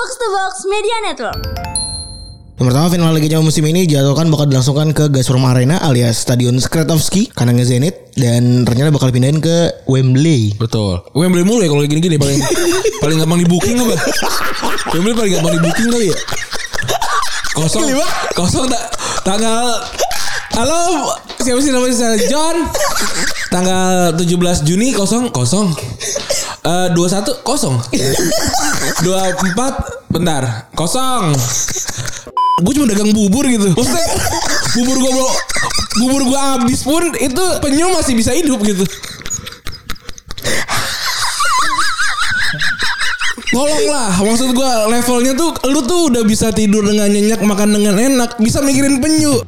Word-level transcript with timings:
Box 0.00 0.16
to 0.16 0.28
Box 0.32 0.52
Media 0.64 0.96
Network. 1.04 1.40
Yang 2.56 2.66
pertama 2.72 2.86
final 2.88 3.12
Liga 3.12 3.36
Champions 3.36 3.52
musim 3.52 3.68
ini 3.68 3.84
dijadwalkan 3.84 4.32
bakal 4.32 4.48
dilangsungkan 4.48 4.96
ke 4.96 5.12
Gazprom 5.12 5.44
Arena 5.44 5.76
alias 5.76 6.24
Stadion 6.24 6.56
Skratovski 6.56 7.28
kandangnya 7.36 7.68
Zenit 7.68 8.08
dan 8.16 8.64
rencana 8.64 8.88
bakal 8.96 9.12
pindahin 9.12 9.44
ke 9.44 9.84
Wembley. 9.84 10.56
Betul. 10.56 11.04
Wembley 11.12 11.44
mulu 11.44 11.60
ya 11.60 11.68
kalau 11.68 11.84
gini-gini 11.84 12.16
paling 12.16 12.40
paling 13.04 13.20
gampang 13.20 13.44
di 13.44 13.48
booking 13.52 13.76
apa? 13.76 13.96
Wembley 14.96 15.12
paling 15.12 15.32
gampang 15.36 15.52
di 15.52 15.62
booking 15.68 15.88
kali 15.92 16.06
ya. 16.08 16.16
Kosong. 17.60 17.84
Kosong 18.32 18.72
tak 18.72 18.96
tanggal 19.20 19.84
Halo, 20.50 21.14
siapa 21.38 21.62
sih 21.62 21.70
namanya 21.70 21.94
saya 21.94 22.18
John? 22.26 22.66
Tanggal 23.54 24.18
17 24.18 24.66
Juni 24.66 24.90
kosong 24.90 25.30
kosong. 25.30 25.70
Eh 26.66 26.88
21 26.90 27.46
kosong. 27.46 27.78
24 27.78 30.10
bentar, 30.10 30.66
kosong. 30.74 31.38
Gue 32.66 32.72
cuma 32.74 32.90
dagang 32.90 33.14
bubur 33.14 33.46
gitu. 33.46 33.70
Maksudnya 33.78 34.06
bubur 34.74 34.96
gue 34.98 35.12
bubur 36.02 36.22
gue 36.26 36.40
habis 36.40 36.82
pun 36.82 37.14
itu 37.14 37.44
penyu 37.62 37.86
masih 37.94 38.18
bisa 38.18 38.34
hidup 38.34 38.58
gitu. 38.66 38.82
Tolonglah 43.50 44.14
Maksud 44.14 44.54
gue 44.54 44.70
levelnya 44.94 45.34
tuh 45.34 45.50
Lu 45.74 45.82
tuh 45.82 46.06
udah 46.06 46.22
bisa 46.22 46.54
tidur 46.54 46.86
dengan 46.86 47.10
nyenyak 47.10 47.42
Makan 47.42 47.74
dengan 47.74 47.98
enak 47.98 48.38
Bisa 48.38 48.62
mikirin 48.62 49.02
penyu 49.02 49.42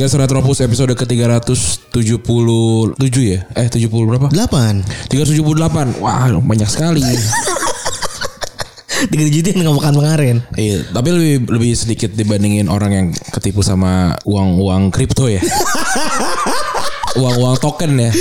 Podcast 0.00 0.16
Retropus 0.16 0.64
episode 0.64 0.96
ke-377 0.96 3.16
ya? 3.20 3.44
Eh 3.52 3.68
70 3.68 4.08
berapa? 4.08 4.32
8. 4.32 5.12
378 5.12 6.00
Wah 6.00 6.24
banyak 6.40 6.64
sekali 6.72 7.04
Tiga 9.12 9.24
digit 9.28 9.52
yang 9.52 9.68
nggak 9.68 9.76
makan 9.76 9.94
kemarin. 10.00 10.36
Iya, 10.56 10.88
tapi 10.88 11.12
lebih 11.12 11.52
lebih 11.52 11.76
sedikit 11.76 12.16
dibandingin 12.16 12.72
orang 12.72 12.92
yang 12.96 13.06
ketipu 13.12 13.60
sama 13.60 14.16
uang-uang 14.24 14.88
kripto 14.88 15.28
ya. 15.28 15.44
Uang-uang 17.18 17.56
token 17.58 17.98
ya. 17.98 18.12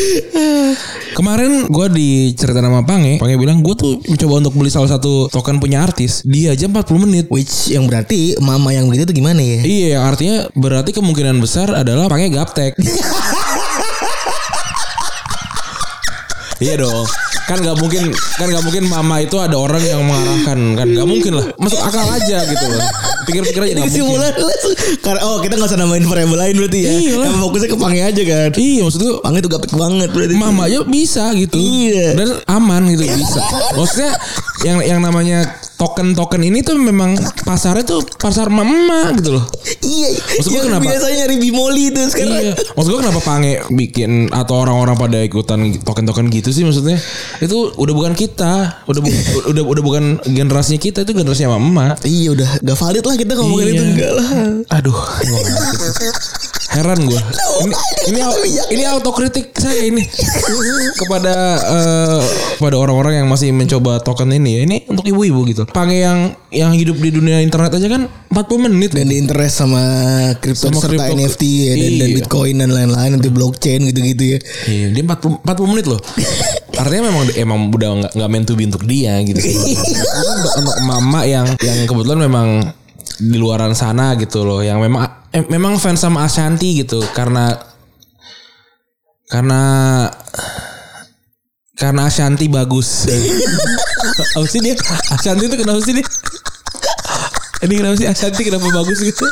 Kemarin 1.14 1.68
gue 1.68 1.88
diceritain 1.92 2.64
sama 2.64 2.82
Pange, 2.88 3.20
Pange 3.20 3.36
bilang 3.36 3.60
gue 3.60 3.76
tuh 3.76 4.00
mencoba 4.08 4.34
untuk 4.46 4.54
beli 4.56 4.72
salah 4.72 4.88
satu 4.88 5.28
token 5.30 5.60
punya 5.60 5.84
artis, 5.84 6.24
dia 6.24 6.56
aja 6.56 6.66
40 6.66 7.06
menit. 7.06 7.26
Which 7.28 7.70
yang 7.70 7.86
berarti 7.86 8.40
mama 8.40 8.72
yang 8.72 8.88
begitu 8.88 9.12
tuh 9.12 9.18
gimana 9.20 9.44
ya? 9.44 9.60
Iya, 9.62 10.02
artinya 10.06 10.48
berarti 10.56 10.96
kemungkinan 10.96 11.38
besar 11.44 11.70
adalah 11.76 12.08
Pange 12.08 12.32
gaptek. 12.32 12.74
iya 16.60 16.76
dong 16.76 17.08
kan 17.48 17.58
nggak 17.58 17.78
mungkin 17.82 18.14
kan 18.14 18.48
nggak 18.52 18.62
mungkin 18.62 18.84
mama 18.86 19.26
itu 19.26 19.40
ada 19.42 19.58
orang 19.58 19.82
yang 19.82 20.06
mengarahkan 20.06 20.60
kan 20.78 20.88
nggak 20.92 21.08
mungkin 21.08 21.34
lah 21.40 21.46
masuk 21.58 21.82
akal 21.82 22.06
aja 22.14 22.46
gitu 22.46 22.66
loh 22.70 22.84
pikir-pikir 23.30 23.62
aja 23.62 23.74
nggak 23.76 23.88
mungkin 23.88 24.20
karena 25.00 25.22
oh 25.24 25.38
kita 25.40 25.54
nggak 25.54 25.70
usah 25.70 25.78
namain 25.78 26.02
variabel 26.02 26.36
lain 26.36 26.56
berarti 26.58 26.80
ya. 26.80 26.92
Iya. 26.92 27.14
Yang 27.24 27.38
fokusnya 27.40 27.68
ke 27.68 27.78
Pange 27.78 28.02
aja 28.02 28.22
kan. 28.24 28.50
iya 28.58 28.82
maksud 28.82 29.00
gue 29.00 29.14
Pange 29.20 29.40
tuh 29.40 29.50
gaptek 29.50 29.74
banget 29.74 30.10
berarti. 30.10 30.34
mama 30.34 30.62
aja 30.66 30.82
bisa 30.84 31.24
gitu 31.34 31.56
Iya. 31.56 32.08
dan 32.16 32.28
aman 32.48 32.82
gitu 32.90 33.06
bisa 33.06 33.40
maksudnya 33.78 34.12
yang 34.60 34.78
yang 34.80 35.00
namanya 35.00 35.48
token-token 35.76 36.42
ini 36.42 36.60
tuh 36.60 36.76
memang 36.76 37.16
pasarnya 37.42 37.88
tuh 37.88 38.04
pasar 38.16 38.48
mama 38.48 39.16
gitu 39.16 39.34
loh 39.34 39.46
Iya. 39.80 40.10
Maksud 40.38 40.50
gua 40.50 40.56
yang 40.56 40.68
kenapa? 40.70 40.84
Biasanya 40.86 41.16
nyari 41.18 41.36
bimoli 41.40 41.84
itu 41.90 42.02
sekarang. 42.06 42.30
Iya, 42.36 42.52
maksud 42.76 42.90
gue 42.90 43.00
kenapa 43.00 43.20
Pange 43.22 43.52
bikin 43.70 44.12
atau 44.30 44.56
orang-orang 44.60 44.96
pada 44.96 45.18
ikutan 45.20 45.60
token-token 45.80 46.30
gitu 46.30 46.52
sih 46.52 46.62
maksudnya? 46.62 47.00
Itu 47.40 47.74
udah 47.74 47.94
bukan 47.94 48.14
kita, 48.14 48.84
udah 48.86 49.02
bu- 49.02 49.16
udah 49.52 49.64
udah 49.66 49.84
bukan 49.84 50.04
generasinya 50.26 50.78
kita 50.78 51.02
itu 51.02 51.12
generasinya 51.12 51.56
mama. 51.56 51.98
Iya 52.02 52.30
udah 52.32 52.50
gak 52.62 52.78
valid 52.78 53.04
lah 53.04 53.16
kita 53.16 53.32
ngomongin 53.34 53.66
Iya. 53.66 53.74
itu 53.74 53.84
enggak 53.88 54.12
lah. 54.14 54.28
Aduh, 54.72 54.98
heran 56.70 57.00
gue. 57.02 57.22
Ini 57.60 57.76
ini, 58.14 58.20
ini 58.78 58.84
autokritik 58.86 59.52
saya 59.58 59.90
ini 59.90 60.06
kepada 60.96 61.34
eh, 61.60 62.22
kepada 62.58 62.76
orang-orang 62.78 63.24
yang 63.24 63.28
masih 63.28 63.50
mencoba 63.52 64.00
token 64.00 64.30
ini 64.32 64.50
ya. 64.56 64.62
Ini 64.70 64.78
untuk 64.88 65.06
ibu-ibu 65.06 65.44
gitu. 65.50 65.64
Pange 65.70 65.98
yang 66.02 66.34
yang 66.54 66.72
hidup 66.74 66.98
di 66.98 67.10
dunia 67.10 67.42
internet 67.42 67.74
aja 67.74 67.88
kan 67.90 68.06
40 68.32 68.66
menit. 68.70 68.90
Dan 68.94 69.10
di 69.10 69.18
interest 69.18 69.66
sama 69.66 69.82
kripto 70.38 70.70
Sama 70.70 70.80
serta 70.82 71.10
kripto. 71.10 71.18
NFT 71.18 71.44
ya 71.44 71.74
dan, 71.74 71.92
dan 71.98 72.08
Iya. 72.10 72.16
Bitcoin 72.22 72.56
dan 72.58 72.70
lain-lain 72.74 73.10
nanti 73.18 73.30
blockchain 73.30 73.82
gitu-gitu 73.90 74.24
ya. 74.24 74.40
Iya, 74.70 74.88
dia 74.94 75.04
40, 75.06 75.46
40 75.46 75.72
menit 75.74 75.86
loh. 75.90 76.00
Artinya 76.82 77.12
memang 77.12 77.24
emang 77.36 77.60
udah 77.74 77.90
nggak 78.06 78.12
nggak 78.16 78.30
meant 78.32 78.46
to 78.48 78.56
be 78.56 78.64
untuk 78.64 78.86
dia 78.88 79.20
gitu. 79.26 79.36
untuk, 79.36 80.54
untuk 80.64 80.78
mama 80.88 81.28
yang 81.28 81.46
yang 81.60 81.84
kebetulan 81.84 82.20
memang 82.24 82.48
di 83.20 83.36
luaran 83.36 83.76
sana 83.76 84.16
gitu 84.16 84.48
loh, 84.48 84.64
yang 84.64 84.80
memang 84.80 85.19
eh, 85.34 85.46
memang 85.50 85.78
fans 85.78 86.02
sama 86.02 86.26
Ashanti 86.26 86.82
gitu 86.82 87.02
karena 87.14 87.58
karena 89.30 89.62
karena 91.80 92.02
Ashanti 92.12 92.52
bagus. 92.52 93.08
Apa 94.36 94.48
sih 94.50 94.60
dia? 94.60 94.76
Ashanti 95.16 95.48
itu 95.48 95.56
kenapa 95.56 95.80
sih 95.80 95.96
dia? 95.96 96.06
Ini 97.60 97.74
kenapa 97.76 97.96
sih 98.00 98.08
Ashanti 98.08 98.42
kenapa 98.48 98.72
bagus 98.72 99.04
gitu? 99.04 99.28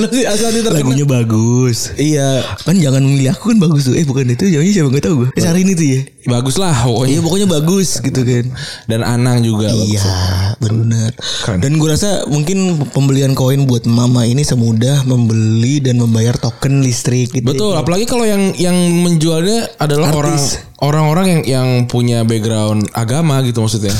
Kenapa 0.00 0.12
sih 0.16 0.24
Ashanti 0.24 0.64
terkenal? 0.64 0.80
Lagunya 0.80 1.04
bagus. 1.04 1.92
Iya, 2.00 2.40
Kan 2.64 2.80
jangan 2.80 3.04
memilih 3.04 3.36
aku 3.36 3.52
kan 3.52 3.58
bagus 3.60 3.92
tuh. 3.92 3.94
Eh 4.00 4.08
bukan 4.08 4.32
itu, 4.32 4.48
jangan 4.48 4.64
siapa 4.72 4.88
nggak 4.88 5.04
tahu 5.04 5.14
gue. 5.20 5.28
Eh, 5.36 5.60
ini 5.60 5.72
tuh 5.76 5.86
ya. 5.86 6.00
bagus 6.26 6.56
lah 6.56 6.72
pokoknya. 6.72 7.12
Iya 7.12 7.20
pokoknya 7.20 7.48
bagus 7.52 7.88
gitu 8.00 8.20
kan. 8.24 8.44
Dan 8.88 9.00
Anang 9.04 9.44
juga 9.44 9.68
bagus. 9.68 10.00
Iya 10.00 10.16
benar. 10.56 11.10
Keren. 11.44 11.58
Dan 11.60 11.72
gue 11.76 11.88
rasa 11.92 12.24
mungkin 12.32 12.80
pembelian 12.96 13.36
koin 13.36 13.68
buat 13.68 13.84
mama 13.84 14.24
ini 14.24 14.40
semudah 14.40 15.04
membeli 15.04 15.84
dan 15.84 16.00
membayar 16.00 16.34
token 16.40 16.80
listrik 16.80 17.28
gitu. 17.30 17.44
Betul, 17.44 17.76
apalagi 17.76 18.08
kalau 18.08 18.24
yang 18.24 18.56
yang 18.56 18.74
menjualnya 19.04 19.68
adalah 19.76 20.16
orang 20.16 20.40
Artis. 20.40 20.64
orang-orang 20.80 21.26
yang 21.28 21.42
yang 21.44 21.68
punya 21.86 22.24
background 22.24 22.88
agama 22.96 23.44
gitu 23.44 23.60
maksudnya. 23.60 23.92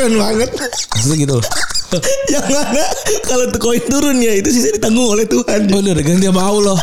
Keren 0.00 0.16
banget. 0.16 0.48
Maksudnya 0.96 1.16
gitu 1.20 1.34
loh. 1.36 1.46
yang 2.32 2.46
mana 2.48 2.84
kalau 3.28 3.44
tuh 3.52 3.60
koin 3.60 3.84
turun 3.84 4.16
ya 4.24 4.32
itu 4.32 4.48
sisa 4.48 4.72
ditanggung 4.72 5.12
oleh 5.12 5.28
Tuhan. 5.28 5.68
Udah 5.68 5.92
ganti 6.00 6.24
sama 6.24 6.40
Allah. 6.40 6.80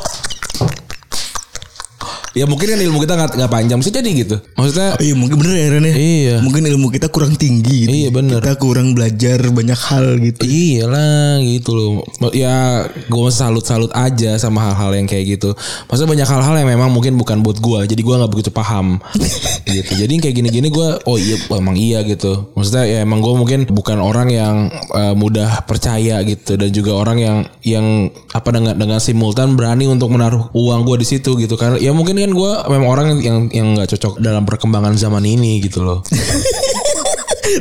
Ya 2.38 2.46
mungkin 2.46 2.70
kan 2.70 2.80
ilmu 2.80 3.02
kita 3.02 3.14
nggak 3.18 3.32
nggak 3.42 3.52
panjang 3.52 3.78
bisa 3.82 3.92
jadi 3.92 4.10
gitu. 4.14 4.36
Maksudnya 4.54 4.90
Iya 5.02 5.14
mungkin 5.18 5.36
bener 5.42 5.54
ya 5.58 5.68
Ren 5.74 5.86
ya. 5.90 5.96
Iya. 5.98 6.36
Mungkin 6.46 6.64
ilmu 6.70 6.88
kita 6.94 7.10
kurang 7.10 7.34
tinggi 7.34 7.90
gitu. 7.90 7.92
Iya, 7.92 8.10
bener. 8.14 8.40
Kita 8.40 8.56
kurang 8.62 8.94
belajar 8.94 9.42
banyak 9.50 9.80
hal 9.80 10.06
gitu. 10.22 10.42
Iyalah 10.46 11.42
gitu 11.42 11.72
loh 11.74 11.90
Ya 12.34 12.86
gue 13.08 13.30
salut-salut 13.32 13.92
aja 13.94 14.38
sama 14.38 14.70
hal-hal 14.70 14.94
yang 14.98 15.08
kayak 15.08 15.38
gitu 15.38 15.54
Maksudnya 15.90 16.10
banyak 16.18 16.28
hal-hal 16.28 16.56
yang 16.60 16.70
memang 16.70 16.90
mungkin 16.94 17.16
bukan 17.18 17.42
buat 17.42 17.58
gue 17.62 17.80
Jadi 17.90 18.02
gue 18.02 18.16
gak 18.16 18.32
begitu 18.32 18.52
paham 18.54 19.02
gitu 19.76 19.92
Jadi 19.98 20.12
kayak 20.22 20.36
gini-gini 20.36 20.68
gue 20.70 20.90
Oh 21.06 21.18
iya 21.18 21.38
emang 21.54 21.78
iya 21.78 22.02
gitu 22.04 22.54
Maksudnya 22.54 22.86
ya 22.86 22.98
emang 23.04 23.24
gue 23.24 23.34
mungkin 23.34 23.60
bukan 23.70 23.98
orang 24.02 24.30
yang 24.30 24.56
eh, 24.72 25.14
mudah 25.14 25.66
percaya 25.66 26.22
gitu 26.26 26.58
Dan 26.58 26.70
juga 26.74 26.98
orang 26.98 27.18
yang 27.18 27.38
yang 27.64 27.86
apa 28.34 28.50
dengan 28.54 28.74
dengan 28.78 29.00
simultan 29.02 29.56
berani 29.58 29.88
untuk 29.90 30.12
menaruh 30.14 30.52
uang 30.54 30.86
gue 30.88 31.04
di 31.04 31.08
situ 31.08 31.38
gitu 31.38 31.56
Karena 31.56 31.78
ya 31.80 31.92
mungkin 31.94 32.18
kan 32.28 32.36
gue 32.36 32.52
memang 32.76 32.88
orang 32.92 33.08
yang 33.24 33.48
yang 33.56 33.68
nggak 33.80 33.88
cocok 33.96 34.20
dalam 34.20 34.44
perkembangan 34.44 35.00
zaman 35.00 35.24
ini 35.24 35.64
gitu 35.64 35.80
loh 35.80 36.04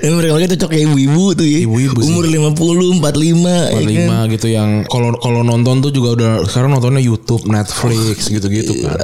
Dan 0.02 0.10
mereka 0.16 0.32
mereka 0.36 0.50
cocok 0.56 0.68
kayak 0.70 0.84
ibu-ibu 0.92 1.24
tuh 1.32 1.46
ya. 1.46 1.58
Ibu-ibu. 1.64 1.98
Umur 2.02 2.24
50, 2.26 3.00
45. 3.00 3.02
ya 3.02 3.70
kan? 3.70 4.26
45 4.26 4.34
gitu 4.36 4.46
yang 4.50 4.68
kalau 4.86 5.10
kalau 5.18 5.40
nonton 5.42 5.80
tuh 5.80 5.90
juga 5.90 6.08
udah 6.16 6.32
sekarang 6.48 6.74
nontonnya 6.74 7.02
YouTube, 7.02 7.46
Netflix 7.48 8.28
gitu-gitu 8.28 8.84
kan. 8.84 8.96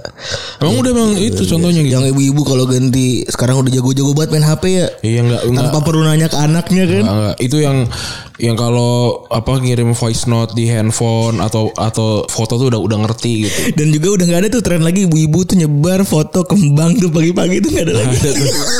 Emang 0.60 0.78
udah 0.78 0.90
emang 0.92 1.10
itu 1.18 1.42
contohnya 1.48 1.80
gitu. 1.82 1.94
Yang 1.98 2.04
ibu-ibu 2.14 2.40
kalau 2.44 2.64
ganti 2.66 3.24
sekarang 3.26 3.60
udah 3.60 3.70
jago-jago 3.72 4.12
banget 4.14 4.30
main 4.36 4.46
HP 4.46 4.62
ya. 4.72 4.86
Iya 5.02 5.20
enggak 5.26 5.42
enggak 5.48 5.62
Tanpa 5.68 5.78
perlu 5.82 6.02
nanya 6.04 6.26
ke 6.28 6.38
anaknya 6.38 6.84
kan. 6.86 7.02
enggak, 7.02 7.16
enggak. 7.16 7.36
Itu 7.42 7.56
yang 7.58 7.76
yang 8.42 8.56
kalau 8.58 9.22
apa 9.30 9.62
ngirim 9.62 9.94
voice 9.94 10.26
note 10.26 10.56
di 10.58 10.66
handphone 10.66 11.38
atau 11.38 11.70
atau 11.78 12.26
foto 12.26 12.58
tuh 12.58 12.74
udah 12.74 12.80
udah 12.80 12.98
ngerti 13.06 13.46
gitu. 13.46 13.58
Dan 13.78 13.94
juga 13.94 14.18
udah 14.18 14.24
nggak 14.26 14.40
ada 14.42 14.48
tuh 14.50 14.62
tren 14.64 14.82
lagi 14.82 15.06
ibu-ibu 15.06 15.46
tuh 15.46 15.56
nyebar 15.58 16.02
foto 16.02 16.42
kembang 16.42 16.98
tuh 16.98 17.12
pagi-pagi 17.12 17.62
tuh 17.62 17.70
nggak 17.70 17.84
ada 17.86 17.94
lagi. 18.02 18.18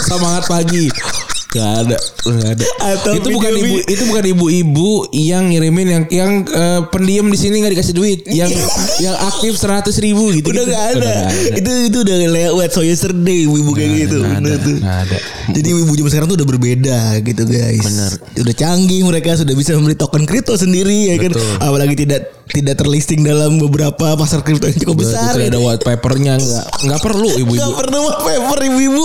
Semangat 0.09 0.45
pagi. 0.51 0.87
Gak 1.53 1.85
ada, 1.85 1.97
gak 2.25 2.49
ada. 2.57 2.65
Atau 2.97 3.13
itu 3.13 3.29
bukan 3.29 3.53
ibu, 3.53 3.77
itu 3.85 4.03
bukan 4.09 4.25
ibu-ibu 4.25 4.89
yang 5.13 5.53
ngirimin 5.53 5.85
yang 5.87 6.05
yang 6.09 6.31
eh, 6.49 6.81
pendiam 6.89 7.29
di 7.29 7.37
sini 7.37 7.61
nggak 7.61 7.77
dikasih 7.77 7.93
duit, 7.93 8.25
yang 8.25 8.49
yang 9.05 9.13
aktif 9.21 9.61
seratus 9.61 10.01
ribu 10.01 10.33
gitu. 10.33 10.49
Udah 10.49 10.65
gitu. 10.65 10.73
gak 10.73 10.85
ada. 10.97 11.15
Itu 11.53 11.71
itu 11.93 11.99
udah 12.01 12.17
lewat 12.33 12.69
so 12.73 12.81
yesterday 12.81 13.45
ibu 13.45 13.69
kayak 13.71 14.09
gitu. 14.09 14.25
nggak 14.25 14.41
Bener 14.41 14.57
ada, 14.57 14.65
tuh. 14.65 14.77
nggak 14.81 14.99
ada. 15.05 15.19
Jadi 15.53 15.69
ibu 15.69 15.93
zaman 15.93 16.09
sekarang 16.09 16.29
tuh 16.29 16.37
udah 16.41 16.49
berbeda 16.49 16.99
gitu 17.21 17.43
guys. 17.45 17.85
Bener. 17.85 18.13
Udah 18.41 18.55
canggih 18.57 19.01
mereka 19.05 19.37
sudah 19.37 19.53
bisa 19.53 19.77
membeli 19.77 19.95
token 19.95 20.25
kripto 20.25 20.57
sendiri 20.57 21.13
ya 21.13 21.21
kan. 21.21 21.37
Betul. 21.37 21.53
Apalagi 21.61 21.95
tidak 22.01 22.21
tidak 22.49 22.75
terlisting 22.77 23.21
dalam 23.23 23.61
beberapa 23.61 24.17
pasar 24.17 24.41
kripto 24.41 24.73
yang 24.73 24.81
cukup 24.81 25.05
besar. 25.05 25.37
Besar, 25.37 25.53
ada 25.53 25.61
white 25.61 25.85
papernya 25.85 26.41
nggak 26.41 26.65
nggak 26.89 27.01
perlu 27.05 27.29
Gak 27.33 27.45
ibu-ibu. 27.45 27.71
pernah 27.77 28.01
paper 28.17 28.59
ibu-ibu. 28.73 29.05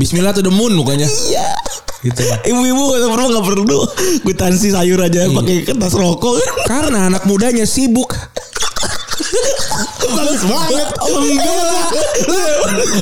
Bismillah 0.00 0.32
to 0.32 0.40
the 0.40 0.48
moon 0.48 0.72
bukannya. 0.74 1.04
Iya. 1.04 1.44
Gitu. 2.00 2.24
Ibu-ibu 2.48 2.82
gak 2.96 3.12
perlu 3.12 3.26
gak 3.28 3.44
perlu 3.44 3.78
Kwitansi 4.24 4.72
sayur 4.72 5.04
aja 5.04 5.28
Iya. 5.28 5.36
pakai 5.36 5.68
kertas 5.68 5.92
rokok 5.92 6.40
Karena 6.64 7.12
anak 7.12 7.28
mudanya 7.28 7.68
sibuk. 7.68 8.16
Bagus 10.00 10.42
banget 10.48 10.88
enggak. 10.96 11.88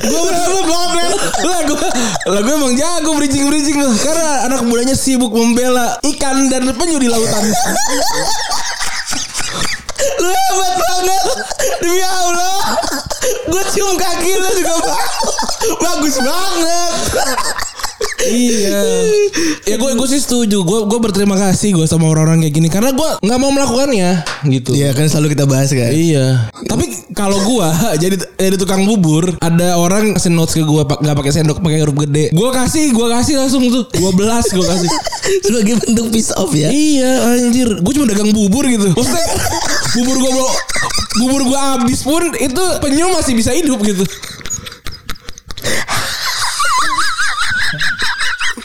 gue 0.03 0.19
berapa 0.19 0.59
banget 0.67 1.15
lah 1.39 1.59
gue 1.63 1.77
lah 2.27 2.41
gue 2.43 2.53
emang 2.53 2.75
jago 2.75 3.15
bridging 3.15 3.47
bridging 3.47 3.79
loh 3.79 3.95
karena 3.95 4.45
anak 4.45 4.67
mudanya 4.67 4.93
sibuk 4.93 5.31
membela 5.31 5.95
ikan 6.03 6.51
dan 6.51 6.67
penyu 6.75 6.99
di 6.99 7.07
lautan 7.07 7.39
Lu 10.19 10.27
hebat 10.27 10.73
banget 10.75 11.23
Demi 11.79 12.01
Allah 12.03 12.59
Gue 13.59 13.75
cium 13.75 13.99
kaki 13.99 14.31
lu 14.39 14.49
juga 14.55 14.73
ba- 14.79 15.03
Bagus 15.83 16.15
banget 16.15 16.91
iya 18.19 18.79
ya 19.65 19.75
gue 19.75 19.91
gue 19.95 20.07
sih 20.07 20.19
setuju 20.19 20.63
gue 20.63 20.79
gue 20.87 20.99
berterima 20.99 21.35
kasih 21.35 21.75
gue 21.75 21.83
sama 21.83 22.07
orang-orang 22.07 22.43
kayak 22.43 22.55
gini 22.55 22.67
karena 22.67 22.95
gue 22.95 23.09
nggak 23.19 23.39
mau 23.39 23.51
melakukannya 23.51 24.23
gitu 24.47 24.71
Iya 24.71 24.95
kan 24.95 25.07
selalu 25.07 25.35
kita 25.35 25.43
bahas 25.43 25.71
kan 25.71 25.91
Iya. 25.91 26.47
Tapi 26.67 26.85
kalau 27.11 27.35
gua 27.43 27.73
jadi 28.03 28.15
jadi 28.37 28.55
tukang 28.55 28.85
bubur, 28.85 29.35
ada 29.41 29.75
orang 29.75 30.15
kasih 30.15 30.31
notes 30.31 30.55
ke 30.55 30.63
gua 30.63 30.85
pak 30.85 31.01
nggak 31.01 31.17
pakai 31.17 31.31
sendok, 31.33 31.59
pakai 31.59 31.81
huruf 31.81 31.97
gede. 32.05 32.29
Gua 32.31 32.53
kasih, 32.53 32.93
gua 32.93 33.19
kasih 33.19 33.35
langsung 33.41 33.65
tuh 33.67 33.83
12 33.97 34.55
gua 34.55 34.65
kasih. 34.71 34.89
Sebagai 35.49 35.73
bentuk 35.81 36.07
piece 36.13 36.31
off 36.37 36.53
ya 36.53 36.69
iya, 36.69 37.35
anjir. 37.35 37.81
Gua 37.81 37.91
cuma 37.91 38.05
dagang 38.07 38.31
bubur 38.31 38.63
gitu. 38.69 38.93
Maksudnya 38.93 39.25
bubur 39.97 40.17
gua 40.21 40.31
mau 40.35 40.49
bubur 41.19 41.41
gua 41.49 41.59
habis 41.77 42.01
pun 42.05 42.23
itu 42.37 42.63
penyu 42.83 43.09
masih 43.13 43.33
bisa 43.33 43.51
hidup 43.55 43.79
gitu. 43.81 44.05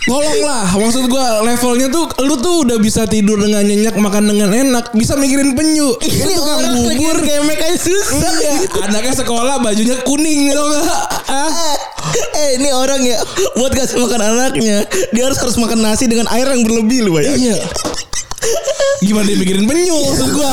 Tolonglah 0.05 0.69
Maksud 0.76 1.09
gua 1.09 1.41
levelnya 1.41 1.88
tuh 1.88 2.05
Lu 2.29 2.37
tuh 2.37 2.69
udah 2.69 2.76
bisa 2.76 3.09
tidur 3.09 3.41
dengan 3.41 3.65
nyenyak 3.65 3.97
Makan 3.97 4.29
dengan 4.29 4.53
enak 4.53 4.93
Bisa 4.93 5.17
mikirin 5.17 5.56
penyu 5.56 5.97
Ini 5.97 6.35
tukang 6.37 6.61
bubur 6.76 7.17
kemek 7.25 7.61
aja 7.65 7.79
susah 7.81 8.32
Iya, 8.37 8.55
anaknya 8.85 9.15
sekolah 9.25 9.65
bajunya 9.65 9.97
kuning 10.05 10.53
gitu 10.53 10.61
enggak? 10.61 11.03
Ah, 11.25 11.77
Eh 12.44 12.61
ini 12.61 12.69
orang 12.70 13.00
ya 13.00 13.17
Buat 13.56 13.73
kasih 13.73 13.97
makan 14.05 14.20
anaknya 14.20 14.85
Dia 15.17 15.23
harus 15.25 15.41
harus 15.41 15.56
makan 15.56 15.81
nasi 15.81 16.05
dengan 16.05 16.29
air 16.31 16.53
yang 16.53 16.62
berlebih 16.69 17.09
lu 17.09 17.17
ya 17.19 17.32
iya. 17.35 17.56
Gimana 19.05 19.26
dia 19.29 19.37
mikirin 19.37 19.67
penyu 19.69 19.96
maksud 20.11 20.29
gua? 20.32 20.52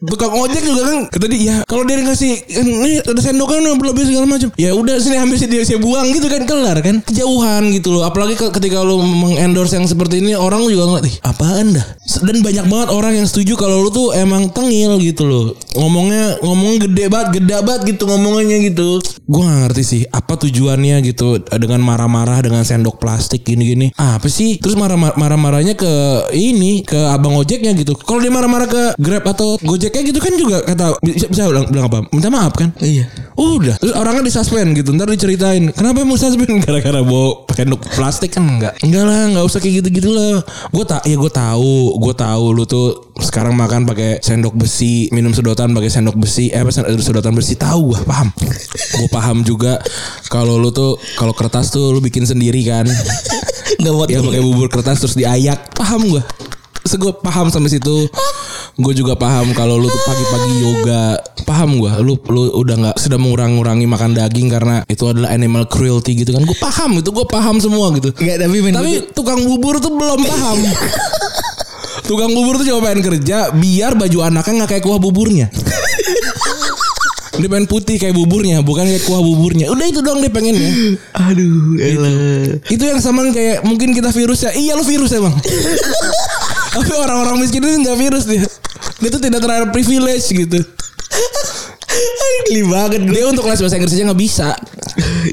Tukang 0.00 0.32
ojek 0.32 0.64
juga 0.64 0.82
kan 0.88 0.98
kata 1.12 1.26
dia 1.28 1.40
ya 1.40 1.56
kalau 1.68 1.84
dia 1.84 2.00
ngasih 2.00 2.32
ini 2.48 3.04
ada 3.04 3.20
sendokan 3.20 3.60
berlebih 3.76 4.08
segala 4.08 4.24
macam. 4.24 4.48
Ya 4.56 4.72
udah 4.72 4.96
sini 4.96 5.20
ambil 5.20 5.36
sih 5.36 5.44
dia 5.44 5.60
saya 5.60 5.76
buang 5.76 6.08
gitu 6.16 6.24
kan 6.32 6.48
kelar 6.48 6.80
kan. 6.80 7.04
Kejauhan 7.04 7.68
gitu 7.76 7.92
loh 7.92 8.08
apalagi 8.08 8.40
ke- 8.40 8.48
ketika 8.48 8.80
lu 8.80 9.04
mengendorse 9.04 9.76
yang 9.76 9.84
seperti 9.84 10.24
ini 10.24 10.32
orang 10.32 10.64
juga 10.64 10.88
ngeliat 10.88 11.04
ih 11.04 11.16
apaan 11.20 11.76
dah? 11.76 11.86
Dan 12.24 12.40
banyak 12.40 12.64
banget 12.72 12.88
orang 12.96 13.12
yang 13.20 13.26
setuju 13.28 13.60
kalau 13.60 13.84
lu 13.84 13.92
tuh 13.92 14.16
emang 14.16 14.48
tengil 14.48 14.96
gitu 15.04 15.28
loh. 15.28 15.52
Ngomongnya 15.76 16.40
ngomong 16.40 16.80
gede 16.80 17.12
banget 17.12 17.28
gede 17.40 17.60
banget 17.60 17.80
gitu 17.92 18.08
ngomongannya 18.08 18.72
gitu. 18.72 19.04
Gua 19.28 19.46
nggak 19.46 19.58
ngerti 19.68 19.82
sih 19.84 20.02
apa 20.08 20.40
tujuannya 20.40 20.96
gitu 21.04 21.44
dengan 21.60 21.84
marah-marah 21.84 22.40
dengan 22.40 22.64
sendok 22.64 22.96
plastik 22.96 23.44
gini-gini. 23.44 23.92
Apa 24.00 24.32
sih? 24.32 24.56
Terus 24.56 24.80
marah 24.80 24.96
marah-marahnya 24.96 25.76
ke 25.76 25.92
ini 26.32 26.82
ke 26.88 26.96
abang 26.96 27.36
ojeknya 27.36 27.76
gitu. 27.76 27.92
Kalau 28.00 28.24
dia 28.24 28.32
marah-marah 28.32 28.68
ke 28.68 28.82
grab 28.96 29.28
atau 29.28 29.60
gojeknya 29.90 30.02
gitu 30.14 30.20
kan 30.22 30.32
juga 30.38 30.56
kata 30.62 30.86
bisa, 31.02 31.26
bisa 31.26 31.42
bilang, 31.50 31.66
bilang 31.66 31.86
apa? 31.90 31.98
Minta 32.14 32.30
maaf 32.30 32.54
kan? 32.54 32.70
Iya. 32.78 33.10
Udah 33.34 33.74
terus 33.82 33.94
orangnya 33.98 34.22
disuspend 34.22 34.78
gitu 34.78 34.94
ntar 34.94 35.10
diceritain. 35.10 35.74
Kenapa 35.74 36.06
mau 36.06 36.14
suspend? 36.14 36.46
Gara-gara 36.64 37.02
bawa 37.02 37.50
sendok 37.50 37.82
plastik? 37.98 38.30
Kan 38.38 38.46
enggak. 38.46 38.78
Enggak 38.86 39.04
lah 39.10 39.20
nggak 39.34 39.44
usah 39.44 39.58
kayak 39.58 39.82
gitu-gitu 39.82 40.14
lah. 40.14 40.46
Gue 40.70 40.84
tak 40.86 41.02
ya 41.10 41.18
gue 41.18 41.32
tahu 41.32 41.98
gue 41.98 42.14
tahu 42.14 42.44
lu 42.54 42.64
tuh 42.64 43.10
sekarang 43.20 43.58
makan 43.58 43.84
pakai 43.84 44.22
sendok 44.22 44.54
besi 44.56 45.10
minum 45.10 45.34
sedotan 45.34 45.74
pakai 45.74 45.90
sendok 45.90 46.16
besi 46.16 46.54
eh 46.54 46.62
sedotan 47.02 47.34
besi. 47.34 47.58
Tahu 47.58 47.92
gue 47.92 48.00
paham? 48.06 48.30
Gue 49.00 49.08
paham 49.08 49.40
juga 49.46 49.80
kalau 50.28 50.60
lu 50.60 50.68
tuh 50.74 51.00
kalau 51.16 51.32
kertas 51.32 51.72
tuh 51.72 51.90
lu 51.90 51.98
bikin 51.98 52.28
sendiri 52.28 52.62
kan. 52.62 52.86
Gak 53.82 53.92
mau 53.96 54.04
ya 54.04 54.20
pakai 54.20 54.42
bubur 54.44 54.68
kertas 54.68 55.00
terus 55.00 55.16
diayak. 55.16 55.72
Paham 55.72 56.04
gue 56.10 56.22
Gue 56.84 57.12
paham 57.20 57.48
sampai 57.48 57.72
situ. 57.72 58.08
Gue 58.80 58.92
juga 58.96 59.12
paham 59.16 59.52
kalau 59.52 59.76
lu 59.76 59.88
tuh 59.88 60.02
pagi-pagi 60.04 60.52
yoga. 60.60 61.04
Paham 61.44 61.80
gue 61.80 61.92
lu 62.04 62.16
lu 62.28 62.42
udah 62.60 62.76
nggak 62.76 62.96
sudah 62.96 63.18
mengurangi 63.20 63.84
makan 63.88 64.16
daging 64.16 64.48
karena 64.48 64.84
itu 64.88 65.04
adalah 65.08 65.32
animal 65.32 65.68
cruelty 65.68 66.16
gitu 66.16 66.36
kan. 66.36 66.44
Gue 66.44 66.56
paham 66.56 67.00
itu 67.00 67.10
gue 67.12 67.26
paham 67.28 67.56
semua 67.60 67.92
gitu. 67.96 68.12
Gak 68.12 68.36
tapi 68.40 68.56
men 68.64 68.76
tapi 68.76 69.04
tukang 69.12 69.40
bubur 69.44 69.80
tuh 69.80 69.92
belum 69.92 70.20
paham. 70.24 70.58
Tukang 72.08 72.32
bubur 72.32 72.58
tuh 72.58 72.66
coba 72.74 72.90
pengen 72.90 73.06
kerja 73.06 73.54
biar 73.54 73.94
baju 73.94 74.18
anaknya 74.26 74.52
nggak 74.64 74.70
kayak 74.76 74.84
kuah 74.84 74.98
buburnya. 74.98 75.46
Dia 77.40 77.48
pengen 77.48 77.70
putih 77.70 77.96
kayak 77.96 78.12
buburnya 78.12 78.60
bukan 78.60 78.84
kayak 78.84 79.04
kuah 79.08 79.22
buburnya. 79.24 79.72
Udah 79.72 79.86
itu 79.88 80.04
doang 80.04 80.20
dia 80.20 80.28
pengennya. 80.28 80.98
Aduh 81.16 81.78
elah. 81.80 82.60
itu 82.68 82.82
yang 82.84 83.00
sama 83.00 83.24
kayak 83.32 83.64
mungkin 83.64 83.96
kita 83.96 84.12
virus 84.12 84.44
ya. 84.44 84.52
Iya 84.52 84.76
lu 84.76 84.84
virus 84.84 85.14
emang. 85.16 85.32
Tapi 86.70 86.90
orang-orang 86.94 87.36
miskin 87.42 87.62
itu 87.66 87.82
nggak 87.82 87.98
virus 87.98 88.24
dia. 88.30 88.46
Dia 89.02 89.10
tuh 89.10 89.22
tidak 89.22 89.40
terlalu 89.42 89.66
privilege 89.74 90.26
gitu. 90.30 90.60
Geli 92.50 92.62
banget 92.66 93.02
gue 93.02 93.14
Dia 93.14 93.26
untuk 93.26 93.42
kelas 93.46 93.62
bahasa 93.62 93.76
Inggris 93.78 93.94
aja 93.94 94.04
nggak 94.10 94.20
bisa. 94.20 94.48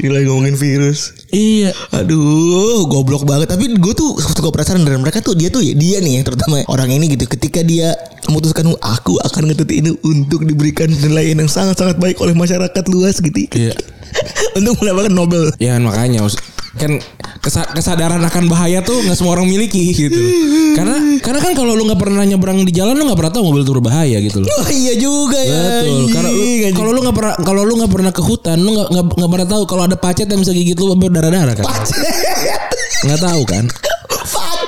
Gila 0.02 0.22
ngomongin 0.26 0.58
virus 0.58 1.14
Iya. 1.30 1.74
Aduh, 1.94 2.88
goblok 2.90 3.28
banget. 3.28 3.52
Tapi 3.52 3.78
gue 3.78 3.94
tuh 3.94 4.18
suka 4.18 4.50
perasaan 4.50 4.82
dari 4.82 4.98
mereka 4.98 5.22
tuh 5.22 5.38
dia 5.38 5.52
tuh 5.54 5.62
ya 5.62 5.78
dia 5.78 6.02
nih 6.02 6.22
yang 6.22 6.26
terutama 6.26 6.64
orang 6.72 6.90
ini 6.90 7.14
gitu. 7.14 7.30
Ketika 7.30 7.62
dia 7.62 7.94
memutuskan 8.26 8.74
aku 8.80 9.20
akan 9.22 9.52
ngetut 9.52 9.70
ini 9.70 9.94
untuk 10.02 10.48
diberikan 10.48 10.90
penilaian 10.90 11.38
yang 11.38 11.52
sangat-sangat 11.52 12.00
baik 12.02 12.18
oleh 12.24 12.34
masyarakat 12.34 12.84
luas 12.90 13.22
gitu. 13.22 13.46
Iya. 13.54 13.76
untuk 14.58 14.80
mendapatkan 14.82 15.14
Nobel. 15.14 15.54
Ya 15.62 15.78
makanya 15.78 16.26
kan 16.78 16.92
kesa- 17.42 17.70
kesadaran 17.74 18.22
akan 18.22 18.44
bahaya 18.48 18.86
tuh 18.86 19.02
nggak 19.04 19.18
semua 19.18 19.34
orang 19.34 19.50
miliki 19.50 19.92
gitu. 19.92 20.22
Karena 20.78 21.20
karena 21.20 21.40
kan 21.42 21.52
kalau 21.58 21.74
lu 21.74 21.84
nggak 21.90 22.00
pernah 22.00 22.24
nyebrang 22.24 22.62
di 22.64 22.72
jalan 22.72 22.94
lu 22.94 23.10
nggak 23.10 23.20
pernah 23.20 23.34
tahu 23.34 23.44
mobil 23.50 23.66
itu 23.66 23.74
berbahaya 23.74 24.18
gitu 24.22 24.46
loh. 24.46 24.48
Oh 24.48 24.70
iya 24.70 24.94
juga 24.96 25.40
ya. 25.42 25.84
Betul. 25.84 26.14
Karena 26.14 26.30
kalau 26.78 26.92
lu 26.94 27.00
nggak 27.02 27.16
pernah 27.18 27.34
kalau 27.42 27.62
lu 27.66 27.74
nggak 27.82 27.92
pernah 27.92 28.12
ke 28.14 28.22
hutan, 28.22 28.58
lu 28.62 28.70
nggak 28.78 28.88
nggak 28.94 29.06
nggak 29.18 29.32
pernah 29.34 29.48
tahu 29.50 29.62
kalau 29.66 29.84
ada 29.90 29.98
pacet 29.98 30.28
yang 30.30 30.40
bisa 30.40 30.54
gigit 30.54 30.78
lu 30.78 30.94
berdarah-darah 30.96 31.56
kan. 31.58 31.66
Nggak 33.06 33.22
tahu 33.22 33.42
kan. 33.50 33.66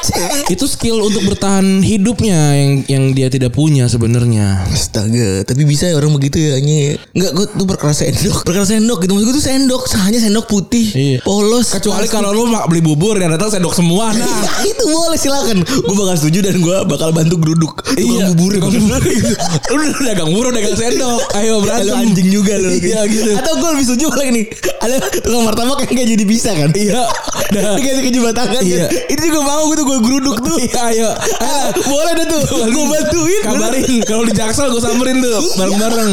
Itu 0.54 0.66
skill 0.66 1.04
untuk 1.04 1.24
bertahan 1.26 1.84
hidupnya 1.84 2.56
yang 2.56 2.72
yang 2.88 3.04
dia 3.14 3.28
tidak 3.28 3.54
punya 3.54 3.86
sebenarnya. 3.86 4.66
Astaga, 4.70 5.44
tapi 5.46 5.64
bisa 5.68 5.90
ya 5.90 5.96
orang 6.00 6.16
begitu 6.16 6.40
ya 6.40 6.58
Nye. 6.60 6.98
Enggak, 7.14 7.32
gue 7.36 7.46
tuh 7.56 7.68
perkara 7.68 7.94
sendok. 7.94 8.44
Perkara 8.48 8.66
sendok 8.66 8.98
gitu. 9.04 9.12
Maksud 9.16 9.28
gue 9.28 9.36
tuh 9.36 9.46
sendok. 9.46 9.82
Hanya 10.00 10.20
sendok 10.20 10.46
putih. 10.48 10.86
Iya. 10.92 11.20
Polos. 11.24 11.76
Kecuali 11.76 12.08
kalau 12.08 12.32
lu 12.32 12.48
mak 12.48 12.68
beli 12.68 12.82
bubur 12.82 13.16
yang 13.20 13.32
datang 13.34 13.52
sendok 13.52 13.76
semua. 13.76 14.12
Nah, 14.20 14.28
Ya, 14.28 14.76
itu 14.76 14.84
boleh 14.84 15.16
silakan. 15.16 15.64
Gue 15.64 15.96
bakal 15.96 16.16
setuju 16.20 16.52
dan 16.52 16.60
gue 16.60 16.78
bakal 16.92 17.16
bantu 17.16 17.40
geruduk. 17.40 17.80
Tukang 17.88 18.36
bubur. 18.36 18.52
Lu 19.72 19.80
udah 19.80 20.04
dagang 20.12 20.30
bubur, 20.34 20.52
dagang 20.52 20.76
sendok. 20.76 21.22
Ayo 21.40 21.64
berantem. 21.64 21.96
Anjing 22.04 22.28
juga 22.28 22.60
loh. 22.60 22.74
Iya 22.74 23.08
gitu. 23.08 23.32
Atau 23.40 23.64
gue 23.64 23.70
lebih 23.80 23.86
setuju 23.88 24.06
lagi 24.12 24.32
nih. 24.36 24.46
Ada 24.84 24.96
tukang 25.24 25.44
martabak 25.48 25.88
yang 25.88 26.04
gak 26.04 26.08
jadi 26.20 26.26
bisa 26.28 26.52
kan. 26.52 26.70
Iya. 26.76 27.02
Dikasih 27.50 28.04
keju 28.12 28.20
batangan 28.28 28.62
Iya. 28.62 28.88
Itu 29.08 29.22
juga 29.24 29.40
mau 29.46 29.64
gue 29.72 29.78
tuh 29.80 29.88
gue 29.90 29.98
geruduk 30.06 30.38
tuh. 30.40 30.58
Iya, 30.70 30.82
ayo. 30.94 31.10
Ah, 31.40 31.74
boleh 31.82 32.14
dah 32.14 32.28
tuh. 32.28 32.42
Gue 32.70 32.86
bantuin. 32.86 33.42
Kabarin 33.42 34.00
kalau 34.06 34.24
di 34.28 34.34
Jaksel 34.36 34.70
gue 34.70 34.82
samperin 34.82 35.18
tuh 35.18 35.42
bareng-bareng. 35.58 36.12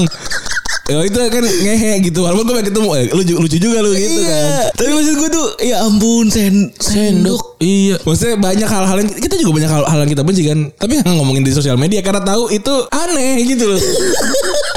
Ya 0.87 1.03
itu 1.03 1.19
kan 1.19 1.43
ngehe 1.43 1.99
gitu 1.99 2.23
Walaupun 2.23 2.47
gue 2.47 2.63
ketemu 2.63 2.89
eh, 2.95 3.11
lucu, 3.11 3.35
lucu 3.35 3.59
juga 3.59 3.83
lu 3.83 3.91
gitu 3.91 4.23
Iya. 4.23 4.31
kan 4.31 4.47
Tapi 4.71 4.91
maksud 4.95 5.15
gue 5.19 5.31
tuh 5.35 5.47
ya 5.59 5.83
ampun 5.83 6.31
sen 6.31 6.71
sendok. 6.79 7.59
Iya 7.59 7.99
Maksudnya 8.07 8.39
banyak 8.39 8.69
hal-hal 8.71 8.97
yang 9.03 9.11
Kita 9.11 9.35
juga 9.35 9.51
banyak 9.59 9.71
hal-hal 9.75 9.99
yang 10.07 10.11
kita 10.15 10.23
benci 10.23 10.47
kan 10.47 10.71
Tapi 10.79 11.03
ngomongin 11.03 11.43
di 11.43 11.51
sosial 11.51 11.75
media 11.75 12.07
Karena 12.07 12.23
tahu 12.23 12.55
itu 12.55 12.71
aneh 12.95 13.43
gitu 13.43 13.67
loh 13.67 13.81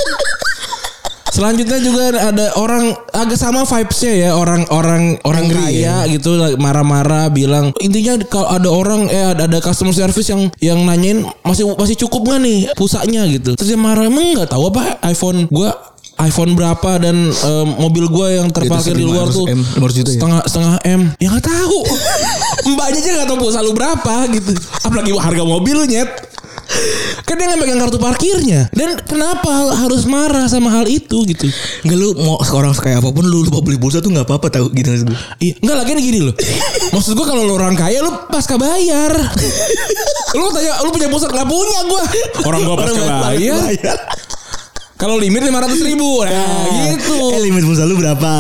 Selanjutnya 1.39 1.79
juga 1.79 2.03
ada 2.19 2.51
orang 2.59 2.91
agak 3.15 3.39
sama 3.39 3.63
vibesnya 3.63 4.27
ya 4.27 4.29
orang-orang 4.35 5.15
orang 5.23 5.47
Angry 5.47 5.79
kaya 5.79 6.03
gitu 6.11 6.35
marah-marah 6.59 7.31
bilang 7.31 7.71
intinya 7.79 8.19
kalau 8.27 8.51
ada 8.51 8.67
orang 8.67 9.07
eh 9.07 9.23
ada, 9.31 9.47
ada 9.47 9.63
customer 9.63 9.95
service 9.95 10.27
yang 10.27 10.51
yang 10.59 10.83
nanyain 10.83 11.23
masih 11.47 11.63
masih 11.79 11.95
cukup 11.95 12.27
nggak 12.27 12.39
nih 12.43 12.59
pulsanya 12.75 13.23
gitu. 13.31 13.55
Terus 13.55 13.71
dia 13.71 13.79
marah 13.79 14.03
emang 14.03 14.35
nggak 14.35 14.51
tahu 14.51 14.67
apa 14.67 14.99
iPhone 15.07 15.47
gua 15.47 15.71
iPhone 16.19 16.51
berapa 16.59 16.99
dan 16.99 17.31
em, 17.31 17.67
mobil 17.79 18.11
gua 18.11 18.27
yang 18.43 18.51
terparkir 18.51 18.91
di 18.91 19.07
luar 19.07 19.31
500 19.31 19.39
tuh 19.39 19.45
M, 19.47 19.61
500 19.79 19.95
juta 19.95 20.09
ya? 20.11 20.19
setengah 20.19 20.41
setengah 20.43 20.75
M. 20.83 21.01
Ya 21.23 21.27
nggak 21.31 21.47
tahu. 21.47 21.79
Mbaknya 22.75 22.99
aja 22.99 23.09
nggak 23.15 23.27
tahu 23.31 23.37
pulsa 23.39 23.63
lu 23.63 23.71
berapa 23.71 24.15
gitu. 24.27 24.51
Apalagi 24.83 25.15
harga 25.15 25.43
mobil 25.47 25.71
lu 25.79 25.87
nyet 25.87 26.11
kan 27.25 27.35
dia 27.35 27.45
nggak 27.49 27.59
megang 27.59 27.79
kartu 27.81 27.97
parkirnya 27.97 28.69
dan 28.73 28.97
kenapa 29.03 29.73
harus 29.73 30.05
marah 30.05 30.45
sama 30.45 30.69
hal 30.69 30.85
itu 30.85 31.25
gitu 31.25 31.49
Enggak 31.85 31.97
lu 31.97 32.07
mau 32.19 32.37
orang 32.41 32.75
sekaya 32.75 32.99
apa 32.99 33.09
pun 33.09 33.23
lu 33.23 33.47
lupa 33.47 33.63
beli 33.63 33.79
pulsa 33.79 34.03
tuh 34.03 34.11
nggak 34.11 34.27
apa-apa 34.27 34.47
tahu 34.51 34.67
gitu 34.75 34.89
maksud 34.91 35.07
gue. 35.07 35.19
Iya, 35.39 35.53
enggak 35.63 35.77
lagi 35.79 35.91
gini 36.03 36.19
loh. 36.27 36.35
Maksud 36.91 37.15
gua 37.15 37.27
kalau 37.31 37.43
lu 37.47 37.53
orang 37.55 37.75
kaya 37.77 38.03
lu 38.03 38.11
pasca 38.27 38.59
bayar. 38.59 39.13
lu 40.37 40.45
tanya 40.53 40.83
lu 40.83 40.89
punya 40.91 41.07
pulsa 41.07 41.27
nggak 41.31 41.47
punya 41.47 41.79
gua. 41.87 42.03
Orang 42.43 42.61
gua 42.67 42.75
pasca 42.83 43.01
bayar. 43.31 43.63
Kalau 44.99 45.15
limit 45.15 45.39
lima 45.39 45.63
ratus 45.63 45.79
ribu, 45.79 46.27
nah 46.27 46.67
gitu. 46.91 47.31
Eh 47.31 47.39
limit 47.39 47.63
pulsa 47.63 47.87
lu 47.87 47.95
berapa? 47.95 48.33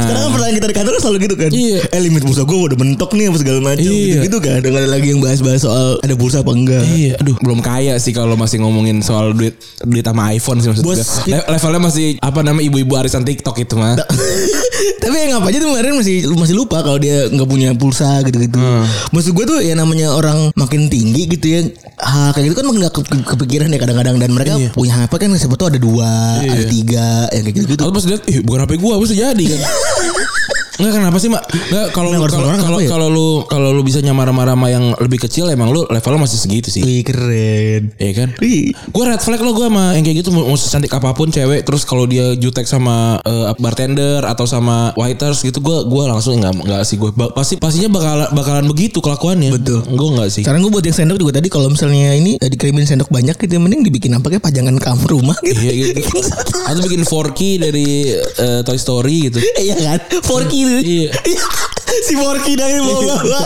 Sekarang 0.00 0.20
kan 0.24 0.30
pertanyaan 0.32 0.56
kita 0.56 0.66
di 0.66 0.76
kantor 0.80 0.92
kan 0.96 1.02
selalu 1.04 1.18
gitu 1.20 1.36
kan. 1.36 1.50
Iya. 1.52 1.78
Eh 1.84 2.00
limit 2.00 2.22
pulsa 2.24 2.42
gue 2.42 2.56
udah 2.56 2.78
mentok 2.80 3.12
nih 3.12 3.28
apa 3.28 3.36
segala 3.36 3.58
macam 3.60 3.84
Iya. 3.84 3.92
gitu, 3.92 4.16
gitu 4.24 4.38
kan. 4.40 4.58
Nggak 4.64 4.72
ada 4.78 4.88
lagi 4.88 5.06
yang 5.12 5.20
bahas-bahas 5.20 5.60
soal 5.60 6.00
ada 6.00 6.14
pulsa 6.16 6.40
apa 6.40 6.48
enggak. 6.50 6.80
Iya, 6.80 7.20
aduh 7.20 7.36
belum 7.36 7.60
kaya 7.60 8.00
sih 8.00 8.16
kalau 8.16 8.40
masih 8.40 8.56
ngomongin 8.58 9.04
soal 9.04 9.36
duit 9.36 9.52
duit 9.84 10.00
sama 10.00 10.32
iPhone 10.32 10.64
sih 10.64 10.72
maksudnya. 10.72 10.88
Bos, 10.88 11.28
Le- 11.28 11.44
levelnya 11.44 11.80
masih 11.84 12.06
apa 12.24 12.40
namanya 12.40 12.64
ibu-ibu 12.64 12.96
arisan 12.96 13.28
TikTok 13.28 13.60
itu 13.60 13.76
mah. 13.76 14.00
Tapi 15.02 15.14
yang 15.24 15.40
apa 15.40 15.48
aja 15.48 15.58
tuh 15.58 15.68
kemarin 15.68 15.92
masih 15.92 16.16
masih 16.34 16.54
lupa 16.54 16.80
kalau 16.80 16.96
dia 16.96 17.28
nggak 17.28 17.48
punya 17.48 17.70
pulsa 17.74 18.20
gitu-gitu. 18.24 18.56
Hmm. 18.56 18.84
Maksud 19.10 19.32
gue 19.32 19.44
tuh 19.44 19.58
ya 19.60 19.72
namanya 19.72 20.12
orang 20.12 20.52
makin 20.54 20.88
tinggi 20.88 21.28
gitu 21.28 21.46
ya. 21.48 21.60
Hal 21.98 22.30
kayak 22.30 22.48
gitu 22.48 22.56
kan 22.56 22.66
nggak 22.68 22.92
ke- 22.94 23.04
ke- 23.04 23.26
kepikiran 23.26 23.68
ya 23.68 23.78
kadang-kadang 23.78 24.16
dan 24.16 24.30
mereka 24.30 24.54
punya 24.70 24.94
HP 24.94 25.12
kan 25.18 25.28
tuh 25.34 25.66
ada 25.66 25.78
dua, 25.80 25.97
Iya. 26.44 26.52
ada 26.54 26.64
tiga, 26.70 27.08
yang 27.34 27.42
kayak 27.48 27.56
gitu-gitu. 27.58 27.82
Atau 27.82 27.94
pas 27.94 28.04
lihat, 28.06 28.22
ih 28.30 28.38
bukan 28.44 28.60
HP 28.66 28.72
gua, 28.78 28.94
bisa 29.02 29.14
jadi 29.16 29.44
kan. 29.48 29.60
Enggak 30.78 30.92
kenapa 31.02 31.16
sih, 31.18 31.28
Mak? 31.28 31.42
Enggak 31.50 31.86
kalau 31.90 32.10
harus 32.14 32.32
kalau 32.32 32.48
kalau 32.54 32.78
ya? 32.78 32.88
kalau 32.88 33.08
lu 33.10 33.28
kalau 33.50 33.68
lu 33.74 33.82
bisa 33.82 33.98
nyamar-marah 33.98 34.54
sama 34.54 34.70
yang 34.70 34.94
lebih 35.02 35.18
kecil 35.26 35.50
emang 35.50 35.74
lu 35.74 35.82
levelnya 35.90 36.22
masih 36.22 36.38
segitu 36.38 36.70
sih. 36.70 36.82
Wih 36.86 37.02
keren. 37.02 37.90
Iya 37.98 38.12
kan? 38.14 38.28
Wih. 38.38 38.70
Gue 38.94 39.02
red 39.06 39.18
flag 39.18 39.42
lo 39.42 39.52
gue 39.52 39.66
sama 39.66 39.98
yang 39.98 40.06
kayak 40.06 40.22
gitu 40.22 40.30
mau 40.30 40.54
secantik 40.54 40.94
apa 40.94 41.10
pun 41.18 41.34
cewek 41.34 41.66
terus 41.66 41.82
kalau 41.82 42.06
dia 42.06 42.38
jutek 42.38 42.64
sama 42.70 43.18
eh, 43.26 43.50
bartender 43.58 44.22
atau 44.22 44.46
sama 44.46 44.94
waiters 44.94 45.42
gitu 45.42 45.58
gue 45.58 45.78
gua 45.90 46.14
langsung 46.14 46.38
nggak 46.38 46.62
nggak 46.62 46.82
sih 46.86 46.94
gue 46.94 47.10
pasti 47.34 47.58
pastinya 47.58 47.90
bakalan 47.90 48.28
bakalan 48.30 48.64
begitu 48.70 49.02
kelakuannya 49.02 49.50
Betul. 49.58 49.82
gue 49.82 50.08
nggak 50.14 50.28
sih 50.30 50.42
Sekarang 50.46 50.62
gue 50.62 50.72
buat 50.72 50.86
yang 50.86 50.94
sendok 50.94 51.18
juga 51.18 51.42
tadi 51.42 51.48
kalau 51.50 51.66
misalnya 51.72 52.14
ini 52.14 52.38
eh, 52.38 52.48
dikirimin 52.48 52.86
sendok 52.86 53.10
banyak 53.10 53.34
gitu 53.34 53.58
mending 53.58 53.82
dibikin 53.82 54.14
apa 54.14 54.30
kayak 54.30 54.44
pajangan 54.46 54.78
kamu 54.78 55.04
rumah 55.10 55.36
gitu. 55.42 55.58
Iya 55.58 55.72
gitu. 55.90 56.00
Atau 56.70 56.80
bikin 56.86 57.02
forky 57.02 57.58
dari 57.58 58.14
eh, 58.14 58.60
Toy 58.62 58.78
Story 58.78 59.32
gitu. 59.32 59.42
Iya 59.58 59.74
kan? 59.74 59.98
Forky 60.22 60.67
itu. 60.68 60.80
Iya. 60.84 61.10
si 62.06 62.14
Forky 62.14 62.52
dari 62.54 62.78
bawah-bawah. 62.84 63.44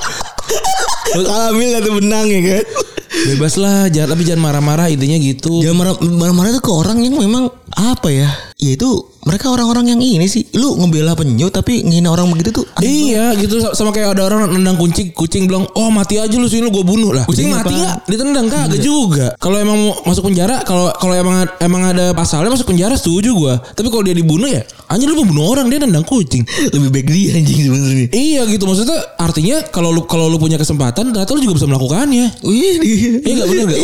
Ambil 1.53 1.69
satu 1.79 1.91
benang 2.03 2.27
ya 2.29 2.41
kan. 2.43 2.65
Bebas 3.13 3.55
lah, 3.61 3.93
jangan 3.93 4.17
tapi 4.17 4.23
jangan 4.25 4.43
marah-marah 4.51 4.89
intinya 4.89 5.21
gitu. 5.21 5.61
Jangan 5.61 5.77
marah- 5.77 6.01
marah-marah 6.01 6.51
tuh 6.59 6.65
ke 6.65 6.73
orang 6.73 6.99
yang 7.05 7.21
memang 7.21 7.53
apa 7.77 8.09
ya? 8.09 8.29
Ya 8.57 8.73
itu 8.75 9.12
mereka 9.23 9.55
orang-orang 9.55 9.95
yang 9.95 10.01
ini 10.03 10.27
sih. 10.27 10.43
Lu 10.59 10.75
ngebela 10.77 11.15
penyu 11.15 11.47
tapi 11.47 11.83
ngina 11.87 12.11
orang 12.11 12.27
begitu 12.35 12.63
tuh. 12.63 12.67
aneh 12.75 13.15
Iya 13.15 13.39
gitu 13.39 13.63
sama 13.73 13.95
kayak 13.95 14.19
ada 14.19 14.27
orang 14.27 14.51
nendang 14.51 14.75
kucing 14.75 15.15
kucing 15.15 15.47
bilang 15.47 15.67
oh 15.79 15.89
mati 15.95 16.19
aja 16.19 16.35
lu 16.35 16.51
sini 16.51 16.67
lu 16.67 16.75
gue 16.75 16.83
bunuh 16.83 17.15
lah 17.15 17.23
kucing 17.25 17.51
Kucing 17.51 17.55
mati 17.55 17.75
apa? 17.75 17.83
nggak 17.83 17.97
ditendang 18.11 18.47
kagak 18.51 18.81
juga 18.83 19.27
kalau 19.39 19.57
emang 19.63 19.79
mau 19.79 19.93
masuk 20.07 20.27
penjara 20.27 20.63
kalau 20.67 20.91
kalau 20.99 21.15
emang 21.15 21.47
emang 21.63 21.83
ada 21.95 22.11
pasalnya 22.13 22.51
masuk 22.51 22.67
penjara 22.75 22.99
setuju 22.99 23.31
gue 23.35 23.55
tapi 23.75 23.87
kalau 23.89 24.03
dia 24.03 24.15
dibunuh 24.15 24.51
ya 24.51 24.63
anjir 24.91 25.07
lu 25.07 25.23
membunuh 25.23 25.55
orang 25.55 25.71
dia 25.71 25.79
nendang 25.79 26.03
kucing 26.03 26.43
Lebih 26.75 26.91
baik 26.91 27.07
dia 27.09 27.31
anjing 27.39 27.61
sebenarnya. 27.71 28.07
iya 28.11 28.41
gitu 28.47 28.65
maksudnya 28.67 28.99
artinya 29.19 29.57
kalau 29.71 29.95
lu 29.95 30.03
kalau 30.05 30.27
lu 30.27 30.39
punya 30.39 30.59
kesempatan 30.59 31.15
ternyata 31.15 31.31
lu 31.35 31.41
juga 31.41 31.63
bisa 31.63 31.67
melakukannya 31.71 32.27
Wih, 32.43 32.75
dia. 32.83 33.11
iya 33.23 33.33
nggak 33.39 33.49
benar 33.49 33.65
nggak 33.71 33.81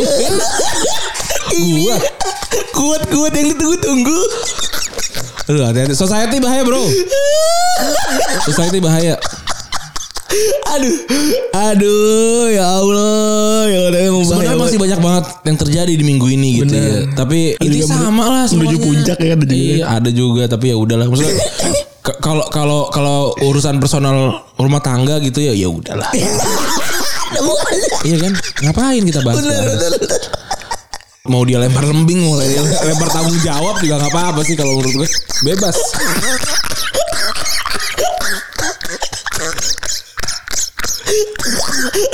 Gua. 1.48 1.96
kuat-kuat 2.70 3.32
yang 3.34 3.48
ditunggu-tunggu. 3.50 4.18
Aduh 5.48 5.64
hati-hati 5.64 5.94
society 5.96 6.36
bahaya 6.44 6.62
bro 6.62 6.84
society 8.44 8.78
bahaya 8.84 9.16
Aduh, 10.68 10.94
aduh, 11.56 12.52
ya 12.52 12.66
Allah, 12.78 13.64
ya 13.66 13.78
Allah, 13.88 14.22
Sebenarnya 14.22 14.60
masih 14.60 14.78
banyak 14.78 15.00
banget 15.00 15.24
yang 15.48 15.56
terjadi 15.56 15.92
di 15.96 16.04
minggu 16.04 16.28
ini 16.28 16.60
gitu 16.62 16.76
Bener. 16.76 16.84
ya. 16.84 16.98
Tapi 17.16 17.56
ini 17.64 17.80
sama 17.82 18.28
lah 18.28 18.44
menuju 18.46 18.76
semuanya. 18.76 18.84
puncak 18.84 19.18
ya, 19.18 19.32
ada 19.34 19.46
juga. 19.48 19.56
Iya, 19.56 19.84
ada 19.88 20.10
juga 20.12 20.42
tapi 20.44 20.64
ya 20.68 20.76
udahlah. 20.76 21.06
Maksudnya 21.08 21.34
kalau 22.24 22.44
kalau 22.52 22.80
kalau 22.92 23.18
urusan 23.40 23.80
personal 23.80 24.44
rumah 24.60 24.84
tangga 24.84 25.16
gitu 25.24 25.40
ya 25.40 25.56
ya 25.56 25.72
udahlah. 25.72 26.12
iya 28.06 28.16
kan? 28.20 28.32
Ngapain 28.68 29.02
kita 29.08 29.20
bahas? 29.24 29.40
Bener, 29.40 29.64
bener, 29.64 29.92
bener. 29.96 30.20
Mau 31.28 31.44
dia 31.44 31.60
lempar 31.60 31.84
lembing, 31.84 32.24
mau 32.24 32.40
dia 32.40 32.64
lempar 32.64 33.08
tanggung 33.12 33.36
jawab 33.44 33.76
juga 33.84 34.00
nggak 34.00 34.12
apa-apa 34.16 34.40
sih 34.48 34.56
kalau 34.56 34.80
menurut 34.80 35.04
gue. 35.04 35.08
Bebas. 35.44 35.76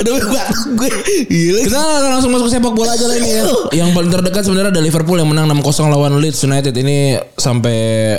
Aduh, 0.03 0.19
batuk 0.19 0.67
gue. 0.75 0.89
Gila. 1.31 1.59
Kita 1.63 1.81
langsung 2.11 2.31
masuk 2.35 2.47
sepak 2.51 2.73
bola 2.75 2.91
aja 2.95 3.07
lah 3.07 3.15
ini 3.15 3.29
ya. 3.31 3.43
Yang 3.71 3.89
paling 3.95 4.11
terdekat 4.11 4.43
sebenarnya 4.43 4.71
ada 4.75 4.83
Liverpool 4.83 5.17
yang 5.19 5.29
menang 5.31 5.47
6-0 5.51 5.91
lawan 5.91 6.19
Leeds 6.19 6.43
United 6.43 6.75
ini 6.75 7.15
sampai 7.39 7.77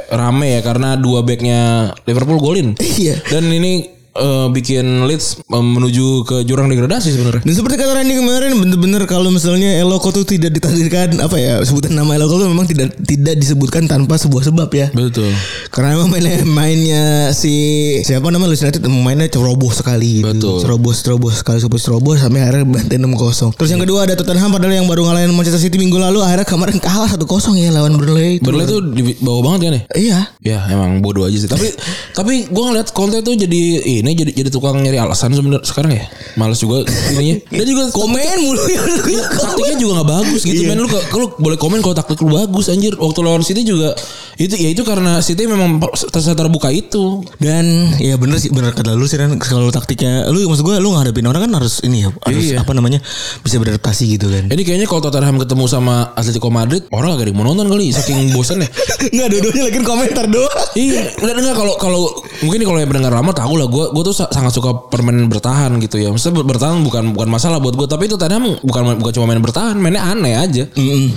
rame 0.08 0.58
ya 0.58 0.60
karena 0.64 0.96
dua 0.96 1.20
backnya 1.22 1.92
Liverpool 2.08 2.40
golin. 2.40 2.72
Iya. 2.80 3.20
Dan 3.28 3.52
ini 3.52 3.95
eh, 4.16 4.46
bikin 4.52 5.04
Leeds 5.06 5.40
eh, 5.44 5.64
menuju 5.64 6.26
ke 6.26 6.36
jurang 6.48 6.72
degradasi 6.72 7.14
sebenarnya. 7.14 7.42
Dan 7.44 7.54
seperti 7.54 7.76
kata 7.78 7.92
Randy 7.96 8.14
kemarin 8.18 8.52
bener-bener 8.56 9.02
kalau 9.04 9.28
misalnya 9.28 9.76
Eloko 9.80 10.10
tuh 10.10 10.24
tidak 10.24 10.56
ditakdirkan 10.56 11.20
apa 11.20 11.36
ya 11.36 11.60
sebutan 11.62 11.94
nama 11.94 12.16
Eloko 12.16 12.40
tuh 12.40 12.48
memang 12.48 12.66
tidak 12.66 12.96
tidak 13.04 13.36
disebutkan 13.38 13.86
tanpa 13.86 14.16
sebuah 14.16 14.48
sebab 14.52 14.68
ya. 14.72 14.88
Betul. 14.92 15.30
Karena 15.70 15.96
memang 15.96 16.10
mainnya, 16.12 16.36
mainnya 16.44 17.04
si 17.36 17.54
siapa 18.02 18.28
namanya 18.32 18.52
Leeds 18.56 18.64
United 18.64 18.82
mainnya 18.88 19.28
ceroboh 19.28 19.70
sekali 19.72 20.24
gitu. 20.24 20.32
Betul. 20.32 20.56
Ceroboh 20.64 20.92
ceroboh 20.92 21.32
sekali 21.32 21.58
super 21.60 21.80
ceroboh 21.80 22.14
sampai 22.16 22.44
akhirnya 22.44 22.66
bantai 22.66 22.98
6-0. 22.98 23.56
Terus 23.56 23.70
yang 23.72 23.82
kedua 23.82 23.98
ada 24.08 24.14
Tottenham 24.16 24.50
padahal 24.52 24.74
yang 24.82 24.88
baru 24.88 25.06
ngalahin 25.06 25.32
Manchester 25.34 25.60
City 25.60 25.76
minggu 25.76 25.96
lalu 26.00 26.24
akhirnya 26.24 26.46
kemarin 26.48 26.76
kalah 26.80 27.10
1-0 27.10 27.24
ya 27.56 27.70
lawan 27.74 27.98
Burnley. 27.98 28.40
Itu. 28.40 28.48
Burnley 28.48 28.66
tuh 28.66 28.80
di 28.92 29.02
bawah 29.20 29.42
banget 29.52 29.60
kan 29.60 29.72
ya? 29.72 29.82
Iya. 29.96 30.18
Ya 30.42 30.58
emang 30.70 31.02
bodoh 31.02 31.26
aja 31.26 31.36
sih. 31.36 31.50
Tapi 31.50 31.68
tapi 32.18 32.34
gue 32.48 32.64
ngeliat 32.64 32.88
Conte 32.94 33.20
tuh 33.20 33.34
jadi 33.34 33.82
ini 34.00 34.05
jadi 34.12 34.30
jadi 34.36 34.48
tukang 34.48 34.76
nyari 34.76 34.94
alasan 34.96 35.32
sebenarnya 35.32 35.64
sekarang 35.64 35.90
ya. 35.92 36.04
Males 36.34 36.58
juga 36.58 36.84
ininya. 37.10 37.36
Dan 37.56 37.66
juga 37.66 37.82
Komen 37.90 38.36
mulu 38.38 38.62
ya. 38.68 38.80
taktiknya 39.32 39.76
juga 39.76 39.92
nggak 39.96 40.10
bagus 40.12 40.40
gitu 40.42 40.54
Iya. 40.58 40.68
men 40.68 40.78
lu 40.78 40.88
kalau 40.88 41.32
boleh 41.34 41.56
komen 41.56 41.80
kalau 41.80 41.92
taktik 41.92 42.18
lu 42.18 42.30
bagus 42.30 42.68
anjir 42.68 42.92
waktu 42.94 43.20
lawan 43.20 43.40
City 43.40 43.62
juga 43.62 43.96
itu 44.36 44.52
ya 44.52 44.68
itu 44.68 44.82
karena 44.82 45.18
City 45.18 45.44
memang 45.44 45.80
terbuka 46.12 46.68
itu 46.68 47.24
Dan 47.36 47.64
ya 47.96 48.14
bener 48.14 48.36
sih 48.36 48.50
bener 48.50 48.70
kata 48.70 48.92
lu 48.92 49.04
sih 49.04 49.16
Ran 49.16 49.38
kalau 49.38 49.70
taktiknya 49.70 50.28
lu 50.28 50.44
maksud 50.44 50.60
gue 50.60 50.76
lu 50.76 50.92
ngadepin 50.92 51.24
orang 51.24 51.46
kan 51.46 51.52
harus 51.54 51.80
ini 51.80 52.04
ya 52.04 52.10
harus 52.20 52.44
Iya. 52.46 52.60
apa 52.60 52.72
namanya 52.72 53.00
bisa 53.40 53.56
beradaptasi 53.56 54.04
gitu 54.10 54.28
kan. 54.28 54.44
ini 54.46 54.60
kayaknya 54.60 54.84
kalau 54.84 55.00
Tottenham 55.00 55.38
ketemu 55.38 55.64
sama 55.66 56.12
Atletico 56.12 56.48
Madrid 56.48 56.84
orang 56.90 57.14
gak 57.14 57.22
ada 57.22 57.30
yang 57.30 57.38
mau 57.38 57.46
nonton 57.46 57.66
kali 57.66 57.88
saking 57.90 58.30
bosan 58.30 58.60
ya 58.60 58.68
Enggak 59.12 59.28
dua-duanya 59.30 59.62
lagi 59.64 59.78
komentar 59.80 60.24
doang. 60.26 60.52
iya 60.74 61.08
enggak 61.14 61.34
enggak 61.38 61.56
kalau 61.56 61.74
kalau 61.76 62.00
mungkin 62.40 62.60
kalau 62.62 62.76
yang 62.76 62.90
pendengar 62.90 63.12
lama 63.14 63.32
tahu 63.32 63.54
lah 63.54 63.66
gue 63.66 63.84
gue 63.96 64.04
tuh 64.04 64.14
sa- 64.14 64.28
sangat 64.28 64.52
suka 64.52 64.70
permainan 64.86 65.26
bertahan 65.26 65.72
gitu 65.78 65.96
ya 65.96 66.08
maksudnya 66.08 66.36
ber- 66.36 66.48
bertahan 66.48 66.78
bukan 66.78 67.10
bukan 67.10 67.28
masalah 67.28 67.56
buat 67.56 67.72
gue 67.72 67.86
tapi 67.86 68.04
itu 68.04 68.14
Tottenham 68.14 68.60
bukan 68.60 68.82
bukan 68.94 69.12
cuma 69.12 69.26
main 69.26 69.40
bertahan 69.40 69.72
mainnya 69.74 70.04
aneh 70.04 70.34
aja 70.34 70.68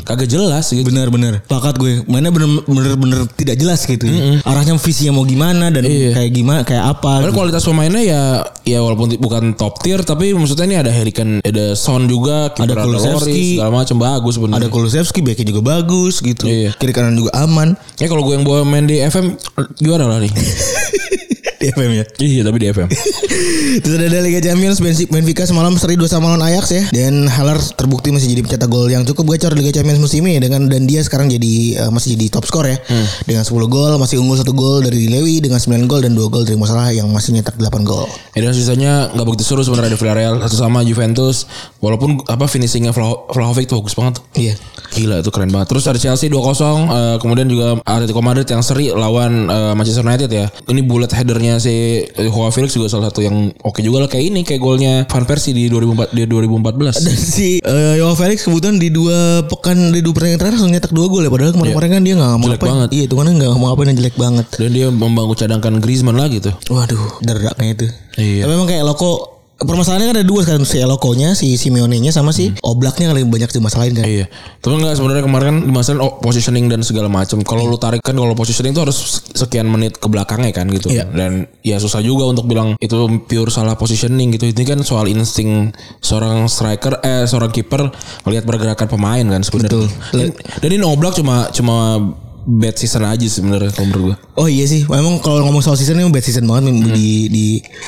kagak 0.01 0.25
jelas 0.25 0.65
gitu 0.65 0.81
Bener-bener 0.81 1.43
Pakat 1.43 1.75
gue 1.75 2.01
Mainnya 2.05 2.31
bener-bener 2.31 3.27
tidak 3.31 3.55
jelas 3.55 3.83
gitu 3.83 4.07
Arahnya 4.41 4.73
visinya 4.75 5.11
mau 5.11 5.23
gimana 5.23 5.67
Dan 5.67 5.83
Iya. 5.83 6.15
kayak 6.15 6.31
gimana 6.31 6.61
Kayak 6.63 6.85
apa 6.91 7.21
gitu. 7.21 7.33
kualitas 7.33 7.61
pemainnya 7.61 7.99
ya 8.01 8.21
ya 8.63 8.79
walaupun 8.79 9.17
bukan 9.17 9.43
top 9.53 9.79
tier 9.79 9.99
tapi 9.99 10.31
maksudnya 10.31 10.63
ini 10.63 10.77
ada 10.77 10.89
Harry 10.89 11.09
Kane, 11.09 11.41
ada 11.41 11.73
Son 11.73 12.05
juga, 12.05 12.49
Ada 12.51 12.69
ada 12.69 12.83
Kulusevski. 12.83 13.57
Segala 13.57 13.71
macam 13.75 13.97
bagus 13.97 14.31
Ada 14.31 14.37
sebenarnya. 14.39 14.69
Kulusevski 14.69 15.19
Backnya 15.19 15.45
juga 15.47 15.61
bagus 15.67 16.15
gitu 16.19 16.45
Iya. 16.45 16.71
Kiri 16.73 16.91
kanan 16.91 17.13
juga 17.13 17.33
aman 17.35 17.73
Ya 17.97 18.05
kalau 18.05 18.21
gue 18.21 18.33
yang 18.33 18.43
bawa 18.43 18.61
main 18.61 18.85
di 18.85 18.97
FM 18.97 19.35
juara 19.77 20.05
lah 20.05 20.17
nih. 20.17 20.29
Di 21.59 21.67
FM 21.69 21.91
ya. 21.91 22.05
Iya 22.17 22.41
tapi 22.41 22.57
di 22.57 22.67
FM. 22.67 22.87
Terus 23.83 23.95
ada 23.99 24.19
Liga 24.19 24.39
Champions 24.39 24.79
Benfica 24.79 25.11
Benfica 25.11 25.43
semalam 25.43 25.75
seri 25.75 25.93
2 25.93 26.07
sama 26.07 26.31
lawan 26.31 26.41
Ajax 26.41 26.71
ya 26.71 26.83
dan 26.89 27.27
Haller 27.27 27.59
terbukti 27.75 28.09
masih 28.09 28.31
jadi 28.31 28.41
pencetak 28.41 28.65
gol 28.65 28.87
yang 28.87 29.03
cukup 29.03 29.29
gacor 29.29 29.53
di 29.53 29.61
Liga 29.61 29.75
Champions 29.75 29.99
musim 29.99 30.23
ini 30.23 30.39
dengan 30.39 30.65
dan 30.65 30.87
dia 30.87 31.03
sekarang 31.03 31.27
jadi 31.27 31.83
uh, 31.83 31.91
masih 31.91 32.15
jadi 32.15 32.31
top 32.31 32.47
skor 32.47 32.63
ya 32.63 32.79
dengan 33.23 33.43
10 33.43 33.51
gol 33.67 33.91
masih 33.97 34.17
unggul 34.17 34.39
satu 34.39 34.55
gol 34.55 34.79
dari 34.81 35.05
Lewi 35.05 35.39
dengan 35.39 35.59
9 35.59 35.85
gol 35.85 35.99
dan 35.99 36.15
2 36.15 36.31
gol 36.31 36.43
dari 36.43 36.55
Masalah 36.55 36.89
yang 36.89 37.11
masih 37.11 37.31
nyetak 37.31 37.55
8 37.55 37.83
gol. 37.83 38.07
Ya, 38.33 38.39
dan 38.41 38.55
sisanya 38.55 39.11
nggak 39.11 39.25
begitu 39.27 39.43
seru 39.43 39.61
sebenarnya 39.61 39.95
ada 39.95 39.99
Villarreal 39.99 40.33
satu 40.41 40.55
sama 40.55 40.81
Juventus. 40.81 41.43
Walaupun 41.79 42.23
apa 42.25 42.47
finishingnya 42.47 42.91
Vlah- 42.91 43.27
Vlahovic 43.31 43.67
tuh 43.67 43.79
bagus 43.79 43.95
banget. 43.95 44.15
Iya. 44.35 44.53
Gila 44.89 45.21
itu 45.21 45.29
keren 45.29 45.49
banget. 45.49 45.69
Terus 45.69 45.83
ada 45.85 45.99
Chelsea 45.99 46.27
2-0 46.27 46.35
eh, 46.35 47.15
kemudian 47.19 47.45
juga 47.45 47.77
Atletico 47.85 48.19
Madrid 48.19 48.45
yang 48.45 48.59
seri 48.59 48.89
lawan 48.89 49.47
eh, 49.47 49.73
Manchester 49.73 50.01
United 50.01 50.29
ya. 50.29 50.45
Ini 50.65 50.81
bullet 50.83 51.11
headernya 51.13 51.48
si 51.57 52.05
eh, 52.05 52.29
Joao 52.29 52.53
Felix 52.53 52.77
juga 52.77 52.85
salah 52.85 53.09
satu 53.09 53.25
yang 53.25 53.49
oke 53.65 53.81
juga 53.81 54.05
lah 54.05 54.09
kayak 54.11 54.25
ini 54.29 54.41
kayak 54.45 54.61
golnya 54.61 54.93
Van 55.09 55.25
Persie 55.25 55.55
di 55.55 55.65
2004 55.71 56.13
di 56.13 56.29
2014. 56.29 57.01
Dan 57.01 57.17
si 57.17 57.57
uh, 57.63 57.95
Joao 57.97 58.13
Felix 58.13 58.45
kebetulan 58.45 58.77
di 58.77 58.93
dua 58.93 59.41
pekan 59.49 59.89
di 59.89 60.03
dua 60.03 60.13
pertandingan 60.13 60.39
terakhir 60.43 60.55
langsung 60.61 60.73
nyetak 60.75 60.93
dua 60.93 61.07
gol 61.09 61.25
ya 61.25 61.31
padahal 61.33 61.51
kemarin-kemarin 61.55 61.89
kan 61.95 62.01
dia 62.05 62.13
nggak 62.19 62.29
mau 62.35 62.45
Jelek 62.45 62.59
ngapain. 62.59 62.69
banget. 62.75 62.89
Iya, 62.93 63.03
itu 63.09 63.15
kan 63.15 63.25
nggak 63.31 63.51
mau 63.55 63.65
ngapain 63.73 63.87
yang 63.89 63.97
jelek 64.03 64.15
banget. 64.19 64.45
Dan 64.53 64.69
dia 64.75 64.87
membangun 64.91 65.35
cadangkan 65.39 65.73
Griezmann 65.79 66.17
lagi 66.19 66.37
tuh. 66.43 66.53
Waduh, 66.67 67.23
deraknya 67.23 67.67
itu. 67.73 67.87
Iya. 68.19 68.43
Tapi 68.45 68.51
memang 68.51 68.67
kayak 68.67 68.83
Loko 68.83 69.38
permasalahannya 69.59 70.07
kan 70.15 70.17
ada 70.23 70.27
dua 70.27 70.41
sekarang 70.47 70.63
si 70.63 70.79
Elokonya, 70.79 71.35
si 71.35 71.59
Simeone-nya 71.59 72.15
sama 72.15 72.31
si 72.31 72.55
Oblaknya 72.63 73.11
yang 73.11 73.15
lebih 73.19 73.27
banyak 73.27 73.51
dimasalahin 73.51 73.93
kan. 73.95 74.05
Iya. 74.07 74.25
Tapi 74.63 74.73
enggak 74.79 74.95
sebenarnya 74.95 75.23
kemarin 75.27 75.47
kan 75.51 75.57
masalah 75.67 75.99
oh, 76.07 76.13
positioning 76.23 76.71
dan 76.71 76.79
segala 76.81 77.11
macam. 77.11 77.43
Kalau 77.43 77.67
lu 77.67 77.75
tarik 77.75 77.99
kan 77.99 78.15
kalau 78.15 78.31
positioning 78.35 78.71
itu 78.71 78.81
harus 78.81 79.27
sekian 79.35 79.67
menit 79.67 79.99
ke 79.99 80.07
belakangnya 80.07 80.55
kan 80.55 80.71
gitu. 80.71 80.87
Iya. 80.91 81.11
Dan 81.11 81.43
ya 81.59 81.75
susah 81.75 81.99
juga 81.99 82.31
untuk 82.31 82.47
bilang 82.47 82.79
itu 82.79 82.95
pure 83.27 83.51
salah 83.51 83.75
positioning 83.75 84.31
gitu. 84.39 84.47
Ini 84.47 84.63
kan 84.63 84.79
soal 84.81 85.11
insting 85.11 85.75
seorang 85.99 86.47
striker 86.47 87.03
eh 87.03 87.27
seorang 87.27 87.51
kiper 87.51 87.91
melihat 88.23 88.47
pergerakan 88.47 88.87
pemain 88.87 89.25
kan 89.27 89.41
sebenarnya. 89.43 89.91
Dan, 90.15 90.31
dan 90.35 90.69
ini 90.71 90.83
Oblak 90.87 91.19
cuma 91.19 91.51
cuma 91.51 91.99
bad 92.41 92.75
season 92.75 93.03
aja 93.03 93.25
sebenarnya 93.25 93.71
kalau 93.71 93.87
menurut 93.87 94.03
gua. 94.05 94.15
Oh 94.35 94.47
iya 94.47 94.63
sih, 94.63 94.83
memang 94.83 95.19
kalau 95.19 95.43
ngomong 95.43 95.59
soal 95.59 95.75
season 95.75 95.95
ini 95.95 96.07
bad 96.07 96.21
season 96.21 96.43
banget 96.43 96.71
Hmm. 96.71 96.91
di 96.91 97.27
di 97.27 97.45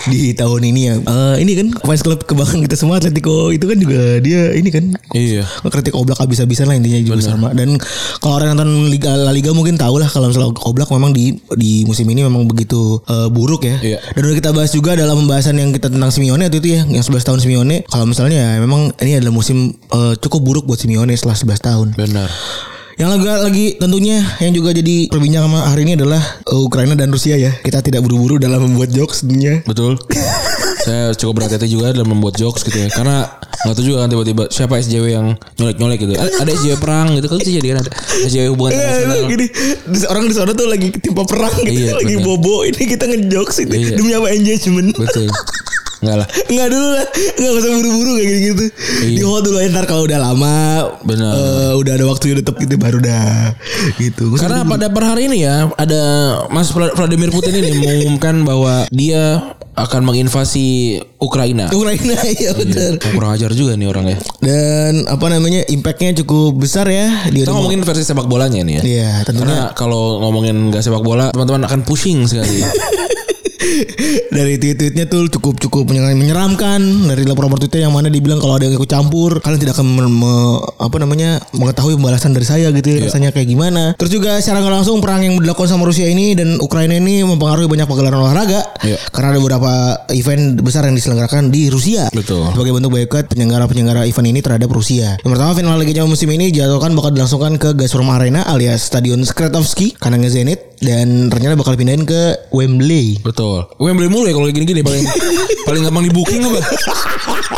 di 0.07 0.19
tahun 0.31 0.61
ini 0.65 0.81
ya. 0.83 0.93
Eh, 0.99 1.35
ini 1.39 1.51
kan 1.53 1.67
fans 1.79 2.01
klub 2.01 2.19
kebanggaan 2.21 2.61
kita 2.61 2.75
semua 2.75 2.97
Atletico 2.97 3.49
itu 3.49 3.63
kan 3.63 3.77
juga 3.77 4.19
dia 4.19 4.51
ini 4.51 4.67
kan 4.67 4.91
Iya. 5.11 5.47
ngekritik 5.61 5.91
Oblak 5.91 6.19
habis-habisan 6.19 6.65
lah 6.65 6.75
intinya 6.75 6.99
juga 6.99 7.21
sama. 7.21 7.51
Dan 7.51 7.79
kalau 8.17 8.37
orang 8.37 8.53
nonton 8.53 8.87
Liga 8.87 9.13
La 9.13 9.29
Liga 9.29 9.51
mungkin 9.51 9.75
tahu 9.75 9.97
lah 9.97 10.07
kalau 10.07 10.27
misalnya 10.27 10.51
Oblak 10.61 10.89
memang 10.89 11.11
di 11.11 11.35
di 11.53 11.83
musim 11.83 12.03
ini 12.05 12.21
memang 12.21 12.43
begitu 12.45 12.99
eh, 13.05 13.27
buruk 13.27 13.63
ya. 13.63 13.77
Iya. 13.79 13.97
Dan 14.11 14.21
udah 14.25 14.35
kita 14.35 14.49
bahas 14.51 14.71
juga 14.71 14.93
dalam 14.93 15.19
pembahasan 15.19 15.55
yang 15.55 15.71
kita 15.71 15.87
tentang 15.87 16.09
Simeone 16.09 16.47
itu, 16.47 16.57
itu 16.57 16.69
ya, 16.73 16.81
yang 16.83 17.01
11 17.01 17.23
tahun 17.23 17.39
Simeone. 17.39 17.83
Kalau 17.85 18.03
misalnya 18.03 18.37
ya 18.37 18.59
memang 18.59 18.91
ini 18.99 19.15
adalah 19.15 19.31
musim 19.31 19.71
eh, 19.71 20.13
cukup 20.17 20.41
buruk 20.41 20.63
buat 20.65 20.77
Simeone 20.77 21.11
setelah 21.13 21.35
11 21.35 21.59
tahun. 21.59 21.87
Benar. 21.95 22.29
Yang 23.01 23.17
lagi, 23.17 23.25
lagi 23.25 23.65
tentunya 23.81 24.21
yang 24.37 24.53
juga 24.53 24.77
jadi 24.77 25.09
perbincangan 25.09 25.49
sama 25.49 25.59
hari 25.73 25.89
ini 25.89 25.97
adalah 25.97 26.21
uh, 26.45 26.61
Ukraina 26.61 26.93
dan 26.93 27.09
Rusia 27.09 27.33
ya. 27.33 27.49
Kita 27.49 27.81
tidak 27.81 28.05
buru-buru 28.05 28.37
dalam 28.37 28.61
membuat 28.61 28.93
jokes 28.93 29.25
tentunya. 29.25 29.65
Betul. 29.65 29.97
Saya 30.85 31.09
cukup 31.17 31.41
berhati-hati 31.41 31.65
juga 31.65 31.97
dalam 31.97 32.13
membuat 32.13 32.37
jokes 32.37 32.61
gitu 32.61 32.77
ya. 32.77 32.93
Karena 32.93 33.25
nggak 33.65 33.73
tahu 33.73 33.85
juga 33.89 34.05
kan 34.05 34.09
tiba-tiba 34.13 34.43
siapa 34.53 34.77
SJW 34.77 35.05
yang 35.17 35.33
nyolek-nyolek 35.57 35.97
gitu. 35.97 36.13
Ada, 36.13 36.51
SJW 36.61 36.77
perang 36.85 37.17
gitu 37.17 37.25
kan 37.25 37.37
bisa 37.41 37.51
jadi 37.57 37.67
kan 37.73 37.77
ada 37.81 37.91
SJW 38.29 38.45
hubungan 38.53 38.69
Iya, 38.69 38.81
internasional. 38.85 39.29
gini, 39.33 39.45
orang 40.05 40.23
di 40.29 40.35
sana 40.37 40.51
tuh 40.53 40.67
lagi 40.69 40.87
ketimpa 40.93 41.23
perang 41.25 41.55
gitu, 41.57 41.73
Iya, 41.73 41.97
lagi 41.97 42.15
benar. 42.21 42.25
bobo. 42.29 42.55
Ini 42.69 42.81
kita 42.85 43.09
ngejokes 43.09 43.57
itu 43.65 43.73
Iya. 43.81 43.97
demi 43.97 44.13
apa 44.13 44.29
engagement. 44.29 44.93
Betul. 44.93 45.25
Enggak 46.01 46.17
lah. 46.17 46.27
Enggak 46.49 46.67
dulu 46.67 46.87
lah, 46.91 47.05
enggak 47.37 47.51
usah 47.53 47.69
buru-buru 47.71 48.11
kayak 48.17 48.27
gitu-gitu. 48.27 48.65
Di 49.11 49.21
hold 49.21 49.43
dulu 49.45 49.57
ya, 49.57 49.67
ntar 49.69 49.85
kalau 49.85 50.03
udah 50.03 50.19
lama, 50.19 50.55
Benar. 51.01 51.31
eh, 51.31 51.73
udah 51.77 51.93
ada 51.93 52.05
waktu 52.05 52.23
udah 52.31 52.41
tetap 52.41 52.55
gitu 52.57 52.75
baru 52.75 52.97
dah 52.97 53.53
gitu. 53.95 54.33
Karena 54.33 54.65
pada 54.65 54.89
per 54.89 55.03
hari 55.05 55.29
ini 55.29 55.45
ya 55.45 55.69
ada 55.71 56.01
Mas 56.49 56.69
Vla- 56.69 56.91
Vladimir 56.91 57.29
Putin 57.29 57.53
ini 57.55 57.77
mengumumkan 57.77 58.41
bahwa 58.49 58.89
dia 58.89 59.53
akan 59.71 60.01
menginvasi 60.03 60.99
Ukraina. 61.17 61.69
Ukraina 61.69 62.17
ya 62.43 62.51
benar. 62.51 62.97
Oh, 62.97 63.11
kurang 63.13 63.31
ajar 63.31 63.53
juga 63.53 63.77
nih 63.77 63.87
orang 63.87 64.05
ya. 64.09 64.17
Dan 64.41 65.05
apa 65.05 65.25
namanya 65.29 65.63
impactnya 65.65 66.17
cukup 66.17 66.57
besar 66.57 66.89
ya. 66.89 67.29
Dia 67.29 67.45
Kita 67.45 67.53
ngomongin 67.53 67.85
versi 67.85 68.03
sepak 68.03 68.25
bolanya 68.25 68.59
nih 68.59 68.73
ya. 68.73 68.81
Iya 68.81 69.11
tentunya 69.23 69.69
Karena 69.69 69.77
kalau 69.77 70.19
ngomongin 70.19 70.73
gak 70.73 70.81
sepak 70.81 70.99
bola, 70.99 71.29
teman-teman 71.29 71.69
akan 71.69 71.85
pusing 71.85 72.25
sekali. 72.25 72.65
dari 74.29 74.57
tweet-tweetnya 74.57 75.05
tuh 75.05 75.27
cukup 75.29 75.59
cukup 75.59 75.83
menyer- 75.89 76.17
menyeramkan. 76.17 76.79
Dari 76.81 77.23
laporan 77.23 77.53
Twitter 77.53 77.83
yang 77.83 77.93
mana 77.93 78.07
dibilang 78.07 78.39
kalau 78.39 78.57
ada 78.57 78.65
yang 78.65 78.75
ikut 78.75 78.89
campur 78.89 79.39
kalian 79.39 79.59
tidak 79.59 79.77
akan 79.77 79.87
me- 79.87 80.09
me- 80.09 80.59
apa 80.79 80.95
namanya 80.97 81.39
mengetahui 81.53 81.95
pembalasan 81.95 82.31
dari 82.31 82.45
saya 82.45 82.67
gitu 82.71 82.87
ya, 82.89 83.07
rasanya 83.07 83.29
kayak 83.29 83.47
gimana. 83.47 83.93
Terus 83.95 84.11
juga 84.11 84.39
secara 84.39 84.63
nggak 84.63 84.73
langsung 84.81 84.97
perang 84.99 85.21
yang 85.21 85.37
dilakukan 85.37 85.69
sama 85.69 85.85
Rusia 85.85 86.07
ini 86.07 86.33
dan 86.33 86.57
Ukraina 86.57 86.97
ini 86.97 87.21
mempengaruhi 87.21 87.67
banyak 87.67 87.87
pagelaran 87.87 88.21
olahraga. 88.21 88.63
Iya. 88.81 88.97
karena 89.13 89.37
ada 89.37 89.39
beberapa 89.39 89.71
event 90.09 90.57
besar 90.57 90.87
yang 90.89 90.97
diselenggarakan 90.97 91.53
di 91.53 91.69
Rusia. 91.69 92.09
Betul. 92.09 92.49
sebagai 92.51 92.73
bentuk 92.73 92.91
boykot 92.91 93.29
penyelenggara-penyelenggara 93.29 94.09
event 94.09 94.27
ini 94.27 94.39
terhadap 94.41 94.69
Rusia. 94.71 95.19
Yang 95.21 95.31
pertama 95.37 95.51
final 95.53 95.77
Liga 95.77 95.93
Champions 95.93 96.13
musim 96.17 96.29
ini 96.33 96.49
dijadwalkan 96.49 96.91
bakal 96.97 97.11
dilangsungkan 97.13 97.53
ke 97.55 97.69
Gazprom 97.77 98.09
Arena 98.09 98.41
alias 98.47 98.89
Stadion 98.89 99.21
Skratovski 99.21 99.93
kandangnya 99.95 100.33
Zenit 100.33 100.70
dan 100.81 101.29
rencana 101.29 101.53
bakal 101.53 101.77
pindahin 101.77 102.03
ke 102.09 102.49
Wembley 102.49 103.21
Betul. 103.21 103.69
Wembley 103.77 104.09
mulu 104.09 104.25
ya 104.25 104.33
kalau 104.33 104.49
gini-gini 104.49 104.81
paling 104.81 105.05
paling 105.69 105.81
gampang 105.85 106.09
di 106.09 106.13
booking 106.13 106.41
apa? 106.41 106.59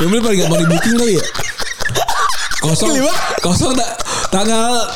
Wembley 0.03 0.19
paling 0.19 0.39
gampang 0.43 0.59
di 0.59 0.67
booking 0.67 0.95
kali 0.99 1.13
ya. 1.15 1.23
Kosong. 2.59 2.95
Kosong 3.39 3.71
tak 3.75 3.89
tanggal 4.31 4.87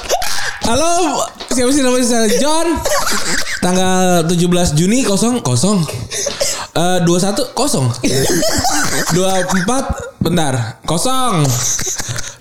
Halo, 0.68 1.24
siapa 1.48 1.72
sih 1.72 1.80
namanya 1.80 2.04
saya 2.04 2.28
John? 2.44 2.76
Tanggal 3.63 4.28
17 4.28 4.76
Juni 4.76 5.00
kosong 5.08 5.40
kosong. 5.40 5.80
Eh 6.76 7.00
21 7.08 7.56
kosong. 7.56 7.88
24 9.16 10.20
bentar, 10.20 10.84
kosong. 10.84 11.48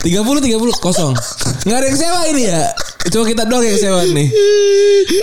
30 0.01 0.23
30 0.43 0.77
kosong. 0.79 1.13
Nggak 1.65 1.77
ada 1.77 1.87
yang 1.87 1.99
sewa 1.99 2.21
ini 2.29 2.43
ya. 2.47 2.63
Cuma 3.07 3.25
kita 3.25 3.43
doang 3.45 3.63
yang 3.63 3.79
sewa 3.79 4.01
nih. 4.03 4.29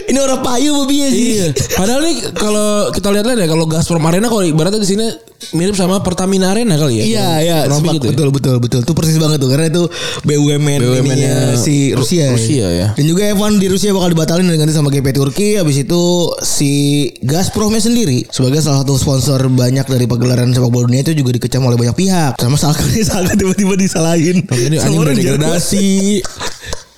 Ini 0.08 0.18
orang 0.18 0.40
payu 0.40 0.72
mobilnya 0.74 1.10
sih. 1.10 1.28
Iya. 1.36 1.48
Padahal 1.76 2.02
nih 2.02 2.16
kalau 2.34 2.68
kita 2.90 3.08
lihat-lihat 3.12 3.40
ya 3.44 3.48
kalau 3.48 3.66
Gazprom 3.66 4.04
Arena 4.04 4.28
kalau 4.28 4.44
ibaratnya 4.44 4.80
di 4.80 4.88
sini 4.88 5.06
mirip 5.52 5.76
sama 5.76 6.00
Pertamina 6.00 6.56
Arena 6.56 6.80
kali 6.80 7.00
ya. 7.00 7.04
Iya 7.04 7.28
iya 7.44 7.58
sepak- 7.68 8.00
gitu 8.00 8.08
ya. 8.08 8.12
betul 8.16 8.30
betul 8.32 8.56
betul 8.64 8.80
itu 8.84 8.94
persis 8.96 9.20
banget 9.20 9.44
tuh 9.44 9.52
karena 9.52 9.68
itu 9.68 9.84
BUMN, 10.24 10.80
BUMN 10.80 11.04
ininya 11.04 11.36
-nya 11.52 11.60
si 11.60 11.92
Ru- 11.92 12.00
Rusia 12.00 12.32
Rusia 12.32 12.68
ya. 12.72 12.88
dan 12.96 13.04
juga 13.04 13.28
F1 13.28 13.60
di 13.60 13.68
Rusia 13.68 13.92
bakal 13.92 14.16
dibatalin 14.16 14.48
dan 14.48 14.56
diganti 14.56 14.72
sama 14.72 14.88
GP 14.88 15.08
Turki 15.12 15.60
habis 15.60 15.84
itu 15.84 16.02
si 16.40 16.72
Gazpromnya 17.20 17.84
sendiri 17.84 18.24
sebagai 18.32 18.64
salah 18.64 18.88
satu 18.88 18.96
sponsor 18.96 19.44
banyak 19.52 19.84
dari 19.84 20.08
pagelaran 20.08 20.56
sepak 20.56 20.72
bola 20.72 20.88
dunia 20.88 21.04
itu 21.04 21.12
juga 21.12 21.36
dikecam 21.36 21.68
oleh 21.68 21.76
banyak 21.76 21.96
pihak 21.98 22.40
sama 22.40 22.56
Salka 22.56 22.88
nih 22.88 23.04
Salka 23.12 23.36
tiba-tiba 23.36 23.76
disalahin 23.76 24.48
Ini 24.64 24.76
anjing 24.78 25.00
udah 25.00 25.14
degradasi. 25.14 25.88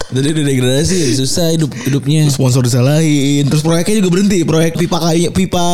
Jadi 0.05 0.27
udah 0.31 0.45
degradasi 0.45 0.97
susah 1.15 1.49
hidup 1.49 1.73
hidupnya. 1.81 2.29
sponsor 2.29 2.61
disalahin 2.61 3.41
terus 3.43 3.59
proyeknya 3.59 3.99
juga 3.99 4.13
berhenti 4.13 4.45
proyek 4.45 4.77
pipa 4.77 5.01
kayak 5.01 5.33
pipa 5.33 5.65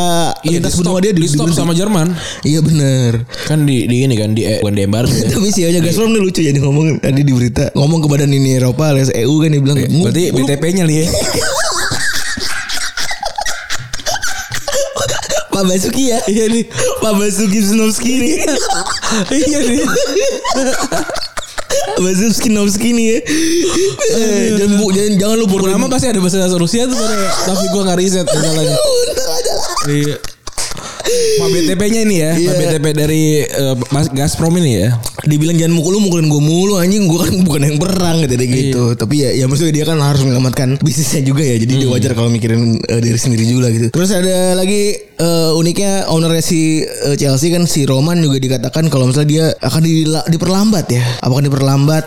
Iya, 0.41 0.57
lintas 0.57 0.71
di 0.71 0.79
benua 0.79 0.91
stop, 0.93 1.03
dia 1.03 1.11
di 1.11 1.21
stop 1.21 1.35
diberhenti. 1.45 1.59
sama 1.59 1.73
Jerman. 1.73 2.07
iya 2.41 2.59
bener 2.59 3.27
Kan 3.43 3.67
di, 3.67 3.85
di 3.85 4.01
ini 4.01 4.15
kan 4.15 4.31
di 4.31 4.47
bukan 4.57 4.71
di 4.71 4.81
embargo 4.81 5.11
ya. 5.11 5.27
Tapi 5.35 5.51
sih 5.51 5.63
aja 5.65 5.77
Gazprom 5.77 6.09
nih 6.09 6.21
lucu 6.21 6.39
ya 6.39 6.49
dia 6.49 6.63
ngomong 6.63 6.97
tadi 6.97 7.21
di 7.21 7.33
berita 7.33 7.75
ngomong 7.75 7.99
ke 7.99 8.07
badan 8.07 8.31
ini 8.31 8.55
Eropa 8.55 8.89
alias 8.89 9.11
EU 9.11 9.35
kan 9.37 9.51
dia 9.51 9.59
bilang 9.59 9.77
"Mu- 9.83 10.07
Iya, 10.07 10.07
Berarti 10.07 10.23
BTP-nya 10.33 10.83
nih 10.85 10.97
ya. 10.97 11.07
Pak 15.51 15.63
Basuki 15.67 16.03
ya 16.07 16.19
Iya 16.25 16.45
nih. 16.47 16.63
Pak 16.97 17.13
Basuki 17.13 17.59
Snovski 17.61 18.13
nih 18.17 18.35
Iya 19.29 19.59
nih. 19.61 19.83
Pak 22.01 22.17
Basuki 22.17 22.49
Snovski 22.49 22.89
nih 22.97 23.05
ya 23.05 23.17
Eh, 24.11 24.47
jangan, 24.57 24.75
bu, 24.81 24.85
jangan, 24.91 25.13
jangan 25.21 25.35
lu 25.37 25.45
Purnama 25.47 25.85
pasti 25.87 26.09
ada 26.09 26.19
bahasa 26.19 26.57
Rusia 26.57 26.89
tuh 26.89 26.97
tapi 27.45 27.65
gua 27.69 27.81
nggak 27.87 27.99
riset 28.01 28.25
masalahnya. 28.33 28.77
Iya. 29.87 30.17
Pak 31.39 31.47
BTP-nya 31.47 32.01
ini 32.03 32.15
ya, 32.19 32.31
Pak 32.35 32.41
Iya. 32.41 32.51
BTP 32.57 32.85
dari 32.91 33.23
eh, 33.45 33.75
Mas 33.93 34.07
Gazprom 34.11 34.55
ini 34.57 34.83
ya. 34.83 34.89
Dibilang 35.23 35.55
jangan 35.55 35.73
mukul 35.77 35.91
lu 35.95 35.99
mukulin 36.01 36.27
gue 36.27 36.41
mulu 36.41 36.73
anjing 36.79 37.05
gue 37.05 37.19
kan 37.19 37.33
bukan 37.45 37.61
yang 37.67 37.77
perang 37.77 38.23
gitu 38.25 38.33
deh 38.35 38.47
gitu. 38.47 38.83
Tapi 38.97 39.15
ya 39.21 39.29
ya 39.35 39.45
maksudnya 39.45 39.73
dia 39.75 39.85
kan 39.85 39.99
harus 40.01 40.25
menyelamatkan 40.25 40.81
bisnisnya 40.81 41.21
juga 41.21 41.43
ya. 41.45 41.55
Jadi 41.61 41.73
dia 41.85 41.87
wajar 41.87 42.11
kalau 42.17 42.31
mikirin 42.33 42.79
eh, 42.81 42.99
diri 42.99 43.19
sendiri 43.19 43.45
juga 43.45 43.69
gitu. 43.69 43.87
Terus 43.93 44.09
ada 44.11 44.57
lagi 44.57 44.97
eh, 44.97 45.51
uniknya 45.53 46.09
ownernya 46.09 46.43
si 46.43 46.83
Chelsea 47.19 47.53
kan 47.53 47.69
si 47.69 47.85
Roman 47.85 48.17
juga 48.19 48.41
dikatakan 48.41 48.89
kalau 48.89 49.07
misalnya 49.07 49.29
dia 49.29 49.45
akan 49.61 49.81
diperlambat 50.27 50.85
ya. 50.89 51.03
Apakah 51.21 51.43
diperlambat 51.45 52.05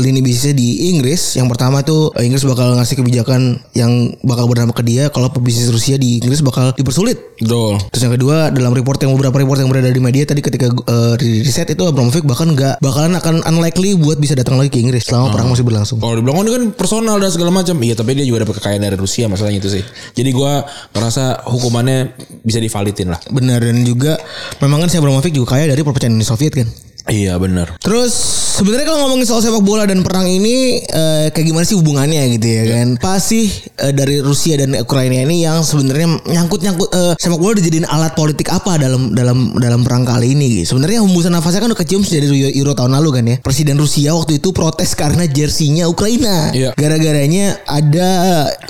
lini 0.00 0.24
bisnisnya 0.24 0.56
di 0.56 0.90
Inggris. 0.90 1.36
Yang 1.36 1.48
pertama 1.52 1.84
tuh 1.84 2.08
Inggris 2.16 2.42
bakal 2.42 2.72
ngasih 2.74 2.96
kebijakan 2.98 3.60
yang 3.76 4.16
bakal 4.24 4.48
berdampak 4.48 4.80
ke 4.80 4.84
dia 4.88 5.12
kalau 5.12 5.28
pebisnis 5.28 5.68
Rusia 5.68 6.00
di 6.00 6.24
Inggris 6.24 6.40
bakal 6.40 6.72
dipersulit. 6.72 7.36
Betul. 7.36 7.76
Terus 7.92 8.02
yang 8.02 8.14
kedua 8.16 8.41
dalam 8.50 8.74
report 8.74 8.98
yang 9.04 9.14
beberapa 9.14 9.38
report 9.38 9.62
yang 9.62 9.70
berada 9.70 9.92
di 9.92 10.02
media 10.02 10.26
tadi 10.26 10.42
ketika 10.42 10.72
eh, 10.72 11.14
di 11.20 11.46
riset 11.46 11.70
itu 11.70 11.86
Abramovich 11.86 12.26
bahkan 12.26 12.50
nggak 12.50 12.82
bakalan 12.82 13.14
akan 13.14 13.46
unlikely 13.46 13.94
buat 13.94 14.18
bisa 14.18 14.34
datang 14.34 14.58
lagi 14.58 14.74
ke 14.74 14.82
Inggris 14.82 15.06
selama 15.06 15.30
perang 15.30 15.54
masih 15.54 15.62
berlangsung. 15.62 16.02
Kalau 16.02 16.18
dibilang 16.18 16.40
oh 16.40 16.44
ini 16.48 16.50
kan 16.50 16.64
personal 16.74 17.16
dan 17.22 17.30
segala 17.30 17.54
macam. 17.54 17.78
Iya, 17.78 17.94
tapi 17.94 18.18
dia 18.18 18.26
juga 18.26 18.48
dapat 18.48 18.58
kekayaan 18.58 18.82
dari 18.82 18.96
Rusia 18.98 19.30
masalahnya 19.30 19.60
itu 19.62 19.70
sih. 19.70 19.84
Jadi 20.16 20.30
gua 20.34 20.66
ngerasa 20.96 21.46
hukumannya 21.46 22.18
bisa 22.42 22.58
divalidin 22.58 23.14
lah. 23.14 23.20
Benar 23.30 23.62
dan 23.62 23.84
juga 23.86 24.18
memang 24.58 24.82
kan 24.82 24.88
si 24.90 24.96
Abramovich 24.98 25.36
juga 25.36 25.54
kaya 25.54 25.70
dari 25.70 25.84
perpecahan 25.84 26.16
Uni 26.16 26.26
Soviet 26.26 26.56
kan. 26.56 26.66
Iya 27.10 27.34
benar. 27.40 27.82
Terus 27.82 28.14
sebenarnya 28.58 28.86
kalau 28.86 29.06
ngomongin 29.06 29.26
soal 29.26 29.42
sepak 29.42 29.64
bola 29.66 29.82
dan 29.88 30.06
perang 30.06 30.28
ini 30.30 30.78
eh, 30.86 31.26
kayak 31.34 31.46
gimana 31.50 31.64
sih 31.66 31.74
hubungannya 31.74 32.38
gitu 32.38 32.46
ya 32.46 32.64
kan? 32.78 32.86
Pasti 33.02 33.50
eh, 33.82 33.90
dari 33.90 34.22
Rusia 34.22 34.54
dan 34.54 34.78
Ukraina 34.78 35.26
ini 35.26 35.42
yang 35.42 35.66
sebenarnya 35.66 36.22
nyangkut-nyangkut 36.22 36.88
eh, 36.94 37.14
sepak 37.18 37.38
bola 37.42 37.58
dijadiin 37.58 37.90
alat 37.90 38.14
politik 38.14 38.54
apa 38.54 38.78
dalam 38.78 39.10
dalam 39.18 39.58
dalam 39.58 39.82
perang 39.82 40.06
kali 40.06 40.38
ini? 40.38 40.62
gitu. 40.62 40.76
Sebenarnya 40.76 41.02
hembusan 41.02 41.34
nafasnya 41.34 41.66
kan 41.66 41.74
udah 41.74 41.80
kecium 41.82 42.06
sejak 42.06 42.22
dari 42.28 42.38
Euro, 42.38 42.50
Euro 42.54 42.72
tahun 42.78 42.92
lalu 43.02 43.08
kan 43.10 43.24
ya. 43.26 43.36
Presiden 43.42 43.76
Rusia 43.82 44.14
waktu 44.14 44.38
itu 44.38 44.54
protes 44.54 44.94
karena 44.94 45.26
jersinya 45.26 45.90
Ukraina. 45.90 46.54
Iya. 46.54 46.70
Gara-garanya 46.78 47.58
ada 47.66 48.10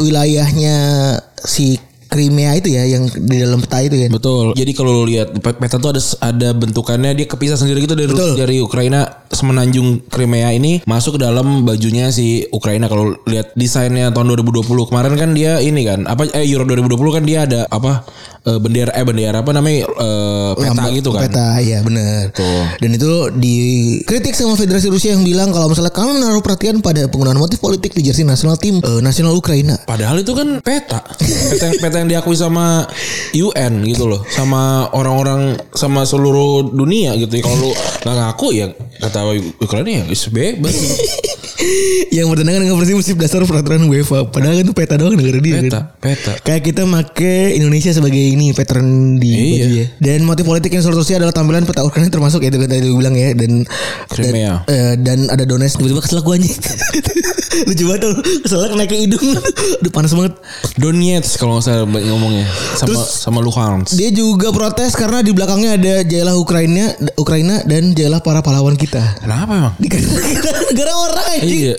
wilayahnya 0.01 0.77
si 1.45 1.77
Crimea 2.13 2.53
itu 2.55 2.69
ya 2.69 2.85
yang 2.85 3.09
di 3.09 3.41
dalam 3.41 3.65
peta 3.65 3.81
itu 3.81 3.97
kan. 3.97 4.11
Betul. 4.13 4.53
Jadi 4.53 4.73
kalau 4.77 5.01
lu 5.01 5.09
lihat 5.09 5.33
pe- 5.33 5.57
peta 5.57 5.81
tuh 5.81 5.97
ada 5.97 6.03
ada 6.21 6.49
bentukannya 6.53 7.17
dia 7.17 7.25
kepisah 7.25 7.57
sendiri 7.57 7.89
gitu 7.89 7.97
dari 7.97 8.13
Betul. 8.13 8.37
dari 8.37 8.61
Ukraina 8.61 9.25
semenanjung 9.33 10.05
Crimea 10.13 10.53
ini 10.53 10.85
masuk 10.85 11.17
ke 11.17 11.25
dalam 11.25 11.65
bajunya 11.65 12.13
si 12.13 12.45
Ukraina 12.53 12.85
kalau 12.85 13.17
lihat 13.25 13.57
desainnya 13.57 14.13
tahun 14.13 14.37
2020 14.37 14.93
kemarin 14.93 15.17
kan 15.17 15.33
dia 15.33 15.57
ini 15.59 15.89
kan 15.89 16.05
apa 16.05 16.29
eh 16.37 16.45
Euro 16.53 16.69
2020 16.69 17.17
kan 17.17 17.25
dia 17.25 17.49
ada 17.49 17.65
apa 17.67 18.05
eh, 18.45 18.59
bendera 18.61 18.93
eh 18.93 19.05
bendera 19.09 19.41
apa 19.41 19.51
namanya 19.57 19.89
eh, 19.89 20.51
peta 20.53 20.69
Lambang- 20.77 20.93
gitu 20.93 21.11
kan. 21.11 21.21
Peta 21.25 21.49
ya 21.65 21.81
benar. 21.81 22.29
Dan 22.77 22.91
itu 22.93 23.33
dikritik 23.33 24.37
sama 24.37 24.55
Federasi 24.55 24.93
Rusia 24.93 25.17
yang 25.17 25.25
bilang 25.25 25.49
kalau 25.49 25.73
misalnya 25.73 25.91
kamu 25.91 26.21
menaruh 26.21 26.45
perhatian 26.45 26.85
pada 26.85 27.09
penggunaan 27.09 27.41
motif 27.41 27.57
politik 27.57 27.97
di 27.97 28.05
jersey 28.05 28.23
nasional 28.23 28.61
tim 28.61 28.79
eh, 28.79 29.01
nasional 29.01 29.33
Ukraina. 29.33 29.81
Padahal 29.89 30.21
itu 30.21 30.37
kan 30.37 30.61
peta. 30.61 31.01
Peta 31.53 31.69
yang, 31.69 31.77
peta 31.79 31.97
yang 32.03 32.09
diakui 32.11 32.35
sama 32.35 32.85
UN 33.33 33.87
gitu 33.87 34.11
loh. 34.11 34.21
Sama 34.29 34.91
orang-orang 34.93 35.57
sama 35.73 36.03
seluruh 36.03 36.67
dunia 36.69 37.15
gitu. 37.17 37.39
Kalau 37.41 37.57
lu 37.57 37.71
nggak 38.03 38.17
ngaku 38.19 38.47
ya 38.53 38.67
kata 39.01 39.39
Ukraina 39.63 40.03
ya 40.03 40.05
is 40.11 40.27
bebas. 40.29 40.75
yang 42.17 42.27
bertentangan 42.29 42.67
dengan 42.67 42.77
prinsip 42.79 43.17
dasar 43.17 43.45
peraturan 43.47 43.87
UEFA. 43.87 44.29
Padahal 44.29 44.59
kan 44.61 44.65
itu 44.67 44.75
peta 44.75 44.95
doang 44.99 45.15
negara 45.15 45.39
dia. 45.39 45.63
Peta, 45.63 45.71
kan. 45.71 45.85
peta. 46.03 46.33
Kayak 46.43 46.63
kita 46.69 46.83
make 46.85 47.55
Indonesia 47.57 47.91
sebagai 47.95 48.19
ini 48.19 48.51
veteran 48.51 49.17
di 49.17 49.33
Iya. 49.33 49.67
ya. 49.67 49.87
Dan 50.03 50.27
motif 50.27 50.45
politik 50.45 50.75
yang 50.75 50.85
Rusia 50.85 51.17
adalah 51.17 51.33
tampilan 51.33 51.65
peta 51.65 51.87
Ukraina 51.87 52.11
termasuk 52.13 52.43
ya 52.45 52.51
itu 52.53 52.59
tadi 52.67 52.85
lu 52.85 52.99
bilang 52.99 53.15
ya 53.17 53.33
dan 53.33 53.65
Crimea. 54.11 54.67
dan, 54.67 54.75
eh, 54.75 54.95
dan 55.01 55.19
ada 55.31 55.45
Donetsk 55.49 55.79
tiba-tiba 55.81 56.03
keselak 56.03 56.25
gua 56.27 56.37
anjing. 56.37 56.53
Lucu 57.69 57.85
banget 57.87 58.01
tuh 58.05 58.15
keselak 58.45 58.71
naik 58.75 58.91
ke 58.91 58.97
hidung. 59.07 59.27
Udah 59.81 59.93
panas 59.93 60.13
banget. 60.13 60.35
Donetsk 60.77 61.39
kalau 61.39 61.59
nggak 61.59 61.65
salah 61.65 61.89
ngomongnya 62.01 62.49
sama 62.81 62.97
sama 63.05 63.39
Luhansk. 63.45 63.93
Dia 63.93 64.09
juga 64.09 64.49
protes 64.49 64.97
karena 64.97 65.21
di 65.21 65.37
belakangnya 65.37 65.77
ada 65.77 65.95
jailah 66.01 66.37
Ukraina, 66.41 66.97
Ukraina 67.21 67.61
dan 67.69 67.93
jailah 67.93 68.25
para 68.25 68.41
pahlawan 68.41 68.79
kita. 68.81 69.21
Kenapa 69.21 69.53
emang? 69.53 69.75
Di 69.77 69.89
negara 70.73 70.93
orang 70.97 71.27
aja. 71.37 71.45
Iya. 71.45 71.75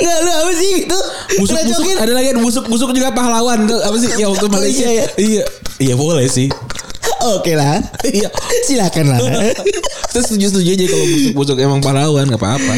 Nggak 0.00 0.18
lu 0.24 0.30
apa 0.32 0.52
sih 0.56 0.72
itu? 0.88 0.98
Busuk 1.38 1.58
busuk 1.60 1.84
ada 2.00 2.12
lagi 2.16 2.28
yang 2.32 2.40
busuk 2.40 2.64
busuk 2.66 2.90
juga 2.96 3.12
pahlawan 3.12 3.68
tuh 3.68 3.78
apa 3.84 3.96
sih 4.00 4.10
ya 4.16 4.26
waktu 4.32 4.46
Malaysia 4.48 4.88
iya, 4.88 5.04
iya 5.20 5.44
iya 5.78 5.94
boleh 5.94 6.24
sih 6.26 6.48
Oke 7.18 7.58
lah. 7.58 7.82
Iya. 8.06 8.30
Silakan 8.62 9.06
lah. 9.10 9.18
Kita 10.08 10.24
setuju-setuju 10.24 10.68
aja 10.72 10.84
kalau 10.88 11.06
busuk-busuk 11.06 11.56
emang 11.60 11.80
pahlawan 11.80 12.24
nggak 12.24 12.40
apa-apa. 12.40 12.72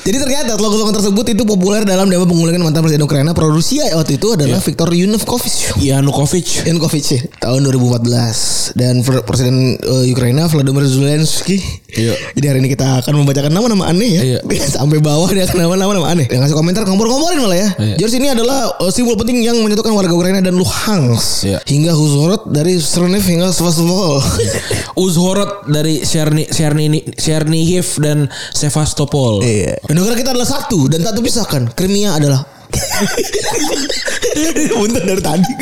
Jadi 0.00 0.16
ternyata 0.16 0.54
slogan 0.54 0.94
tersebut 0.94 1.26
itu 1.28 1.42
populer 1.42 1.82
dalam 1.82 2.06
debat 2.06 2.24
pengulangan 2.24 2.62
mantan 2.62 2.80
presiden 2.80 3.02
Ukraina 3.02 3.34
pro 3.34 3.50
Rusia 3.50 3.82
waktu 3.92 4.16
itu 4.16 4.32
adalah 4.32 4.62
Viktor 4.62 4.88
Yanukovych. 4.88 5.82
Yanukovych. 5.82 6.62
Yanukovych 6.62 7.06
ya, 7.10 7.20
tahun 7.42 7.66
2014 7.66 8.78
dan 8.78 9.02
Pre- 9.02 9.22
presiden 9.22 9.74
eh, 9.76 10.06
Ukraina 10.08 10.46
Vladimir 10.46 10.86
Zelensky. 10.86 11.58
Iya. 11.90 12.14
Jadi 12.38 12.46
hari 12.46 12.58
ini 12.62 12.70
kita 12.70 13.02
akan 13.02 13.18
membacakan 13.18 13.50
nama-nama 13.50 13.90
aneh 13.90 14.10
ya. 14.12 14.22
Iya. 14.22 14.38
Sampai 14.78 15.02
bawah 15.02 15.26
dia 15.26 15.42
akan 15.42 15.66
nama-nama 15.66 15.90
nama 15.90 16.08
aneh. 16.14 16.30
Yang 16.30 16.46
ngasih 16.46 16.56
komentar 16.56 16.86
ngompor-ngomporin 16.86 17.38
malah 17.40 17.58
ya. 17.58 17.68
Iya. 17.82 17.96
Jersey 17.98 18.22
ini 18.22 18.30
adalah 18.30 18.78
eh, 18.78 18.92
simbol 18.94 19.18
penting 19.18 19.42
yang 19.42 19.58
menyatukan 19.58 19.90
warga 19.90 20.14
Ukraina 20.14 20.38
dan 20.38 20.54
Luhansk 20.54 21.50
Iya. 21.50 21.58
hingga 21.66 21.98
Huzhorod 21.98 22.46
dari 22.46 22.78
Srnev 22.78 23.26
hingga 23.26 23.50
Sevastopol. 23.50 24.22
Uzhorod 24.94 25.66
dari 25.66 26.04
Cherni 26.06 26.46
Cherni 26.46 26.75
Chernihiv 27.16 27.86
dan 27.98 28.30
Sevastopol. 28.52 29.42
Iya. 29.42 29.80
Negara 29.90 30.14
kita 30.14 30.36
adalah 30.36 30.48
satu 30.48 30.86
dan 30.86 31.02
tak 31.02 31.18
terpisahkan. 31.18 31.72
Crimea 31.72 32.16
adalah 32.16 32.40
Buntu 34.76 34.98
dari 35.00 35.22
tadi 35.22 35.52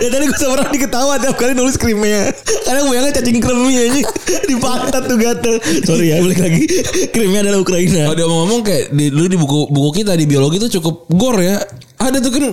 Dari 0.00 0.10
tadi 0.10 0.24
gue 0.24 0.38
sama 0.40 0.64
Rani 0.64 0.78
ketawa 0.80 1.20
Tiap 1.20 1.36
kali 1.36 1.52
nulis 1.52 1.76
Crimea 1.76 2.32
Karena 2.64 2.80
gue 2.82 2.94
yang 2.96 3.06
cacing 3.12 3.38
kremi 3.38 3.74
aja 3.76 4.00
Di 4.48 4.56
pantat 4.56 5.04
tuh 5.06 5.20
gatel 5.20 5.60
Sorry 5.84 6.10
ya 6.10 6.24
balik 6.24 6.40
lagi 6.40 6.64
Crimea 7.12 7.44
adalah 7.46 7.60
Ukraina 7.62 8.08
Kalau 8.08 8.16
dia 8.16 8.26
ngomong 8.26 8.60
kayak 8.64 8.90
di, 8.92 9.12
dulu 9.12 9.26
di 9.28 9.38
buku 9.38 9.58
buku 9.70 9.90
kita 10.02 10.16
di 10.16 10.24
biologi 10.26 10.58
itu 10.58 10.80
cukup 10.80 11.06
gore 11.12 11.42
ya. 11.44 11.56
Ada 12.00 12.18
tuh 12.20 12.32
kan 12.32 12.44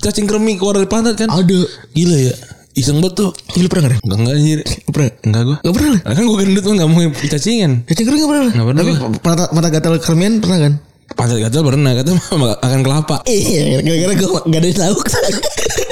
cacing 0.00 0.26
kremi 0.26 0.56
keluar 0.56 0.80
dari 0.80 0.88
pantat 0.88 1.14
kan. 1.18 1.28
Ada 1.30 1.58
Gila 1.94 2.18
ya. 2.18 2.34
Iseng 2.74 2.98
banget 2.98 3.14
tuh. 3.16 3.30
Ih, 3.54 3.62
Lu 3.62 3.68
pernah 3.70 3.86
gak? 3.86 4.02
Enggak 4.02 4.18
enggak 4.18 4.34
anjir. 4.34 4.58
Pernah? 4.90 5.10
Enggak 5.22 5.42
gua. 5.46 5.56
Gak 5.62 5.74
pernah 5.74 5.90
lah 5.94 6.12
kan 6.12 6.22
gue 6.22 6.36
gendut 6.42 6.62
tuh 6.62 6.72
enggak 6.74 6.88
mau 6.90 7.00
cacingan. 7.30 7.72
Cacing 7.86 8.04
kremi 8.04 8.18
gak 8.18 8.30
pernah 8.30 8.42
lah 8.42 8.52
Nggak 8.52 8.66
pernah 8.66 8.80
Tapi 8.82 8.92
mata, 9.22 9.44
mata 9.54 9.68
gatel 9.70 9.94
kremian 9.98 10.32
pernah 10.42 10.58
kan? 10.60 10.72
Pantat 11.04 11.36
gatal 11.38 11.62
pernah 11.62 11.92
kata 11.94 12.10
mah 12.34 12.56
akan 12.58 12.80
kelapa. 12.82 13.16
Iya 13.24 13.78
Gara-gara 13.78 14.14
gue 14.18 14.40
gak 14.50 14.60
ada 14.60 14.68
lauk 14.88 15.04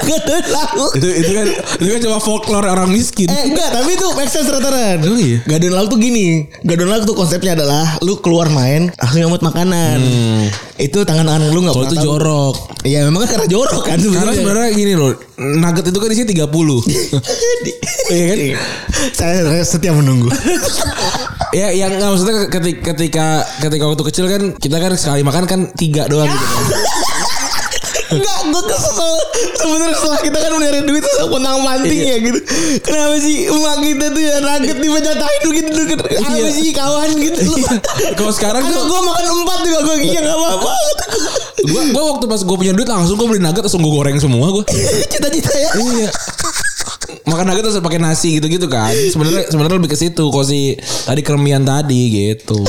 Gak 0.03 0.19
ada 0.19 0.35
lauk 0.51 0.91
itu 0.99 1.07
itu 1.07 1.31
kan 1.31 1.47
itu 1.79 1.87
kan 1.87 1.99
cuma 2.03 2.17
folklore 2.19 2.67
orang 2.67 2.91
miskin. 2.91 3.31
Eh 3.31 3.47
enggak 3.47 3.71
tapi 3.71 3.95
itu 3.95 4.07
make 4.19 4.27
sense 4.27 4.51
rata-rata 4.51 4.99
Oh, 5.07 5.15
iya? 5.15 5.39
Gadon 5.47 5.71
lauk 5.71 5.87
tuh 5.87 5.99
gini 6.01 6.49
Gadon 6.65 6.91
lauk 6.91 7.07
tuh 7.07 7.15
konsepnya 7.15 7.55
adalah 7.55 7.95
Lu 8.03 8.19
keluar 8.19 8.51
main 8.51 8.91
Langsung 8.99 9.21
nyamut 9.21 9.39
makanan 9.39 10.03
Itu 10.73 11.05
tangan-tangan 11.05 11.53
lu 11.53 11.61
gak 11.63 11.73
Hmm. 11.73 11.85
Kalau 11.85 11.85
itu 11.89 11.97
jorok. 12.01 12.55
Iya 12.83 12.99
memang 13.07 13.23
kan 13.23 13.29
karena 13.37 13.47
jorok 13.47 13.83
kan 13.85 13.97
Karena 14.01 14.33
sebenarnya 14.33 14.69
gini 14.73 14.93
loh, 14.97 15.13
nugget 15.37 15.85
itu 15.87 15.99
kan 16.01 16.09
isinya 16.11 16.29
30. 16.49 16.49
Iya 18.13 18.23
kan? 18.27 18.37
Saya 19.15 19.47
saya 19.47 19.63
setia 19.63 19.95
menunggu 19.95 20.27
Ya 21.59 21.71
yang 21.71 21.95
nggak 21.95 22.09
maksudnya 22.11 22.35
ketika, 22.51 22.81
ketika 22.91 23.27
ketika 23.63 23.83
waktu 23.87 24.03
kecil 24.11 24.25
kan 24.27 24.41
kita 24.59 24.75
kan 24.81 24.91
sekali 24.99 25.21
makan 25.23 25.45
kan 25.47 25.59
tiga 25.77 26.09
doang 26.11 26.27
gitu 26.27 26.45
kan. 26.45 26.65
Enggak 28.13 28.39
gue 28.45 28.63
kesel 28.67 29.13
Sebenernya 29.53 29.95
setelah 29.95 30.19
kita 30.21 30.37
kan 30.37 30.51
mencari 30.53 30.79
duit 30.83 31.01
Terus 31.01 31.27
kontang 31.27 31.59
manting 31.61 31.99
Iya. 31.99 32.09
ya 32.09 32.17
gitu 32.21 32.39
Kenapa 32.81 33.15
sih 33.17 33.35
Emak 33.47 33.77
kita 33.79 34.05
tuh 34.09 34.21
ya 34.21 34.35
nugget 34.39 34.77
dipecatain 34.77 35.41
gitu 35.49 35.81
gitu 35.87 36.03
Apa 36.03 36.31
Iya. 36.33 36.49
sih 36.51 36.69
kawan 36.71 37.09
gitu 37.15 37.39
loh 37.47 37.59
Kalau 38.13 38.31
sekarang 38.31 38.63
tuh 38.65 38.81
gue 38.83 38.99
makan 39.01 39.25
empat 39.41 39.57
juga 39.61 39.79
gue 39.83 39.95
Iya 40.03 40.19
gak 40.21 40.37
apa-apa 40.37 40.71
gua 41.63 41.81
gua 41.95 42.03
waktu 42.11 42.25
pas 42.27 42.41
gue 42.43 42.57
punya 42.59 42.73
duit 42.75 42.83
langsung 42.83 43.15
gue 43.15 43.23
beli 43.23 43.39
nugget 43.39 43.63
langsung 43.63 43.79
gue 43.79 43.87
goreng 43.87 44.19
semua 44.19 44.51
gue. 44.51 44.63
Cita-cita 45.07 45.47
ya 45.53 45.69
iya. 45.79 46.09
Makan 47.23 47.45
nugget 47.47 47.63
terus 47.63 47.79
pakai 47.79 48.03
nasi 48.03 48.35
gitu-gitu 48.35 48.67
kan. 48.67 48.91
Sebenarnya 48.91 49.47
sebenarnya 49.47 49.79
lebih 49.79 49.91
ke 49.91 49.97
situ 49.97 50.27
kok 50.27 50.43
si 50.43 50.75
tadi 51.07 51.23
kremian 51.23 51.63
tadi 51.63 52.01
gitu. 52.11 52.59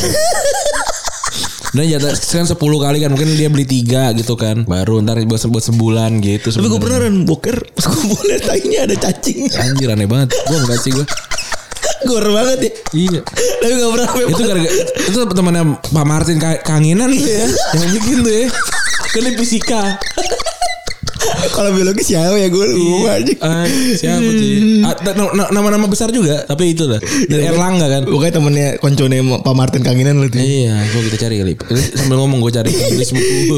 Dan 1.74 1.90
jatah 1.90 2.14
kan 2.14 2.46
10 2.46 2.54
kali 2.54 2.96
kan 3.02 3.10
mungkin 3.10 3.34
dia 3.34 3.50
beli 3.50 3.66
tiga 3.66 4.14
gitu 4.14 4.38
kan. 4.38 4.62
Baru 4.62 5.02
ntar 5.02 5.18
buat 5.26 5.42
buat 5.50 5.64
sebulan 5.64 6.22
gitu. 6.22 6.54
Tapi 6.54 6.70
gue 6.70 6.80
pernah 6.80 6.98
Ran 7.02 7.26
boker 7.26 7.56
Pas 7.74 7.84
gue 7.90 8.04
boleh 8.06 8.38
tainya 8.38 8.86
ada 8.86 8.94
cacing 8.94 9.50
Anjir 9.50 9.90
aneh 9.90 10.06
banget. 10.06 10.30
Gue 10.46 10.58
enggak 10.62 10.78
sih 10.78 10.94
gue. 10.94 11.06
Gor 12.04 12.24
banget 12.30 12.58
ya 12.60 12.72
Iya. 12.94 13.20
Tapi 13.24 13.72
gak 13.74 13.90
pernah 13.96 14.08
itu 14.28 14.42
gara-gara 14.44 14.72
itu 15.04 15.18
temannya 15.24 15.62
Pak 15.82 16.04
Martin 16.04 16.36
Ka- 16.36 16.60
kangenan 16.62 17.10
tuh 17.10 17.26
ya 17.26 17.48
yang 17.74 17.90
bikin 17.96 18.16
tuh 18.20 18.32
ya 18.32 18.46
kan 19.08 19.34
fisika 19.40 19.82
Kalau 21.46 21.70
biologis 21.70 22.06
siapa 22.06 22.34
ya 22.34 22.48
gue 22.48 22.64
lupa 22.70 23.10
aja. 23.14 23.34
Ah, 23.40 23.66
siapa 23.92 24.30
sih? 24.30 24.80
Ah, 24.80 24.94
na- 25.04 25.34
na- 25.34 25.50
Nama-nama 25.50 25.86
besar 25.86 26.08
juga, 26.08 26.44
tapi 26.44 26.72
itu 26.72 26.84
lah. 26.84 26.98
Dari 27.00 27.44
Erlangga 27.44 27.86
kan. 27.86 28.02
Pokoknya 28.04 28.32
temennya 28.32 28.68
koncone 28.76 29.16
Pak 29.38 29.54
Martin 29.54 29.80
Kanginan 29.80 30.16
lu. 30.16 30.28
Iya, 30.30 30.74
gua 30.86 31.02
kita 31.04 31.16
cari 31.20 31.36
kali. 31.38 31.52
Sambil 31.94 32.16
ngomong 32.18 32.38
gue 32.40 32.52
cari 32.52 32.70
tulis 32.70 33.10
buku. 33.14 33.56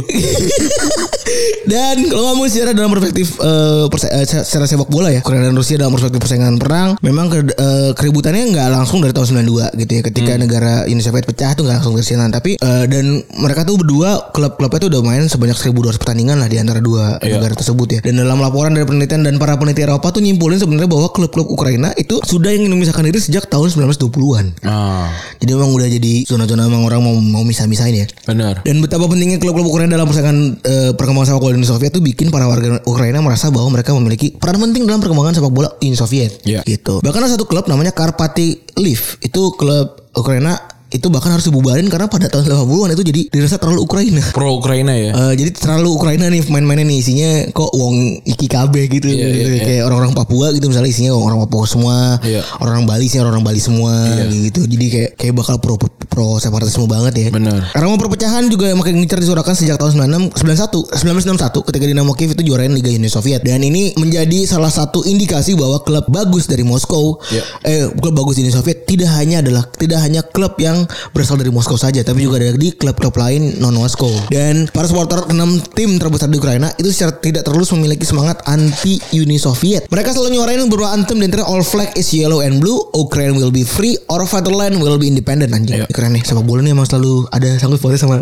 Dan 1.66 2.07
kalau 2.07 2.31
ngomong 2.33 2.46
secara 2.46 2.70
dalam 2.70 2.88
perspektif 2.88 3.35
eh, 3.37 3.85
perse- 3.88 4.07
eh, 4.09 4.22
secara 4.22 4.64
sepak 4.64 4.87
bola 4.87 5.11
ya, 5.11 5.18
Ukraina 5.18 5.44
dan 5.44 5.57
Rusia 5.57 5.75
dalam 5.77 5.90
perspektif 5.90 6.20
persaingan 6.20 6.57
perang, 6.57 6.94
memang 7.01 7.27
ke, 7.27 7.38
eh, 7.51 7.90
keributannya 7.92 8.55
nggak 8.55 8.68
langsung 8.70 9.03
dari 9.03 9.11
tahun 9.11 9.42
92 9.42 9.75
gitu 9.77 9.92
ya. 9.92 10.03
Ketika 10.05 10.33
negara 10.38 10.87
Uni 10.87 11.03
Soviet 11.03 11.27
pecah 11.27 11.53
tuh 11.53 11.66
nggak 11.66 11.77
langsung 11.77 11.94
dari 11.94 12.07
sana, 12.07 12.31
tapi 12.31 12.55
eh, 12.55 12.85
dan 12.87 13.05
mereka 13.35 13.62
tuh 13.62 13.75
berdua 13.77 14.31
klub-klubnya 14.31 14.79
tuh 14.79 14.88
udah 14.88 15.03
main 15.03 15.27
sebanyak 15.27 15.59
1200 15.59 15.75
pertandingan 15.96 16.38
lah 16.38 16.46
di 16.46 16.57
antara 16.57 16.79
dua 16.79 17.18
negara 17.35 17.53
tersebut 17.53 17.76
ya. 17.85 18.01
Dan 18.01 18.17
dalam 18.17 18.41
laporan 18.41 18.73
dari 18.73 18.89
penelitian 18.89 19.21
dan 19.21 19.37
para 19.37 19.55
peneliti 19.55 19.85
Eropa 19.85 20.09
tuh 20.09 20.25
nyimpulin 20.25 20.57
sebenarnya 20.57 20.89
bahwa 20.89 21.12
klub-klub 21.12 21.47
Ukraina 21.47 21.93
itu 21.95 22.17
sudah 22.25 22.49
ingin 22.49 22.73
memisahkan 22.73 23.05
diri 23.05 23.21
sejak 23.21 23.47
tahun 23.47 23.69
1920-an. 23.69 24.65
Ah, 24.65 25.12
Jadi 25.37 25.51
memang 25.53 25.71
udah 25.71 25.85
jadi 25.87 26.25
zona-zona 26.25 26.65
emang 26.65 26.87
orang 26.87 27.05
mau 27.05 27.15
mau 27.17 27.45
misah-misahin 27.45 28.03
ya. 28.03 28.07
benar. 28.25 28.65
Dan 28.65 28.81
betapa 28.81 29.05
pentingnya 29.05 29.37
klub-klub 29.37 29.69
Ukraina 29.69 29.95
dalam 29.95 30.09
persaingan 30.09 30.39
eh, 30.62 30.91
perkembangan 30.97 31.29
sepak 31.31 31.43
bola 31.43 31.53
Uni 31.53 31.69
Soviet 31.69 31.93
itu 31.93 32.01
bikin 32.01 32.29
para 32.31 32.47
warga 32.47 32.81
Ukraina 32.85 33.21
merasa 33.21 33.53
bahwa 33.53 33.69
mereka 33.71 33.93
memiliki 33.93 34.33
peran 34.33 34.57
penting 34.57 34.87
dalam 34.87 35.03
perkembangan 35.03 35.37
sepak 35.37 35.53
bola 35.53 35.69
Uni 35.79 35.93
Soviet. 35.93 36.41
Iya. 36.47 36.65
Gitu. 36.65 37.03
Bahkan 37.03 37.21
ada 37.21 37.31
satu 37.35 37.45
klub 37.45 37.67
namanya 37.67 37.91
Karpaty 37.91 38.79
Liv. 38.79 39.19
Itu 39.21 39.53
klub 39.55 40.07
Ukraina 40.15 40.76
itu 40.87 41.07
bahkan 41.09 41.35
harus 41.35 41.44
dibubarin 41.44 41.87
karena 41.87 42.07
pada 42.07 42.27
tahun 42.27 42.46
80-an 42.46 42.94
itu 42.94 43.05
jadi 43.05 43.20
dirasa 43.29 43.57
terlalu 43.57 43.83
Ukraina. 43.83 44.22
Pro 44.31 44.55
Ukraina 44.55 44.94
ya. 44.94 45.11
Eh, 45.11 45.35
jadi 45.35 45.51
terlalu 45.51 45.88
Ukraina 45.92 46.27
nih 46.27 46.46
main-mainnya 46.46 46.85
nih 46.85 46.99
isinya 46.99 47.31
kok 47.51 47.70
wong 47.72 48.22
iki 48.22 48.46
KB 48.46 48.75
gitu 48.88 49.07
Iya, 49.07 49.27
iya, 49.27 49.44
iya. 49.51 49.62
kayak 49.62 49.83
orang-orang 49.85 50.14
Papua 50.14 50.46
gitu 50.51 50.66
misalnya 50.66 50.87
isinya 50.87 51.11
orang 51.12 51.42
Papua 51.42 51.64
semua 51.64 51.96
Iya. 52.20 52.46
orang 52.59 52.87
Bali 52.87 53.07
sih 53.07 53.18
orang 53.18 53.42
Bali 53.42 53.59
semua 53.59 53.92
gitu 54.31 54.62
jadi 54.62 54.87
kayak 54.87 55.11
kayak 55.16 55.35
bakal 55.35 55.59
pro 55.59 55.75
pro 56.07 56.38
separatisme 56.38 56.87
banget 56.87 57.12
ya 57.18 57.29
Benar. 57.29 57.66
karena 57.70 57.87
mau 57.87 57.99
perpecahan 57.99 58.46
juga 58.46 58.70
makin 58.72 58.96
gencar 58.99 59.18
disuarakan 59.18 59.53
sejak 59.53 59.77
tahun 59.77 59.99
96 59.99 60.38
91 60.38 60.96
1961 60.96 61.66
ketika 61.66 61.85
Dinamo 61.85 62.12
Kiev 62.12 62.33
itu 62.33 62.42
juarain 62.44 62.70
Liga 62.70 62.88
Uni 62.88 63.07
Soviet 63.07 63.40
dan 63.40 63.61
ini 63.61 63.92
menjadi 63.96 64.46
salah 64.46 64.70
satu 64.70 65.03
indikasi 65.03 65.53
bahwa 65.53 65.81
klub 65.81 66.07
bagus 66.07 66.46
dari 66.46 66.62
Moskow 66.62 67.18
Iya. 67.27 67.42
eh 67.62 67.85
klub 67.92 68.14
bagus 68.14 68.37
di 68.37 68.44
Uni 68.44 68.53
Soviet 68.53 68.85
tidak 68.85 69.11
hanya 69.12 69.40
adalah 69.40 69.66
tidak 69.68 69.99
hanya 69.99 70.22
klub 70.22 70.55
yang 70.57 70.76
berasal 71.15 71.41
dari 71.41 71.49
Moskow 71.49 71.79
saja 71.79 72.03
tapi 72.03 72.27
juga 72.27 72.43
ada 72.43 72.53
di 72.53 72.75
klub-klub 72.75 73.15
lain 73.17 73.57
non 73.62 73.79
Moskow 73.79 74.11
dan 74.29 74.69
para 74.69 74.85
supporter 74.85 75.25
enam 75.31 75.62
tim 75.73 75.97
terbesar 75.97 76.29
di 76.29 76.37
Ukraina 76.37 76.69
itu 76.77 76.91
secara 76.93 77.17
tidak 77.17 77.47
terus 77.47 77.71
memiliki 77.73 78.03
semangat 78.03 78.43
anti 78.45 78.99
Uni 79.15 79.39
Soviet. 79.39 79.87
Mereka 79.89 80.12
selalu 80.12 80.37
nyuarain 80.37 80.61
beberapa 80.67 80.91
anthem 80.91 81.23
di 81.23 81.31
antara 81.31 81.47
all 81.47 81.62
flag 81.62 81.95
is 81.95 82.11
yellow 82.11 82.43
and 82.43 82.59
blue 82.59 82.77
Ukraine 82.93 83.39
will 83.39 83.55
be 83.55 83.62
free 83.62 83.95
or 84.11 84.27
fatherland 84.27 84.77
will 84.83 84.99
be 84.99 85.07
independent. 85.07 85.55
Anjing 85.55 85.77
Iya. 85.77 85.87
keren 85.93 86.17
nih 86.17 86.25
sepak 86.25 86.43
bola 86.43 86.65
nih 86.65 86.73
emang 86.73 86.89
selalu 86.89 87.29
ada 87.29 87.61
sangkut 87.61 87.79
pautnya 87.79 88.01
sama 88.01 88.17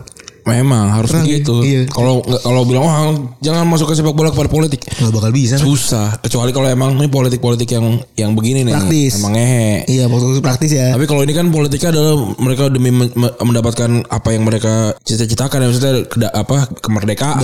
Memang 0.44 0.92
harus 0.92 1.08
Perang, 1.08 1.24
begitu. 1.24 1.54
iya. 1.64 1.80
Kalau 1.88 2.20
kalau 2.20 2.68
bilang 2.68 2.84
wah 2.84 3.16
jangan 3.40 3.64
masuk 3.64 3.88
ke 3.88 3.96
sepak 3.96 4.12
bola 4.12 4.28
kepada 4.28 4.52
politik. 4.52 4.84
nggak 4.84 5.12
bakal 5.12 5.32
bisa 5.32 5.56
kan? 5.56 5.64
Susah. 5.64 6.08
Kecuali 6.20 6.52
kalau 6.52 6.68
emang 6.68 7.00
ini 7.00 7.08
politik-politik 7.08 7.68
yang 7.72 7.96
yang 8.14 8.36
begini 8.36 8.60
nih. 8.60 8.76
Praktis. 8.76 9.24
Emang 9.24 9.32
ngehe. 9.32 9.88
iya 9.88 10.04
itu 10.04 10.40
praktis 10.44 10.76
ya 10.76 10.92
Tapi 10.92 11.08
kalau 11.08 11.24
ini 11.24 11.32
kan 11.32 11.48
politiknya 11.48 11.96
adalah 11.96 12.14
mereka 12.36 12.68
demi 12.68 12.92
men- 12.92 13.12
me- 13.16 13.34
mendapatkan 13.40 14.04
apa 14.04 14.28
yang 14.36 14.44
mereka 14.44 14.92
cita-citakan 15.00 15.64
ya 15.64 15.66
maksudnya 15.72 15.92
apa 16.36 16.68
kemerdekaan 16.80 17.40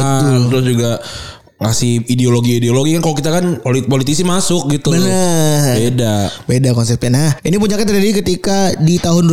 terus 0.52 0.64
juga 0.68 1.00
ngasih 1.60 2.08
ideologi-ideologi 2.08 2.96
kan 2.96 3.02
kalau 3.02 3.12
kita 3.14 3.30
kan 3.30 3.44
polit- 3.60 3.84
politisi 3.84 4.22
masuk 4.22 4.66
gitu. 4.68 4.90
Benar. 4.90 5.76
Beda. 5.76 6.14
Beda 6.44 6.68
konsepnya. 6.72 7.10
Nah, 7.10 7.30
ini 7.40 7.56
puncaknya 7.56 7.84
terjadi 7.86 8.10
ketika 8.18 8.58
di 8.76 8.96
tahun 8.96 9.28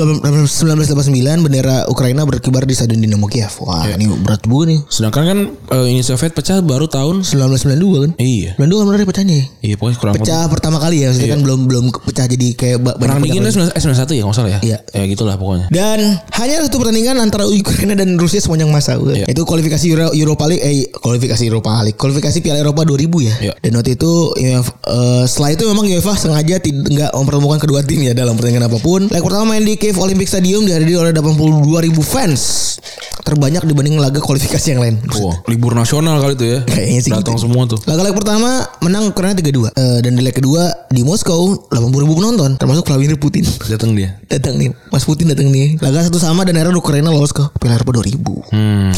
1989 0.45 1.07
bendera 1.39 1.87
Ukraina 1.87 2.23
berkibar 2.23 2.63
di 2.63 2.73
Stadion 2.73 2.99
Dinamo 2.99 3.25
Kiev. 3.25 3.49
Wah, 3.61 3.85
Iya. 3.85 3.95
ini 3.95 4.11
berat 4.17 4.43
juga 4.43 4.67
nih. 4.67 4.79
Sedangkan 4.87 5.23
kan 5.23 5.39
eh, 5.71 5.89
Uni 5.89 6.01
Soviet 6.01 6.33
pecah 6.33 6.59
baru 6.59 6.85
tahun 6.85 7.23
1992 7.23 8.03
kan? 8.03 8.11
Iya. 8.17 8.51
92 8.55 8.75
kan 8.75 8.85
benar 8.85 8.99
ya 8.99 9.07
pecahnya. 9.07 9.35
ya? 9.35 9.45
Iya 9.63 9.75
pokoknya 9.77 9.97
kurang 9.97 10.13
Pecah 10.17 10.43
pertama 10.47 10.77
kali 10.77 10.97
ya, 10.99 11.07
maksudnya 11.07 11.31
kan 11.31 11.41
belum 11.41 11.59
belum 11.65 11.85
pecah 11.93 12.25
jadi 12.25 12.47
kayak 12.53 12.77
Perang 12.97 13.17
banyak 13.17 13.23
dingin 13.23 13.41
negara. 13.45 13.71
itu 13.71 13.87
91 13.87 14.11
ya 14.11 14.23
nggak 14.23 14.35
salah 14.35 14.51
ya? 14.51 14.59
Iya. 14.59 14.77
Ya 14.83 15.03
gitulah 15.05 15.35
pokoknya. 15.35 15.67
Dan 15.69 15.99
hanya 16.33 16.55
satu 16.61 16.75
pertandingan 16.77 17.15
antara 17.17 17.45
Ukraina 17.45 17.93
dan 17.93 18.17
Rusia 18.17 18.39
sepanjang 18.39 18.67
masa. 18.67 18.99
Iya. 18.99 19.25
Itu 19.25 19.43
kualifikasi 19.43 19.85
Euro, 19.87 20.11
Europa 20.11 20.43
League 20.45 20.59
eh 20.59 20.91
kualifikasi 20.91 21.43
Europa 21.45 21.71
League, 21.81 21.95
kualifikasi 21.95 22.15
Piala 22.19 22.59
Eropa 22.59 22.81
2000 22.81 22.95
ya. 23.19 23.35
Iya. 23.41 23.53
Dan 23.57 23.71
waktu 23.75 23.93
itu 23.93 24.11
UEFA, 24.33 24.71
eh, 24.83 25.23
setelah 25.25 25.49
itu 25.51 25.63
memang 25.65 25.85
UEFA 25.85 26.13
sengaja 26.13 26.55
tidak 26.57 27.09
mempertemukan 27.11 27.59
kedua 27.59 27.81
tim 27.81 28.01
ya 28.01 28.13
dalam 28.13 28.33
pertandingan 28.33 28.65
apa 28.65 28.77
pun. 28.77 29.05
Leg 29.05 29.19
pertama 29.19 29.43
main 29.47 29.61
di 29.61 29.75
Kiev 29.75 29.95
Olympic 29.95 30.25
Stadium 30.25 30.63
dihadiri 30.63 30.95
oleh 30.95 31.11
82 31.11 31.53
ribu 31.81 32.01
fans. 32.01 32.75
Terbanyak 33.19 33.65
dibanding 33.65 33.97
laga 33.97 34.17
kualifikasi 34.17 34.67
yang 34.69 34.79
lain. 34.79 34.95
Wah, 35.17 35.43
libur 35.45 35.73
nasional 35.73 36.15
kali 36.17 36.33
itu 36.33 36.45
ya. 36.47 36.59
Kayaknya 36.63 37.01
sih 37.01 37.11
Datang 37.11 37.35
gitu. 37.35 37.43
semua 37.43 37.63
tuh. 37.65 37.79
Laga 37.83 38.01
leg 38.01 38.13
pertama 38.13 38.49
menang 38.79 39.03
Ukraina 39.05 39.33
3-2 39.33 39.67
Eh, 39.69 39.99
dan 39.99 40.11
di 40.13 40.21
leg 40.21 40.31
kedua 40.31 40.63
di 40.87 41.01
Moskow 41.01 41.67
80 41.67 41.75
ribu 41.99 42.15
penonton 42.15 42.55
termasuk 42.55 42.87
Vladimir 42.87 43.17
Putin. 43.17 43.43
Datang 43.67 43.91
dia. 43.91 44.15
datang 44.27 44.55
nih 44.55 44.71
Mas 44.87 45.03
Putin 45.03 45.27
datang 45.27 45.47
nih 45.47 45.75
laga 45.77 46.03
satu 46.03 46.17
sama 46.17 46.43
dan 46.43 46.55
akhirnya 46.55 46.75
Ukraina 46.75 47.07
lolos 47.07 47.31
ke 47.31 47.43
Piala 47.57 47.75
Eropa 47.75 47.95
2000 47.95 48.47
Hmm. 48.47 48.91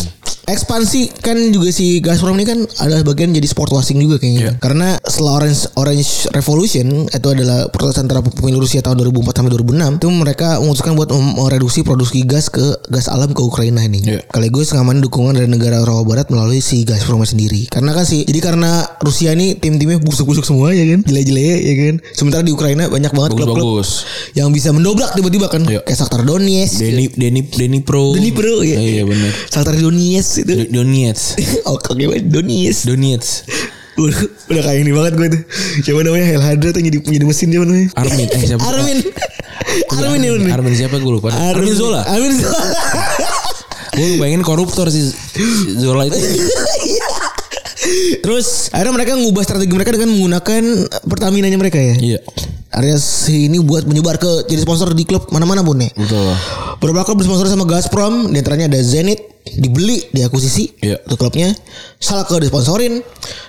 Ekspansi 0.52 1.20
kan 1.20 1.38
juga 1.50 1.70
si 1.70 2.00
Gazprom 2.00 2.34
ini 2.34 2.46
kan 2.46 2.60
adalah 2.78 3.02
bagian 3.04 3.32
jadi 3.32 3.46
sport 3.46 3.72
washing 3.72 3.98
juga 3.98 4.18
kayaknya 4.18 4.38
Iya. 4.40 4.52
karena 4.58 4.96
setelah 5.02 5.34
Orange 5.40 5.62
Orange 5.76 6.12
Revolution 6.32 6.88
itu 7.06 7.28
adalah 7.28 7.68
protes 7.68 7.98
antara 7.98 8.20
pemilu 8.20 8.60
Rusia 8.60 8.80
tahun 8.80 9.02
2004 9.02 9.36
sampai 9.36 9.52
2006 9.54 9.98
itu 9.98 10.08
mereka 10.10 10.48
memutuskan 10.60 10.94
buat 10.94 11.10
mereduksi 11.12 11.82
produksi 11.82 12.24
gas 12.24 12.48
ke 12.48 12.62
gas 12.88 13.08
alam 13.08 13.30
ke 13.30 13.42
Ukraina 13.42 13.82
ini 13.82 14.00
Iya. 14.00 14.20
sekaligus 14.24 14.72
ngamanin 14.72 15.02
dukungan 15.02 15.34
dari 15.34 15.46
negara 15.46 15.80
Eropa 15.80 16.04
Barat 16.06 16.28
melalui 16.30 16.60
si 16.60 16.82
Gazprom 16.82 17.22
sendiri 17.22 17.68
karena 17.68 17.92
kan 17.92 18.04
sih 18.04 18.24
jadi 18.24 18.40
karena 18.40 18.72
Rusia 19.00 19.32
ini 19.32 19.56
tim-timnya 19.56 20.00
busuk-busuk 20.00 20.44
semua 20.44 20.72
ya 20.72 20.88
kan 20.88 21.04
jelek-jelek 21.04 21.60
ya 21.60 21.74
kan 21.82 21.96
sementara 22.12 22.42
di 22.42 22.50
Ukraina 22.50 22.88
banyak 22.88 23.12
banget 23.12 23.32
klub-klub 23.34 23.84
yang 24.34 24.50
bisa 24.50 24.70
mendobrak 24.70 25.12
tiba-tiba 25.12 25.48
kan 25.48 25.62
Iya. 25.62 25.84
kayak 25.84 25.98
Shakhtar 25.98 26.24
Donetsk 26.24 26.80
Denny 26.80 27.06
Denny 27.10 27.42
Denny 27.44 27.80
Pro. 27.80 28.14
Doni 28.14 28.32
Pro 28.32 28.62
ya. 28.62 28.78
Iya 28.78 29.04
benar. 29.04 29.32
Shakhtar 29.48 29.76
Donetsk 29.76 30.38
itu. 30.43 30.54
Oh, 31.67 31.75
oke 31.78 31.91
banget 31.93 32.25
Donetsk. 32.32 32.88
Donetsk. 32.88 33.45
udah, 33.99 34.15
udah 34.47 34.62
kayak 34.63 34.80
ini 34.80 34.91
banget 34.95 35.13
gue 35.19 35.28
tuh. 35.28 35.41
Siapa 35.84 35.99
namanya 36.08 36.25
Hel 36.32 36.43
Hadra 36.43 36.69
tuh 36.71 36.80
jadi 36.80 36.97
jadi 37.04 37.25
mesin 37.28 37.52
dia 37.52 37.60
namanya. 37.60 37.91
Armin. 37.99 38.28
Eh 38.32 38.41
siapa? 38.47 38.63
Armin. 38.63 38.99
Armin 39.99 40.19
ya 40.23 40.32
bener. 40.39 40.49
Armin 40.56 40.73
siapa 40.73 40.95
gue 40.97 41.12
lupa. 41.12 41.36
Armin 41.36 41.75
Zola. 41.75 42.08
Armin 42.08 42.32
Zola. 42.39 42.60
Gue 43.89 44.15
bayangin 44.15 44.47
koruptor 44.47 44.88
si 44.88 45.12
Zola 45.75 46.08
itu. 46.08 46.15
Terus 48.23 48.71
akhirnya 48.71 48.95
mereka 48.95 49.19
ngubah 49.19 49.43
strategi 49.43 49.73
mereka 49.75 49.91
dengan 49.91 50.15
menggunakan 50.15 50.88
Pertamina-nya 51.04 51.58
mereka 51.60 51.84
ya. 51.84 51.95
Iya. 51.99 52.19
Areas 52.70 53.02
ini 53.26 53.58
buat 53.58 53.82
menyebar 53.84 54.16
ke 54.16 54.46
jadi 54.46 54.62
sponsor 54.62 54.94
di 54.94 55.02
klub 55.02 55.26
mana-mana 55.30 55.66
pun 55.66 55.82
ya. 55.82 55.90
Betul. 55.90 56.30
Beberapa 56.78 57.02
klub 57.04 57.18
disponsori 57.18 57.50
sama 57.50 57.66
Gazprom, 57.66 58.30
di 58.30 58.38
antaranya 58.38 58.70
ada 58.70 58.78
Zenit, 58.80 59.26
dibeli, 59.50 60.06
diakuisisi 60.14 60.78
Iya. 60.78 61.02
untuk 61.04 61.18
klubnya. 61.20 61.50
Salke 61.98 62.38
disponsorin 62.38 63.02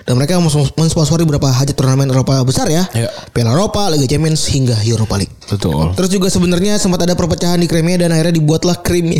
dan 0.02 0.16
mereka 0.16 0.40
mens- 0.40 0.72
mensponsori 0.72 1.22
beberapa 1.22 1.52
hajat 1.52 1.76
turnamen 1.76 2.08
Eropa 2.08 2.40
besar 2.42 2.66
ya. 2.66 2.88
Iya. 2.90 3.12
Piala 3.30 3.52
Eropa, 3.52 3.92
Liga 3.92 4.08
Champions 4.08 4.40
hingga 4.48 4.80
Europa 4.82 5.20
League. 5.20 5.36
Betul. 5.46 5.92
Terus 5.92 6.10
juga 6.10 6.26
sebenarnya 6.26 6.80
sempat 6.80 7.04
ada 7.04 7.12
perpecahan 7.12 7.60
di 7.60 7.68
Crimea 7.68 8.00
dan 8.00 8.10
akhirnya 8.10 8.32
dibuatlah 8.32 8.80
krim. 8.80 9.12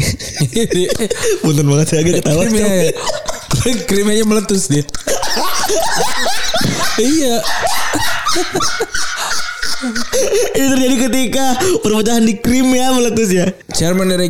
Punten 1.45 1.67
banget 1.69 1.87
saya 1.87 2.01
agak 2.01 2.25
ketawa. 2.25 2.41
Krimnya 2.41 2.67
Krimnya 3.89 4.25
meletus 4.25 4.73
dia. 4.73 4.81
iya. 6.97 7.37
Ini 9.81 10.67
terjadi 10.77 10.97
ketika 11.09 11.57
perpecahan 11.81 12.25
di 12.29 12.37
Crimea 12.37 12.93
meletus 12.93 13.33
ya. 13.33 13.49
Chairman 13.73 14.13
dari 14.13 14.29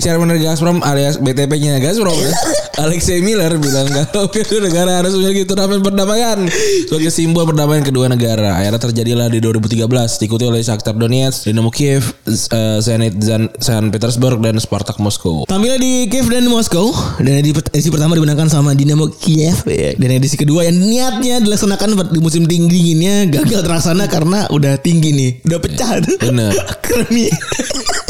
Chairman 0.00 0.32
dari 0.32 0.42
Gazprom 0.42 0.80
alias 0.80 1.20
BTP-nya 1.20 1.76
Gazprom 1.78 2.16
Alexei 2.80 3.20
Miller 3.20 3.60
bilang 3.60 3.84
kalau 4.08 4.32
kedua 4.32 4.64
negara 4.64 5.04
harus 5.04 5.12
memiliki 5.12 5.44
turnamen 5.44 5.84
perdamaian 5.84 6.48
sebagai 6.88 7.12
simbol 7.12 7.44
perdamaian 7.44 7.84
kedua 7.84 8.08
negara. 8.08 8.56
Akhirnya 8.56 8.80
terjadilah 8.80 9.28
di 9.28 9.44
2013 9.44 9.84
diikuti 10.24 10.48
oleh 10.48 10.64
Shakhtar 10.64 10.96
Donetsk, 10.96 11.44
Dinamo 11.44 11.68
Kiev, 11.68 12.16
eh, 12.24 12.78
Zenit 12.80 13.20
San 13.60 13.92
Petersburg 13.92 14.40
dan 14.40 14.56
Spartak 14.56 14.96
Moskow. 14.96 15.44
Tampilnya 15.44 15.76
di 15.76 16.08
Kiev 16.08 16.32
dan 16.32 16.48
Moskow 16.48 16.88
dan 17.20 17.44
edisi, 17.44 17.92
pertama 17.92 18.16
dimenangkan 18.16 18.48
sama 18.48 18.72
Dinamo 18.72 19.12
Kiev 19.12 19.68
ya. 19.68 19.92
dan 20.00 20.10
edisi 20.16 20.40
kedua 20.40 20.64
yang 20.64 20.80
niatnya 20.80 21.44
dilaksanakan 21.44 22.08
di 22.08 22.20
musim 22.22 22.48
dingin 22.48 22.70
dinginnya 22.70 23.28
gagal 23.28 23.60
terlaksana 23.66 24.08
karena 24.08 24.48
udah 24.48 24.80
tinggi 24.80 25.10
nih 25.12 25.30
udah 25.44 25.58
pecah 25.60 26.00
Bener. 26.22 26.54
Kremi 26.80 27.28
apa 27.28 27.60
namanya? 27.66 28.09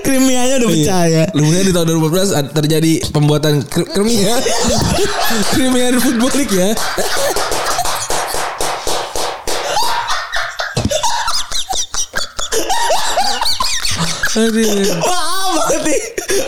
Krimianya 0.00 0.62
udah 0.62 0.68
pecah 0.70 1.02
ya. 1.06 1.24
Kemudian 1.34 1.64
di 1.66 1.72
tahun 1.74 1.86
2014 1.90 2.38
ad- 2.38 2.52
terjadi 2.54 2.92
pembuatan 3.10 3.66
kr- 3.66 3.88
Crimea 3.90 4.36
Crimean 5.50 5.98
Football 5.98 6.32
League 6.34 6.54
ya. 6.54 6.70
Aduh. 14.34 15.33
Maaf 15.54 15.64
banget 15.64 15.82
nih. 15.86 16.00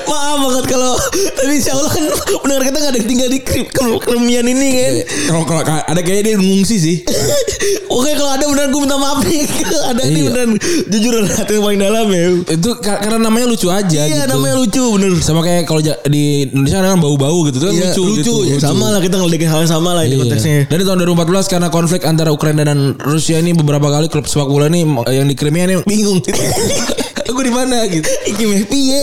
Maaf 0.04 0.36
banget 0.40 0.64
kalau 0.66 0.92
tapi 1.32 1.52
insya 1.54 1.72
Allah 1.72 1.88
kan 1.88 2.04
pendengar 2.40 2.62
kita 2.64 2.76
gak 2.76 2.90
ada 2.90 2.98
yang 2.98 3.08
tinggal 3.08 3.28
di 3.28 3.38
krim, 3.38 3.64
krim- 3.66 4.00
krimian 4.00 4.44
ini 4.44 4.68
kan. 4.72 4.92
Kalau 5.26 5.42
kalau 5.46 5.62
ada 5.62 6.00
kayaknya 6.00 6.22
dia 6.24 6.36
ngungsi 6.36 6.76
sih. 6.76 6.96
Oke 7.96 8.10
kalau 8.12 8.30
ada 8.30 8.44
beneran 8.44 8.68
gue 8.68 8.82
minta 8.82 8.96
maaf 8.96 9.22
nih. 9.22 9.46
ada 9.90 10.02
nih 10.02 10.10
Iya. 10.12 10.24
beneran 10.26 10.50
jujur 10.88 11.14
hati 11.24 11.52
yang 11.52 11.62
paling 11.62 11.80
dalam 11.80 12.06
ya. 12.08 12.24
Itu 12.50 12.70
ka- 12.76 12.98
karena 12.98 13.18
namanya 13.20 13.46
lucu 13.46 13.68
aja 13.68 14.00
Iya 14.02 14.26
gitu. 14.26 14.32
namanya 14.32 14.54
lucu 14.56 14.82
bener. 14.92 15.10
Sama 15.20 15.40
kayak 15.40 15.64
kalau 15.64 15.80
di 16.06 16.24
Indonesia 16.46 16.82
kan 16.82 16.98
bau-bau 16.98 17.38
gitu 17.46 17.58
kan 17.60 17.70
Iya, 17.70 17.92
lucu, 17.92 18.02
lucu, 18.02 18.20
gitu. 18.20 18.34
ya 18.48 18.56
sama 18.58 18.90
lah 18.90 18.98
kita 18.98 19.16
ngelidikin 19.16 19.46
hal 19.46 19.62
yang 19.62 19.70
sama 19.70 19.94
lah 19.94 20.02
ini 20.02 20.18
Iya. 20.18 20.22
konteksnya. 20.26 20.58
Dan 20.66 20.76
di 20.76 20.84
tahun 20.84 20.98
2014 21.06 21.46
karena 21.46 21.68
konflik 21.68 22.02
antara 22.02 22.30
Ukraina 22.30 22.62
dan 22.62 22.98
Rusia 22.98 23.38
ini 23.38 23.54
beberapa 23.54 23.86
kali 23.86 24.10
klub 24.10 24.26
sepak 24.26 24.46
bola 24.46 24.66
ini 24.66 24.82
yang 25.06 25.24
di 25.24 25.34
Crimea 25.34 25.64
ini 25.64 25.74
bingung. 25.84 26.18
Aku 27.26 27.40
di 27.42 27.52
mana 27.52 27.86
gitu. 27.90 28.06
Meh 28.50 28.62
piye. 28.62 29.00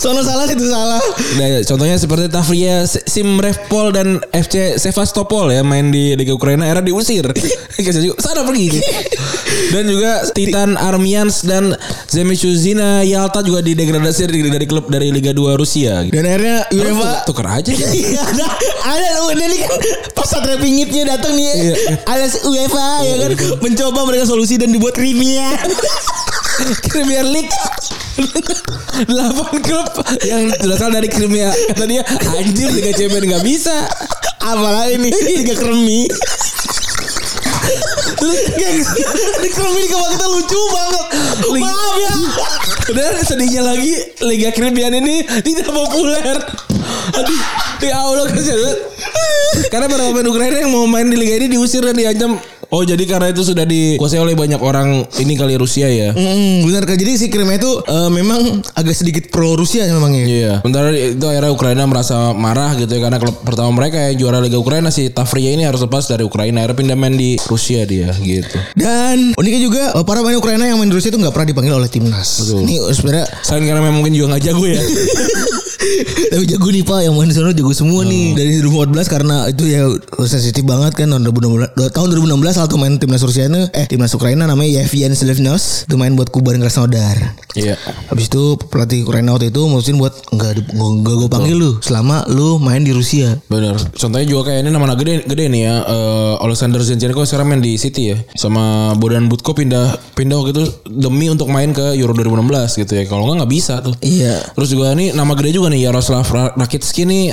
Soalnya 0.00 0.24
salah 0.24 0.44
situ 0.48 0.64
salah. 0.64 1.02
Nah, 1.36 1.60
contohnya 1.68 1.96
seperti 2.00 2.26
Tavria 2.32 2.88
Simrevpol 2.88 3.92
dan 3.92 4.08
FC 4.32 4.80
Sevastopol 4.80 5.52
ya 5.52 5.60
main 5.60 5.92
di 5.92 6.16
Liga 6.16 6.32
Ukraina 6.32 6.64
era 6.64 6.80
diusir. 6.80 7.28
Sana 8.24 8.48
pergi. 8.48 8.80
dan 9.76 9.84
juga 9.84 10.24
Titan 10.32 10.80
Armians 10.80 11.44
dan 11.44 11.76
Zemishuzina 12.08 13.04
Yalta 13.04 13.44
juga 13.44 13.60
didegradasi 13.60 14.28
dari, 14.28 14.40
dari 14.48 14.66
klub 14.66 14.88
dari 14.88 15.12
Liga 15.12 15.36
2 15.36 15.60
Rusia. 15.60 16.00
Gitu. 16.08 16.12
Dan 16.16 16.24
akhirnya 16.24 16.58
UEFA 16.72 17.10
Tuker 17.28 17.46
aja 17.46 17.72
ya. 17.72 17.88
Iya, 17.92 18.22
ada 18.24 18.46
ada 18.88 19.08
udah 19.28 19.46
nih 19.48 19.60
kan 19.60 19.78
pas 20.16 20.26
Satria 20.28 20.56
Pingitnya 20.56 21.02
datang 21.04 21.36
nih 21.36 21.44
Iya. 21.52 21.74
ada 22.08 22.24
UEFA 22.48 22.86
ya 23.04 23.14
kan 23.20 23.30
mencoba 23.60 24.00
mereka 24.08 24.24
solusi 24.24 24.56
dan 24.56 24.72
dibuat 24.72 24.96
krimia 24.96 25.52
Premier 26.90 27.24
League. 27.26 27.52
8 28.92 29.08
klub 29.64 29.88
yang 30.28 30.52
berasal 30.60 30.92
dari 30.92 31.08
Crimea 31.08 31.48
kata 31.72 31.88
dia 31.88 32.04
anjir 32.36 32.68
Liga 32.70 32.92
Champions 32.92 33.24
nggak 33.24 33.44
bisa. 33.44 33.76
Apalagi 34.42 35.00
nih? 35.00 35.12
Tiga 35.12 35.54
kremi 35.56 36.04
gengs 38.52 38.88
di 39.42 39.48
kremi 39.50 39.80
di 39.82 39.88
kepala 39.90 40.08
kita 40.14 40.26
lucu 40.28 40.60
banget. 40.70 41.06
Maaf 41.56 41.94
ya. 41.98 42.14
Dan 42.92 43.14
sedihnya 43.24 43.62
lagi 43.64 43.92
Liga 44.22 44.50
Caribbean 44.52 44.94
ini 44.94 45.24
tidak 45.42 45.72
populer. 45.72 46.36
Aduh 47.16 47.40
ya 47.82 47.96
Allah 47.98 48.28
kasihan. 48.30 48.91
Karena 49.72 49.86
para 49.88 50.02
pemain 50.08 50.28
Ukraina 50.28 50.56
yang 50.64 50.72
mau 50.72 50.84
main 50.88 51.08
di 51.08 51.16
Liga 51.16 51.34
ini 51.36 51.46
diusir 51.52 51.84
dan 51.84 51.96
diancam 51.96 52.40
Oh 52.72 52.80
jadi 52.88 53.04
karena 53.04 53.28
itu 53.28 53.44
sudah 53.44 53.68
dikuasai 53.68 54.16
oleh 54.16 54.32
banyak 54.32 54.56
orang 54.56 55.04
ini 55.20 55.36
kali 55.36 55.60
Rusia 55.60 55.92
ya. 55.92 56.16
Mm, 56.16 56.64
benar 56.64 56.88
kan 56.88 56.96
jadi 56.96 57.20
si 57.20 57.28
krimia 57.28 57.60
itu 57.60 57.68
eh, 57.84 58.08
memang 58.08 58.64
agak 58.72 58.96
sedikit 58.96 59.28
pro 59.28 59.60
Rusia 59.60 59.84
memang 59.92 60.16
ya 60.16 60.24
Iya. 60.24 60.52
Sementara 60.64 60.88
itu 60.96 61.20
akhirnya 61.20 61.52
Ukraina 61.52 61.84
merasa 61.84 62.32
marah 62.32 62.72
gitu 62.80 62.88
ya 62.96 63.04
karena 63.04 63.20
klub 63.20 63.44
pertama 63.44 63.68
mereka 63.76 64.00
yang 64.08 64.16
juara 64.24 64.40
Liga 64.40 64.56
Ukraina 64.56 64.88
si 64.88 65.12
Tavria 65.12 65.52
ini 65.52 65.68
harus 65.68 65.84
lepas 65.84 66.08
dari 66.08 66.24
Ukraina 66.24 66.64
akhirnya 66.64 66.78
pindah 66.80 66.96
main 66.96 67.12
di 67.12 67.36
Rusia 67.44 67.84
dia 67.84 68.08
gitu. 68.16 68.56
dan 68.72 69.36
uniknya 69.36 69.60
juga 69.60 69.82
eh, 69.92 70.04
para 70.08 70.24
pemain 70.24 70.40
Ukraina 70.40 70.64
yang 70.64 70.80
main 70.80 70.88
di 70.88 70.96
Rusia 70.96 71.12
itu 71.12 71.20
nggak 71.20 71.34
pernah 71.36 71.48
dipanggil 71.52 71.76
oleh 71.76 71.92
timnas 71.92 72.40
Betul. 72.40 72.64
ini 72.64 72.80
sebenarnya 72.88 73.26
Selain 73.44 73.68
karena 73.68 73.84
memang 73.84 74.00
mungkin 74.00 74.16
juga 74.16 74.32
nggak 74.32 74.44
jago 74.48 74.64
ya. 74.64 74.80
Tapi 76.32 76.44
jago 76.46 76.68
nih 76.70 76.84
pak 76.86 77.00
yang 77.04 77.14
main 77.18 77.28
di 77.28 77.36
sana 77.36 77.50
jago 77.50 77.72
semua 77.74 78.06
nih 78.06 78.38
dari 78.38 78.62
2014 78.62 79.12
karena 79.12 79.36
itu 79.50 79.64
ya 79.66 79.90
sensitif 80.24 80.62
banget 80.62 80.94
kan 80.94 81.10
tahun 81.10 81.26
2016 81.26 81.74
tahun 81.74 82.08
2016 82.14 82.56
salah 82.56 82.68
satu 82.70 82.76
main 82.78 82.96
timnas 82.96 83.22
Rusia 83.26 83.50
ini 83.50 83.66
eh 83.74 83.86
timnas 83.90 84.14
Ukraina 84.14 84.46
namanya 84.46 84.82
Yevgen 84.82 85.12
Slivnos 85.12 85.90
itu 85.90 85.94
main 85.98 86.14
buat 86.14 86.30
Kuban 86.30 86.62
Krasnodar. 86.62 87.34
Iya. 87.58 87.76
Habis 88.08 88.30
itu 88.32 88.56
pelatih 88.70 89.04
Ukraina 89.04 89.34
waktu 89.34 89.50
itu 89.50 89.60
mutusin 89.66 89.98
buat 89.98 90.14
enggak 90.32 90.62
nggak 90.72 90.90
nggak 91.02 91.14
gue 91.18 91.28
panggil 91.28 91.56
lu 91.58 91.70
selama 91.82 92.24
lu 92.30 92.62
main 92.62 92.80
di 92.86 92.94
Rusia. 92.94 93.36
Bener. 93.50 93.76
Contohnya 93.92 94.26
juga 94.26 94.52
kayak 94.52 94.64
ini 94.64 94.70
nama 94.70 94.94
gede 94.94 95.26
gede 95.26 95.44
nih 95.50 95.62
ya. 95.66 95.76
Eh 95.84 96.34
Alexander 96.40 96.80
Zinchenko 96.80 97.26
sekarang 97.26 97.52
main 97.52 97.60
di 97.60 97.74
City 97.76 98.14
ya. 98.14 98.16
Sama 98.38 98.94
Bodan 98.96 99.26
Butko 99.26 99.52
pindah 99.52 99.98
pindah 100.14 100.36
waktu 100.38 100.52
itu 100.54 100.64
demi 100.88 101.28
untuk 101.28 101.50
main 101.50 101.74
ke 101.74 101.98
Euro 101.98 102.14
2016 102.14 102.80
gitu 102.86 102.92
ya. 102.94 103.04
Kalau 103.08 103.26
nggak 103.28 103.44
nggak 103.44 103.52
bisa 103.52 103.74
tuh. 103.82 103.94
Iya. 104.00 104.38
Terus 104.54 104.68
juga 104.70 104.94
nih 104.94 105.12
nama 105.12 105.32
gede 105.34 105.56
juga 105.56 105.71
nih 105.72 105.80
Yaroslav 105.82 106.22
Ra- 106.24 106.54
Rakitski 106.54 107.02
nih 107.02 107.32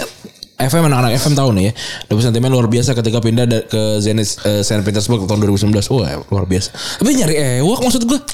FM 0.58 0.84
anak-anak 0.86 1.16
FM 1.16 1.34
tahu 1.34 1.52
nih 1.54 1.64
ya. 1.66 1.74
Dapat 2.06 2.24
sentimen 2.26 2.50
luar 2.50 2.68
biasa 2.68 2.92
ketika 2.92 3.20
pindah 3.20 3.44
da- 3.44 3.64
ke 3.64 4.00
Zenit 4.00 4.28
eh, 4.42 4.60
Saint 4.60 4.82
Petersburg 4.82 5.24
tahun 5.24 5.40
2019. 5.42 5.72
Wah, 5.90 6.20
luar 6.26 6.44
biasa. 6.46 6.72
Tapi 6.98 7.12
nyari 7.14 7.36
ewak 7.60 7.80
maksud 7.80 8.04
gue. 8.04 8.20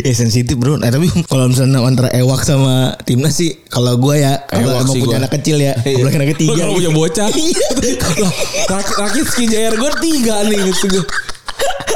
ya 0.00 0.12
sensitif 0.12 0.54
bro. 0.54 0.76
Nah 0.76 0.90
tapi 0.90 1.06
kalau 1.24 1.46
misalnya 1.46 1.78
antara 1.80 2.10
Ewak 2.12 2.42
sama 2.42 2.98
timnas 3.02 3.34
sih 3.34 3.54
kalau 3.66 3.94
gue 3.96 4.18
ya 4.18 4.42
kalau 4.44 4.74
emang 4.76 4.86
sih 4.88 5.00
punya 5.00 5.08
gua. 5.08 5.20
anak 5.22 5.32
kecil 5.32 5.56
ya, 5.58 5.72
apalagi 5.78 6.16
anak 6.16 6.30
ketiga. 6.34 6.54
Kalau 6.56 6.74
punya 6.74 6.90
bocah. 6.92 7.28
Iya. 7.38 7.94
Lah, 8.18 8.32
Rak- 8.68 8.96
Rakitski 9.00 9.44
Jair 9.46 9.74
gue 9.74 9.90
tiga 10.00 10.42
nih 10.44 10.58
gitu 10.66 10.86
gue. 10.92 11.04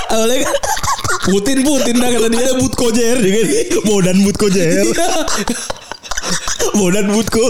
Apalagi 0.08 0.46
Putin 1.22 1.58
Putin 1.62 1.94
dah 1.96 2.11
kata 2.11 2.26
dia. 2.26 2.40
ada 2.40 2.54
Butko 2.56 2.87
Jair 2.90 3.18
juga 3.18 3.40
nih. 3.40 3.62
Bodan 3.82 4.18
Butko 4.22 4.46
Jair. 4.48 4.87
Bodan 6.74 7.06
Butko. 7.12 7.44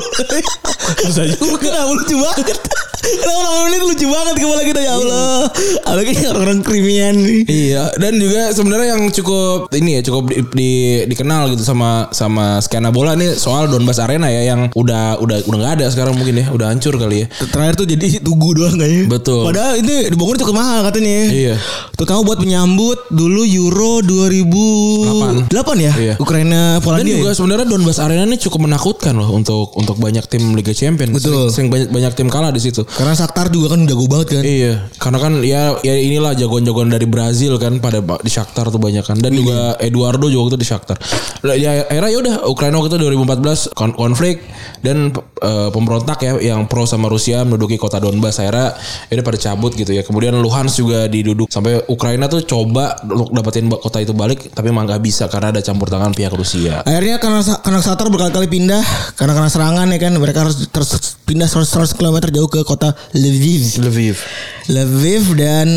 Bisa 1.06 1.22
juga. 1.26 1.56
Kenapa 1.62 1.90
lucu 1.94 2.16
banget? 2.18 2.58
Kenapa 3.02 3.40
nama 3.42 3.66
ini 3.66 3.78
lucu 3.78 4.06
banget 4.06 4.34
kepala 4.38 4.62
kita 4.62 4.80
ya 4.80 4.92
Allah. 4.94 5.50
Apalagi 5.82 6.12
orang-orang 6.22 6.60
krimian 6.62 7.14
nih. 7.18 7.40
Iya, 7.44 7.82
dan 7.98 8.14
juga 8.16 8.50
sebenarnya 8.50 8.94
yang 8.94 9.10
cukup 9.10 9.66
ini 9.74 9.98
ya 9.98 10.02
cukup 10.02 10.30
di, 10.30 10.38
di- 10.54 11.02
dikenal 11.06 11.50
gitu 11.50 11.62
sama 11.62 12.06
sama 12.10 12.58
skena 12.58 12.88
bola 12.88 13.12
nih 13.12 13.34
soal 13.34 13.66
Donbas 13.66 13.98
Arena 13.98 14.30
ya 14.30 14.46
yang 14.46 14.70
udah 14.72 15.18
udah 15.18 15.42
udah 15.44 15.58
nggak 15.58 15.74
ada 15.78 15.86
sekarang 15.88 16.14
mungkin 16.14 16.38
ya, 16.38 16.46
udah 16.48 16.70
hancur 16.70 16.94
kali 16.94 17.26
ya. 17.26 17.26
Terakhir 17.42 17.74
tuh 17.74 17.86
jadi 17.86 18.22
tugu 18.22 18.54
doang 18.54 18.78
kayaknya. 18.78 19.10
Betul. 19.10 19.42
Padahal 19.44 19.74
ini 19.76 20.06
dibangun 20.08 20.38
cukup 20.38 20.54
mahal 20.54 20.86
katanya. 20.86 21.16
Iya. 21.28 21.54
Terutama 21.98 22.20
buat 22.22 22.38
menyambut 22.38 22.98
dulu 23.10 23.42
Euro 23.44 23.98
2008 24.00 25.50
ya. 25.78 25.92
Iya. 25.92 26.14
Ukraina 26.18 26.78
Dan 26.78 26.82
Polandia. 26.82 27.14
juga 27.18 27.30
ya? 27.30 27.36
sebenarnya 27.36 27.66
Donbas 27.66 27.98
Arena 27.98 28.24
ini 28.24 28.38
cukup 28.38 28.64
menakutkan 28.64 29.14
loh 29.14 29.30
untuk 29.32 29.74
untuk 29.74 29.98
banyak 29.98 30.24
tim 30.26 30.54
Liga 30.54 30.72
Champions. 30.72 31.12
Betul. 31.12 31.50
Sering, 31.50 31.68
sering 31.68 31.68
banyak 31.68 31.88
banyak 31.90 32.12
tim 32.14 32.28
kalah 32.28 32.50
di 32.50 32.60
situ. 32.60 32.82
Karena 32.92 33.16
Shakhtar 33.16 33.48
juga 33.48 33.72
kan 33.72 33.88
jago 33.88 34.04
banget 34.04 34.36
kan. 34.36 34.42
Iya, 34.44 34.74
karena 35.00 35.18
kan 35.18 35.32
ya 35.40 35.80
ya 35.80 35.94
inilah 35.96 36.36
jagoan-jagoan 36.36 36.92
dari 36.92 37.08
Brazil 37.08 37.56
kan 37.56 37.80
pada 37.80 38.04
di 38.20 38.28
Shakhtar 38.28 38.68
tuh 38.68 38.76
banyak 38.76 39.00
kan 39.00 39.16
dan 39.16 39.32
juga 39.32 39.80
Eduardo 39.80 40.28
juga 40.28 40.44
waktu 40.44 40.52
itu 40.56 40.60
di 40.60 40.68
Shakhtar. 40.68 40.96
Ya 41.56 41.88
akhirnya 41.88 42.10
ya 42.12 42.18
udah 42.20 42.34
Ukraina 42.52 42.76
waktu 42.76 42.92
itu 42.92 42.98
2014 43.00 43.72
kon- 43.72 43.96
konflik 43.96 44.44
dan 44.84 45.08
eh, 45.40 45.68
pemberontak 45.72 46.20
ya 46.20 46.36
yang 46.54 46.68
pro 46.68 46.84
sama 46.84 47.08
Rusia 47.08 47.42
menduduki 47.48 47.80
kota 47.80 47.96
Donbas 47.96 48.36
akhirnya 48.36 48.76
ya 49.08 49.12
udah 49.16 49.26
pada 49.26 49.38
cabut 49.40 49.72
gitu 49.72 49.92
ya. 49.96 50.04
Kemudian 50.04 50.36
Luhansk 50.36 50.84
juga 50.84 51.08
diduduk 51.08 51.48
sampai 51.48 51.80
Ukraina 51.88 52.28
tuh 52.28 52.44
coba 52.44 53.00
untuk 53.08 53.32
dapetin 53.32 53.72
kota 53.72 54.04
itu 54.04 54.12
balik 54.12 54.52
tapi 54.52 54.68
emang 54.68 54.84
nggak 54.84 55.00
bisa 55.00 55.32
karena 55.32 55.48
ada 55.48 55.64
campur 55.64 55.88
tangan 55.88 56.12
pihak 56.12 56.32
Rusia. 56.36 56.84
Akhirnya 56.84 57.16
karena 57.16 57.40
karena 57.40 57.80
Shakhtar 57.80 58.12
berkali-kali 58.12 58.52
pindah 58.52 58.82
karena 59.16 59.32
karena 59.32 59.48
serangan 59.48 59.86
ya 59.88 59.98
kan 59.98 60.12
mereka 60.20 60.44
harus 60.44 60.60
terus 60.68 61.16
pindah 61.24 61.48
100, 61.48 61.64
100 61.88 61.96
km 61.96 62.16
jauh 62.28 62.50
ke 62.50 62.60
kota 62.62 62.81
Lviv. 63.14 63.62
Lviv. 63.78 64.16
Lviv 64.66 65.24
dan 65.38 65.68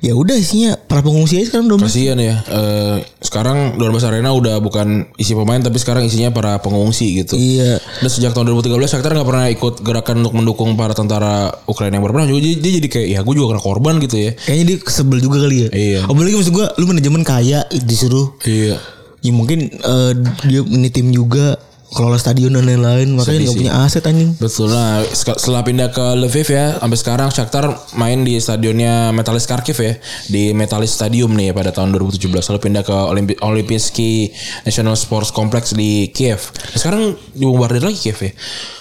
ya 0.00 0.16
udah 0.16 0.32
isinya 0.32 0.80
para 0.80 1.04
pengungsi 1.04 1.36
aja 1.40 1.52
sekarang 1.52 1.68
udah. 1.68 1.84
Kasihan 1.84 2.16
ya. 2.16 2.40
Eh, 2.48 2.96
sekarang 3.20 3.76
Donbas 3.76 4.04
Arena 4.08 4.32
udah 4.32 4.56
bukan 4.58 5.12
isi 5.20 5.36
pemain 5.36 5.60
tapi 5.60 5.76
sekarang 5.76 6.08
isinya 6.08 6.32
para 6.32 6.56
pengungsi 6.58 7.20
gitu. 7.20 7.36
Iya. 7.36 7.76
Dan 8.00 8.08
sejak 8.08 8.32
tahun 8.32 8.48
2013 8.48 8.88
Shakhtar 8.88 9.12
nggak 9.12 9.28
pernah 9.28 9.46
ikut 9.52 9.74
gerakan 9.84 10.24
untuk 10.24 10.34
mendukung 10.40 10.72
para 10.74 10.96
tentara 10.96 11.52
Ukraina 11.68 12.00
yang 12.00 12.04
berperang. 12.08 12.32
Jadi 12.32 12.50
dia 12.58 12.72
jadi 12.80 12.88
kayak 12.88 13.08
ya 13.12 13.20
gue 13.20 13.34
juga 13.36 13.56
kena 13.56 13.62
korban 13.62 13.94
gitu 14.00 14.16
ya. 14.16 14.30
Kayaknya 14.40 14.64
dia 14.64 14.76
sebel 14.88 15.18
juga 15.20 15.36
kali 15.44 15.56
ya. 15.56 15.68
Iya. 15.68 16.00
Apalagi 16.08 16.34
maksud 16.40 16.52
gua 16.56 16.66
lu 16.80 16.84
manajemen 16.88 17.22
kaya 17.22 17.60
disuruh 17.84 18.32
Iya. 18.48 18.80
ya 19.20 19.32
mungkin 19.36 19.68
eh, 19.68 20.12
dia 20.48 20.64
ini 20.64 20.88
tim 20.88 21.12
juga 21.12 21.60
kelola 21.90 22.16
stadion 22.16 22.54
dan 22.54 22.66
lain-lain 22.66 23.18
makanya 23.18 23.50
nggak 23.50 23.58
punya 23.58 23.74
aset 23.82 24.02
anjing. 24.06 24.30
Betul 24.38 24.70
nah 24.70 25.02
setelah 25.10 25.62
pindah 25.66 25.88
ke 25.90 26.04
Lviv 26.16 26.48
ya 26.48 26.78
sampai 26.78 26.98
sekarang 26.98 27.28
Shakhtar 27.34 27.64
main 27.98 28.22
di 28.22 28.38
stadionnya 28.38 29.10
Metalist 29.10 29.50
Kharkiv 29.50 29.78
ya 29.82 29.98
di 30.30 30.54
Metalist 30.54 30.94
Stadium 30.94 31.34
nih 31.34 31.50
pada 31.50 31.74
tahun 31.74 31.90
2017 31.94 32.30
lalu 32.30 32.60
pindah 32.62 32.82
ke 32.86 32.94
Olimpi 32.94 33.34
Olimpijski 33.42 34.30
National 34.62 34.94
Sports 34.94 35.34
Complex 35.34 35.74
di 35.74 36.08
Kiev. 36.14 36.38
Nah, 36.54 36.78
sekarang 36.78 37.02
dibombardir 37.34 37.82
lagi 37.82 37.98
Kiev 37.98 38.18
ya. 38.22 38.32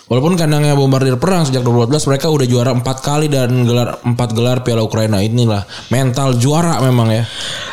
Walaupun 0.09 0.41
kandangnya 0.41 0.73
bombardir 0.73 1.21
perang 1.21 1.45
sejak 1.45 1.61
2014 1.61 2.09
mereka 2.09 2.33
udah 2.33 2.47
juara 2.49 2.73
empat 2.73 2.97
kali 3.05 3.29
dan 3.29 3.61
gelar 3.61 4.01
empat 4.01 4.33
gelar 4.33 4.65
Piala 4.65 4.81
Ukraina 4.81 5.21
inilah 5.21 5.69
mental 5.93 6.33
juara 6.41 6.81
memang 6.81 7.13
ya. 7.13 7.23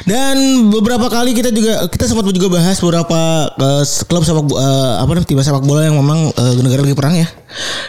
Dan 0.05 0.69
beberapa 0.69 1.09
kali 1.09 1.33
kita 1.33 1.49
juga 1.49 1.89
kita 1.89 2.05
sempat 2.05 2.29
juga 2.29 2.61
bahas 2.61 2.77
beberapa 2.77 3.21
eh, 3.57 3.85
klub 4.05 4.21
sepak 4.21 4.45
bo- 4.45 4.61
eh, 4.61 4.93
apa 5.01 5.11
namanya 5.17 5.26
tim 5.27 5.37
sepak 5.37 5.61
bola 5.61 5.85
yang 5.85 5.99
memang 5.99 6.31
eh, 6.31 6.55
negara 6.59 6.81
lagi 6.81 6.95
perang 6.95 7.15
ya. 7.15 7.27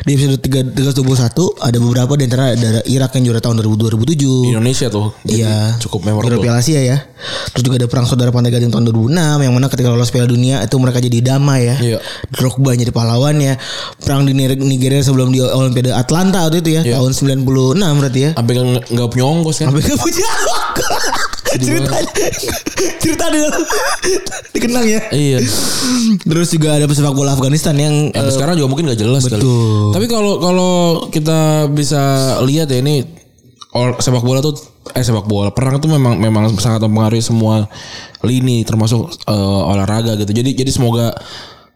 Di 0.02 0.14
episode 0.14 0.40
3 0.40 0.74
321 0.74 1.60
ada 1.60 1.78
beberapa 1.78 2.14
di 2.14 2.24
antara 2.24 2.44
ada 2.52 2.80
Irak 2.84 3.14
yang 3.14 3.24
juara 3.26 3.40
tahun 3.40 3.60
2000 3.60 3.74
Di 4.06 4.16
2007. 4.18 4.54
Indonesia 4.54 4.88
tuh 4.88 5.08
Iya. 5.24 5.76
cukup 5.78 6.00
Juara 6.02 6.14
memorable. 6.24 6.40
Piala 6.40 6.60
Asia 6.60 6.80
ya. 6.80 6.98
Terus 7.52 7.64
juga 7.64 7.76
ada 7.78 7.88
perang 7.88 8.06
saudara 8.06 8.30
Pantai 8.30 8.50
Gading 8.50 8.70
tahun 8.70 8.86
2006 8.88 9.18
yang 9.40 9.52
mana 9.52 9.68
ketika 9.68 9.88
lolos 9.88 10.10
Piala 10.10 10.26
Dunia 10.26 10.62
itu 10.62 10.76
mereka 10.78 10.98
jadi 10.98 11.18
damai 11.26 11.62
ya. 11.66 11.76
Iya. 11.78 11.98
Drogba 12.30 12.74
jadi 12.74 12.90
pahlawannya. 12.90 13.54
Perang 14.00 14.24
di 14.24 14.32
Niger- 14.32 14.58
Nigeria 14.58 15.02
sebelum 15.02 15.30
di 15.30 15.40
Olimpiade 15.40 15.92
Atlanta 15.92 16.46
waktu 16.46 16.62
itu 16.62 16.70
ya, 16.74 16.82
Iya. 16.84 16.94
tahun 16.98 17.12
96 17.12 17.44
berarti 17.98 18.20
ya. 18.20 18.32
Sampai 18.34 18.54
nggak 18.56 18.84
nggak 18.88 19.08
punya 19.10 19.26
ongkos 19.28 19.56
kan. 19.58 19.66
Sampai 19.68 19.82
gak 19.84 20.00
punya 20.00 20.28
cerita 21.56 21.96
cerita 23.00 23.26
di 23.32 23.40
dikenang 24.58 24.86
ya. 24.86 25.02
Iya. 25.14 25.40
Terus 26.24 26.48
juga 26.52 26.76
ada 26.76 26.86
pesepak 26.86 27.14
bola 27.16 27.34
Afghanistan 27.34 27.76
yang 27.80 28.12
Sampai 28.12 28.32
eh, 28.32 28.36
sekarang 28.36 28.54
juga 28.60 28.68
mungkin 28.70 28.86
nggak 28.92 29.00
jelas 29.00 29.24
kali. 29.26 29.40
betul. 29.40 29.96
Tapi 29.96 30.06
kalau 30.12 30.34
kalau 30.44 30.74
kita 31.14 31.72
bisa 31.72 32.36
lihat 32.44 32.68
ya 32.72 32.84
ini 32.84 33.06
sepak 34.02 34.24
bola 34.26 34.42
tuh 34.42 34.58
eh 34.96 35.04
sepak 35.04 35.28
bola 35.28 35.52
perang 35.52 35.78
itu 35.78 35.88
memang 35.92 36.18
memang 36.18 36.50
sangat 36.58 36.82
mempengaruhi 36.82 37.22
semua 37.22 37.68
lini 38.26 38.64
termasuk 38.66 39.08
eh, 39.28 39.62
olahraga 39.72 40.18
gitu. 40.20 40.32
Jadi 40.32 40.58
jadi 40.58 40.72
semoga 40.74 41.14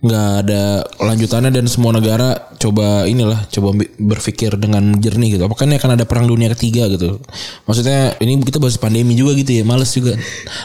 nggak 0.02 0.30
ada 0.45 0.82
lanjutannya 0.97 1.54
dan 1.54 1.70
semua 1.70 1.93
negara 1.93 2.34
coba 2.58 3.06
inilah 3.06 3.45
coba 3.54 3.78
berpikir 4.02 4.58
dengan 4.58 4.97
jernih 4.97 5.38
gitu. 5.38 5.45
Apakah 5.45 5.70
ini 5.70 5.78
akan 5.78 5.93
ada 5.93 6.10
perang 6.10 6.26
dunia 6.26 6.49
ketiga 6.58 6.89
gitu? 6.89 7.22
Maksudnya 7.70 8.18
ini 8.18 8.41
kita 8.41 8.58
bahas 8.58 8.82
pandemi 8.82 9.14
juga 9.14 9.38
gitu 9.38 9.62
ya, 9.62 9.64
males 9.64 9.93
juga. 9.93 10.18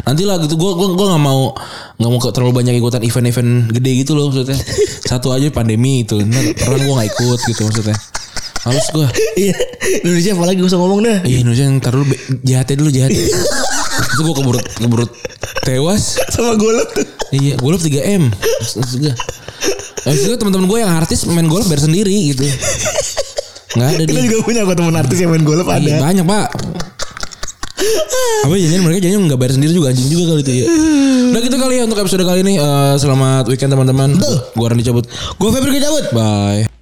Nanti 0.09 0.25
lah 0.25 0.41
gitu, 0.41 0.57
gue 0.57 0.73
gua 0.73 0.89
gua 0.97 1.07
nggak 1.13 1.25
mau 1.25 1.53
nggak 2.01 2.11
mau 2.11 2.21
terlalu 2.33 2.53
banyak 2.65 2.75
ikutan 2.81 3.05
event-event 3.05 3.77
gede 3.77 3.93
gitu 4.01 4.17
loh 4.17 4.33
maksudnya. 4.33 4.57
Satu 5.05 5.29
aja 5.37 5.53
pandemi 5.53 6.09
itu, 6.09 6.17
ntar 6.17 6.57
perang 6.57 6.81
gue 6.81 6.95
nggak 6.97 7.09
ikut 7.13 7.41
gitu 7.53 7.61
maksudnya. 7.69 7.97
Males 8.67 8.89
gue. 8.91 9.09
iya 9.47 9.55
Indonesia 10.03 10.35
apalagi 10.35 10.59
gak 10.59 10.71
usah 10.75 10.81
ngomong 10.83 11.01
dah. 11.07 11.19
Iya 11.23 11.47
Indonesia 11.47 11.71
ntar 11.77 11.93
dulu 11.95 12.09
jahatnya 12.43 12.75
dulu 12.81 12.91
jahat. 12.91 13.13
Itu 13.97 14.21
gue 14.23 14.35
keburu 14.35 14.59
keburu 14.61 15.07
tewas. 15.63 16.21
Sama 16.31 16.55
golf 16.55 16.89
tuh. 16.93 17.07
Iya, 17.33 17.55
golf 17.59 17.81
3 17.81 18.01
m. 18.07 18.31
Juga. 18.87 19.13
Itu 20.07 20.39
teman-teman 20.39 20.67
gue 20.67 20.79
yang 20.79 20.93
artis 20.95 21.27
main 21.27 21.47
golf 21.47 21.67
bayar 21.67 21.83
sendiri 21.83 22.15
gitu. 22.31 22.47
Nggak 23.75 23.89
ada 23.91 24.03
Kita 24.07 24.13
dia. 24.15 24.23
juga 24.25 24.37
punya 24.41 24.61
kok 24.63 24.77
teman 24.79 24.95
artis 24.95 25.19
yang 25.19 25.31
main 25.35 25.43
golf 25.43 25.67
ada. 25.67 25.83
Iya, 25.83 25.99
banyak 25.99 26.25
pak. 26.25 26.49
Apa 28.47 28.55
janjian 28.55 28.83
mereka 28.87 29.01
janjian 29.03 29.23
nggak 29.27 29.41
bayar 29.43 29.53
sendiri 29.59 29.73
juga 29.75 29.91
anjing 29.91 30.07
juga 30.07 30.25
kali 30.33 30.43
itu 30.47 30.53
ya. 30.55 30.67
Nah 31.35 31.41
gitu 31.43 31.57
kali 31.59 31.75
ya 31.77 31.83
untuk 31.85 31.99
episode 31.99 32.23
kali 32.23 32.41
ini. 32.47 32.55
Eh, 32.57 32.95
selamat 32.97 33.45
weekend 33.51 33.75
teman-teman. 33.75 34.15
Gua 34.55 34.67
Randy 34.71 34.87
cabut. 34.87 35.05
Gue 35.37 35.49
Febri 35.51 35.83
cabut. 35.83 36.07
Bye. 36.15 36.76